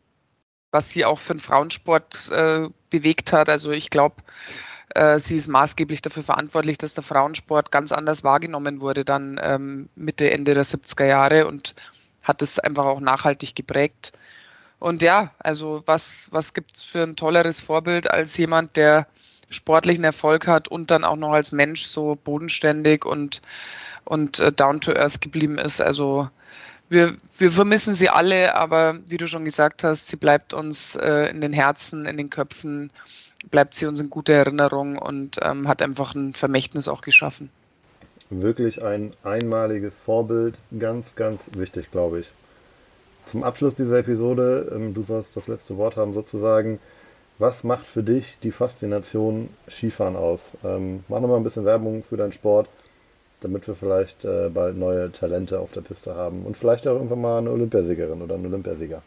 was 0.72 0.92
sie 0.92 1.06
auch 1.06 1.20
für 1.20 1.34
den 1.34 1.40
Frauensport 1.40 2.30
äh, 2.32 2.70
bewegt 2.90 3.34
hat. 3.34 3.50
Also 3.50 3.72
ich 3.72 3.90
glaube, 3.90 4.18
sie 5.18 5.36
ist 5.36 5.48
maßgeblich 5.48 6.02
dafür 6.02 6.24
verantwortlich, 6.24 6.78
dass 6.78 6.94
der 6.94 7.04
Frauensport 7.04 7.72
ganz 7.72 7.92
anders 7.92 8.24
wahrgenommen 8.24 8.82
wurde 8.82 9.04
dann 9.04 9.40
ähm, 9.42 9.90
Mitte, 9.96 10.32
Ende 10.32 10.54
der 10.54 10.66
70er 10.66 11.06
Jahre 11.06 11.48
und 11.48 11.76
hat 12.24 12.42
es 12.42 12.60
einfach 12.60 12.86
auch 12.86 13.00
nachhaltig 13.00 13.56
geprägt. 13.56 14.14
Und 14.80 15.02
ja, 15.02 15.32
also 15.40 15.84
was, 15.86 16.30
was 16.32 16.54
gibt 16.54 16.76
es 16.76 16.84
für 16.84 17.04
ein 17.04 17.16
tolleres 17.16 17.60
Vorbild 17.60 18.10
als 18.10 18.38
jemand, 18.38 18.78
der 18.78 19.08
sportlichen 19.50 20.04
Erfolg 20.04 20.46
hat 20.46 20.68
und 20.68 20.92
dann 20.92 21.04
auch 21.04 21.16
noch 21.16 21.32
als 21.32 21.52
Mensch 21.52 21.84
so 21.84 22.18
bodenständig 22.24 23.06
und, 23.06 23.42
und 24.04 24.40
äh, 24.40 24.52
down 24.52 24.82
to 24.82 24.92
earth 24.94 25.22
geblieben 25.22 25.58
ist. 25.58 25.82
Also 25.82 26.30
wir, 26.90 27.16
wir 27.38 27.52
vermissen 27.52 27.94
sie 27.94 28.10
alle, 28.10 28.56
aber 28.56 29.00
wie 29.08 29.18
du 29.18 29.28
schon 29.28 29.46
gesagt 29.46 29.84
hast, 29.84 30.08
sie 30.08 30.18
bleibt 30.18 30.54
uns 30.54 30.96
äh, 30.96 31.30
in 31.30 31.42
den 31.42 31.54
Herzen, 31.54 32.06
in 32.06 32.18
den 32.18 32.30
Köpfen, 32.30 32.92
bleibt 33.50 33.76
sie 33.76 33.86
uns 33.86 34.02
in 34.02 34.10
guter 34.10 34.34
Erinnerung 34.34 34.98
und 34.98 35.38
ähm, 35.42 35.68
hat 35.68 35.82
einfach 35.82 36.16
ein 36.16 36.34
Vermächtnis 36.34 36.88
auch 36.88 37.02
geschaffen. 37.02 37.50
Wirklich 38.30 38.84
ein 38.84 39.14
einmaliges 39.24 39.94
Vorbild, 40.06 40.56
ganz, 40.78 41.16
ganz 41.16 41.40
wichtig, 41.52 41.92
glaube 41.92 42.20
ich. 42.20 42.32
Zum 43.32 43.44
Abschluss 43.44 43.76
dieser 43.76 44.00
Episode, 44.00 44.72
ähm, 44.76 44.94
du 44.94 45.04
sollst 45.04 45.36
das 45.36 45.48
letzte 45.48 45.78
Wort 45.78 45.96
haben 45.96 46.14
sozusagen. 46.14 46.80
Was 47.40 47.64
macht 47.64 47.88
für 47.88 48.04
dich 48.04 48.38
die 48.42 48.52
Faszination 48.52 49.50
Skifahren 49.70 50.16
aus? 50.16 50.42
Ähm, 50.64 51.04
mach 51.08 51.20
nochmal 51.20 51.38
ein 51.38 51.44
bisschen 51.44 51.66
Werbung 51.66 52.04
für 52.04 52.18
deinen 52.18 52.34
Sport 52.34 52.68
damit 53.42 53.68
wir 53.68 53.76
vielleicht 53.76 54.26
äh, 54.26 54.50
bald 54.50 54.78
neue 54.78 55.12
Talente 55.12 55.60
auf 55.60 55.72
der 55.72 55.82
Piste 55.82 56.16
haben 56.16 56.44
und 56.46 56.58
vielleicht 56.58 56.88
auch 56.88 56.94
irgendwann 56.94 57.22
mal 57.22 57.38
eine 57.38 57.52
Olympiasiegerin 57.52 58.22
oder 58.22 58.36
einen 58.36 58.48
Olympiasieger. 58.48 59.02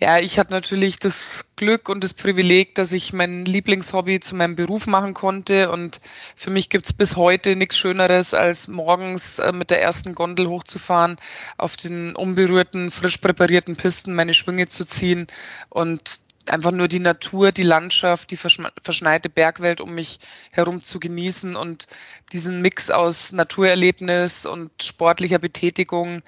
Ja, 0.00 0.18
ich 0.20 0.38
hatte 0.38 0.52
natürlich 0.52 1.00
das 1.00 1.56
Glück 1.56 1.88
und 1.88 2.04
das 2.04 2.14
Privileg, 2.14 2.76
dass 2.76 2.92
ich 2.92 3.12
mein 3.12 3.44
Lieblingshobby 3.44 4.20
zu 4.20 4.36
meinem 4.36 4.54
Beruf 4.54 4.86
machen 4.86 5.12
konnte. 5.12 5.72
Und 5.72 6.00
für 6.36 6.50
mich 6.50 6.68
gibt 6.68 6.86
es 6.86 6.92
bis 6.92 7.16
heute 7.16 7.56
nichts 7.56 7.76
Schöneres, 7.78 8.32
als 8.32 8.68
morgens 8.68 9.40
äh, 9.40 9.50
mit 9.50 9.70
der 9.70 9.82
ersten 9.82 10.14
Gondel 10.14 10.48
hochzufahren, 10.48 11.16
auf 11.56 11.76
den 11.76 12.14
unberührten, 12.14 12.92
frisch 12.92 13.16
präparierten 13.16 13.74
Pisten 13.74 14.14
meine 14.14 14.34
Schwinge 14.34 14.68
zu 14.68 14.84
ziehen 14.84 15.26
und 15.68 16.20
einfach 16.46 16.70
nur 16.70 16.86
die 16.86 17.00
Natur, 17.00 17.50
die 17.50 17.62
Landschaft, 17.62 18.30
die 18.30 18.36
verschneite 18.36 19.28
Bergwelt 19.28 19.80
um 19.80 19.94
mich 19.94 20.20
herum 20.52 20.84
zu 20.84 21.00
genießen 21.00 21.56
und 21.56 21.88
diesen 22.32 22.62
Mix 22.62 22.90
aus 22.90 23.32
Naturerlebnis 23.32 24.46
und 24.46 24.70
sportlicher 24.80 25.40
Betätigung, 25.40 26.22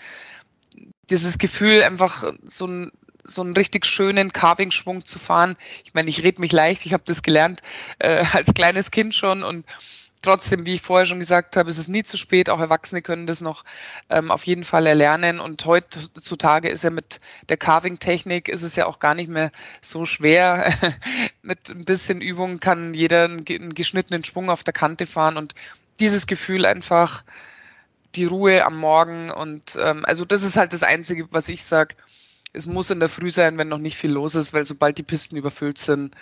dieses 1.09 1.39
Gefühl, 1.39 1.83
einfach 1.83 2.33
so 2.45 2.67
ein 2.67 2.93
so 3.25 3.43
einen 3.43 3.55
richtig 3.55 3.87
schönen 3.87 4.33
Carving-Schwung 4.33 5.05
zu 5.05 5.19
fahren. 5.19 5.57
Ich 5.85 5.95
meine, 5.95 6.09
ich 6.09 6.23
rede 6.23 6.41
mich 6.41 6.53
leicht, 6.53 6.87
ich 6.87 6.93
habe 6.93 7.03
das 7.07 7.23
gelernt 7.23 7.63
äh, 7.99 8.25
als 8.33 8.55
kleines 8.55 8.91
Kind 8.91 9.15
schon 9.15 9.43
und 9.43 9.65
trotzdem, 10.23 10.67
wie 10.67 10.75
ich 10.75 10.83
vorher 10.83 11.07
schon 11.07 11.19
gesagt 11.19 11.57
habe, 11.57 11.71
ist 11.71 11.79
es 11.79 11.89
nie 11.89 12.03
zu 12.03 12.17
spät. 12.17 12.51
Auch 12.51 12.61
Erwachsene 12.61 13.03
können 13.03 13.27
das 13.27 13.41
noch 13.41 13.65
ähm, 14.09 14.31
auf 14.31 14.45
jeden 14.45 14.65
Fall 14.65 14.87
erlernen. 14.87 15.41
Und 15.41 15.65
heutzutage 15.65 16.69
ist 16.69 16.85
ja 16.85 16.91
mit 16.91 17.21
der 17.49 17.57
Carving-Technik 17.57 18.49
ist 18.49 18.63
es 18.63 18.77
ja 18.77 18.87
auch 18.87 18.99
gar 18.99 19.15
nicht 19.15 19.29
mehr 19.29 19.51
so 19.81 20.05
schwer. 20.05 20.73
mit 21.43 21.71
ein 21.71 21.85
bisschen 21.85 22.21
Übung 22.21 22.61
kann 22.61 22.95
jeder 22.95 23.25
einen, 23.25 23.75
geschnittenen 23.75 24.25
Schwung 24.25 24.51
auf 24.51 24.65
der 24.65 24.75
Kante 24.75 25.07
fahren 25.07 25.37
und 25.37 25.55
dieses 26.01 26.27
Gefühl 26.27 26.67
einfach 26.67 27.25
die 28.15 28.25
Ruhe 28.25 28.65
am 28.65 28.77
Morgen 28.77 29.31
und 29.31 29.79
ähm, 29.81 30.05
also 30.05 30.25
das 30.25 30.43
ist 30.43 30.57
halt 30.57 30.73
das 30.73 30.83
Einzige, 30.83 31.29
was 31.31 31.49
ich 31.49 31.63
sage 31.63 31.95
es 32.53 32.67
muss 32.67 32.91
in 32.91 33.01
der 33.01 33.09
Früh 33.09 33.31
sein, 33.31 33.59
wenn 33.59 33.69
noch 33.69 33.79
nicht 33.79 33.97
viel 33.97 34.13
los 34.13 34.35
ist, 34.35 34.53
weil 34.53 34.67
sobald 34.67 34.99
die 34.99 35.03
Pisten 35.03 35.37
überfüllt 35.37 35.79
sind, 35.79 36.15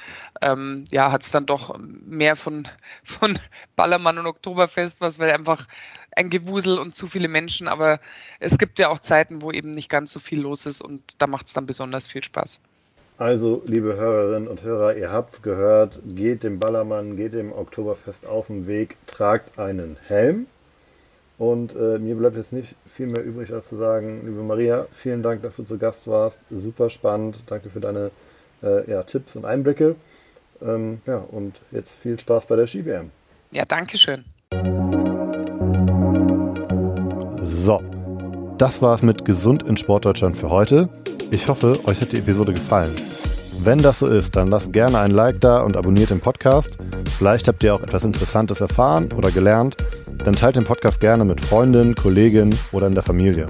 ähm, 0.43 0.85
ja, 0.91 1.11
hat 1.11 1.23
es 1.23 1.31
dann 1.31 1.47
doch 1.47 1.79
mehr 1.79 2.37
von, 2.37 2.69
von 3.03 3.39
Ballermann 3.77 4.19
und 4.19 4.27
Oktoberfest, 4.27 5.01
was 5.01 5.19
weil 5.19 5.31
einfach 5.31 5.67
ein 6.17 6.31
Gewusel 6.31 6.79
und 6.79 6.95
zu 6.95 7.07
viele 7.07 7.29
Menschen, 7.29 7.69
aber 7.69 8.01
es 8.41 8.59
gibt 8.59 8.79
ja 8.79 8.89
auch 8.89 8.99
Zeiten, 8.99 9.41
wo 9.41 9.53
eben 9.53 9.71
nicht 9.71 9.89
ganz 9.89 10.13
so 10.13 10.19
viel 10.19 10.41
los 10.41 10.67
ist 10.67 10.81
und 10.81 11.03
da 11.19 11.27
macht 11.27 11.47
es 11.47 11.55
dann 11.55 11.67
besonders 11.67 12.07
viel 12.07 12.25
Spaß. 12.25 12.61
Also, 13.19 13.63
liebe 13.67 13.97
Hörerinnen 13.97 14.47
und 14.47 14.63
Hörer, 14.63 14.97
ihr 14.97 15.11
habt 15.11 15.35
es 15.35 15.43
gehört, 15.43 15.99
geht 16.05 16.45
dem 16.45 16.61
Ballermann, 16.61 17.17
geht 17.17 17.33
dem 17.33 17.53
Oktoberfest 17.53 18.25
auf 18.27 18.47
den 18.47 18.69
Weg, 18.69 18.97
tragt 19.09 19.59
einen 19.59 19.97
Helm. 20.07 20.47
Und 21.39 21.77
äh, 21.77 21.99
mir 21.99 22.17
bleibt 22.17 22.37
jetzt 22.37 22.53
nicht 22.53 22.75
viel 22.93 23.07
mehr 23.07 23.25
übrig, 23.25 23.53
als 23.53 23.69
zu 23.69 23.77
sagen, 23.77 24.23
liebe 24.27 24.43
Maria, 24.43 24.87
vielen 24.93 25.23
Dank, 25.23 25.43
dass 25.43 25.57
du 25.57 25.63
zu 25.63 25.79
Gast 25.79 26.07
warst. 26.09 26.41
Super 26.51 26.91
spannend. 26.91 27.39
Danke 27.47 27.71
für 27.71 27.79
deine 27.79 28.11
äh, 28.63 28.91
ja, 28.91 29.05
Tipps 29.05 29.37
und 29.37 29.45
Einblicke. 29.45 29.95
Ähm, 30.61 31.01
ja, 31.07 31.19
und 31.19 31.61
jetzt 31.71 31.95
viel 31.95 32.19
Spaß 32.19 32.47
bei 32.47 32.57
der 32.57 32.67
Ski-WM. 32.67 33.11
Ja, 33.53 33.63
danke 33.65 33.97
schön. 33.97 34.25
So, 37.45 37.83
das 38.59 38.83
war's 38.83 39.03
mit 39.03 39.25
Gesund 39.25 39.63
in 39.63 39.77
Sportdeutschland 39.77 40.37
für 40.37 40.51
heute. 40.51 40.89
Ich 41.31 41.47
hoffe, 41.47 41.79
euch 41.87 42.01
hat 42.01 42.11
die 42.11 42.19
Episode 42.19 42.53
gefallen. 42.53 42.91
Wenn 43.63 43.79
das 43.79 44.01
so 44.01 44.09
ist, 44.09 44.35
dann 44.35 44.49
lasst 44.49 44.73
gerne 44.73 44.99
ein 44.99 45.13
Like 45.13 45.41
da 45.41 45.63
und 45.63 45.77
abonniert 45.77 46.11
den 46.11 46.21
Podcast. 46.21 46.79
Vielleicht 47.17 47.47
habt 47.47 47.63
ihr 47.63 47.75
auch 47.75 47.83
etwas 47.83 48.05
Interessantes 48.05 48.61
erfahren 48.61 49.13
oder 49.13 49.31
gelernt 49.31 49.77
dann 50.25 50.35
teilt 50.35 50.57
den 50.57 50.65
Podcast 50.65 51.01
gerne 51.01 51.25
mit 51.25 51.41
Freundinnen, 51.41 51.95
Kollegen 51.95 52.55
oder 52.73 52.87
in 52.87 52.95
der 52.95 53.03
Familie. 53.03 53.49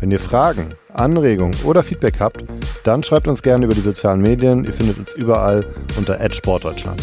Wenn 0.00 0.10
ihr 0.10 0.20
Fragen, 0.20 0.74
Anregungen 0.92 1.56
oder 1.64 1.82
Feedback 1.82 2.20
habt, 2.20 2.44
dann 2.84 3.02
schreibt 3.02 3.28
uns 3.28 3.42
gerne 3.42 3.64
über 3.64 3.74
die 3.74 3.80
sozialen 3.80 4.20
Medien. 4.20 4.64
Ihr 4.64 4.72
findet 4.72 4.98
uns 4.98 5.14
überall 5.14 5.64
unter 5.96 6.18
Sportdeutschland. 6.32 7.02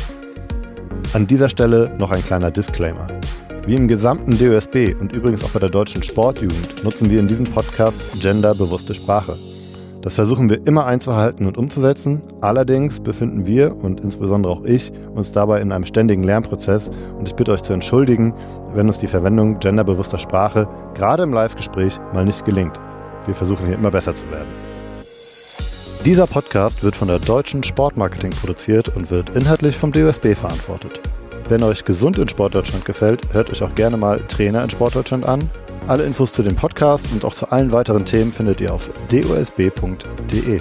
An 1.14 1.26
dieser 1.26 1.50
Stelle 1.50 1.92
noch 1.98 2.12
ein 2.12 2.24
kleiner 2.24 2.52
Disclaimer. 2.52 3.08
Wie 3.66 3.76
im 3.76 3.88
gesamten 3.88 4.38
DOSB 4.38 4.96
und 5.00 5.12
übrigens 5.14 5.44
auch 5.44 5.52
bei 5.52 5.60
der 5.60 5.70
deutschen 5.70 6.04
Sportjugend 6.04 6.84
nutzen 6.84 7.10
wir 7.10 7.20
in 7.20 7.28
diesem 7.28 7.46
Podcast 7.46 8.22
genderbewusste 8.22 8.94
Sprache. 8.94 9.38
Das 10.02 10.16
versuchen 10.16 10.50
wir 10.50 10.66
immer 10.66 10.86
einzuhalten 10.86 11.46
und 11.46 11.58
umzusetzen. 11.58 12.22
Allerdings 12.40 13.02
befinden 13.02 13.46
wir 13.46 13.76
und 13.76 14.00
insbesondere 14.00 14.54
auch 14.54 14.64
ich 14.64 14.94
uns 15.14 15.34
dabei 15.34 15.60
in 15.60 15.74
einem 15.74 15.86
ständigen 15.86 16.24
Lernprozess 16.24 16.90
und 17.18 17.28
ich 17.28 17.36
bitte 17.36 17.52
euch 17.52 17.64
zu 17.64 17.74
entschuldigen, 17.74 18.34
wenn 18.74 18.88
uns 18.88 19.00
die 19.00 19.08
Verwendung 19.08 19.60
genderbewusster 19.60 20.20
Sprache 20.20 20.70
gerade 20.94 21.24
im 21.24 21.34
Live-Gespräch 21.34 22.00
mal 22.14 22.24
nicht 22.24 22.46
gelingt. 22.46 22.80
Wir 23.26 23.36
versuchen 23.36 23.66
hier 23.66 23.76
immer 23.76 23.92
besser 23.92 24.16
zu 24.16 24.30
werden. 24.32 24.48
Dieser 26.06 26.28
Podcast 26.28 26.82
wird 26.82 26.96
von 26.96 27.10
der 27.10 27.20
Deutschen 27.20 27.62
Sportmarketing 27.62 28.32
produziert 28.32 28.96
und 28.96 29.12
wird 29.12 29.32
inhaltlich 29.32 29.78
vom 29.78 29.92
DOSB 29.92 30.34
verantwortet. 30.34 31.02
Wenn 31.50 31.62
euch 31.62 31.84
Gesund 31.84 32.18
in 32.20 32.30
Sportdeutschland 32.30 32.86
gefällt, 32.86 33.34
hört 33.34 33.50
euch 33.50 33.62
auch 33.64 33.76
gerne 33.76 33.98
mal 33.98 34.22
Trainer 34.30 34.64
in 34.64 34.70
Sportdeutschland 34.70 35.26
an 35.26 35.50
alle 35.88 36.04
Infos 36.04 36.34
zu 36.34 36.44
dem 36.44 36.56
Podcast 36.56 37.12
und 37.12 37.26
auch 37.26 37.34
zu 37.34 37.52
allen 37.52 37.72
weiteren 37.72 38.06
Themen 38.06 38.32
findet 38.32 38.62
ihr 38.62 38.74
auf 38.74 38.90
dosb.de. 39.10 40.60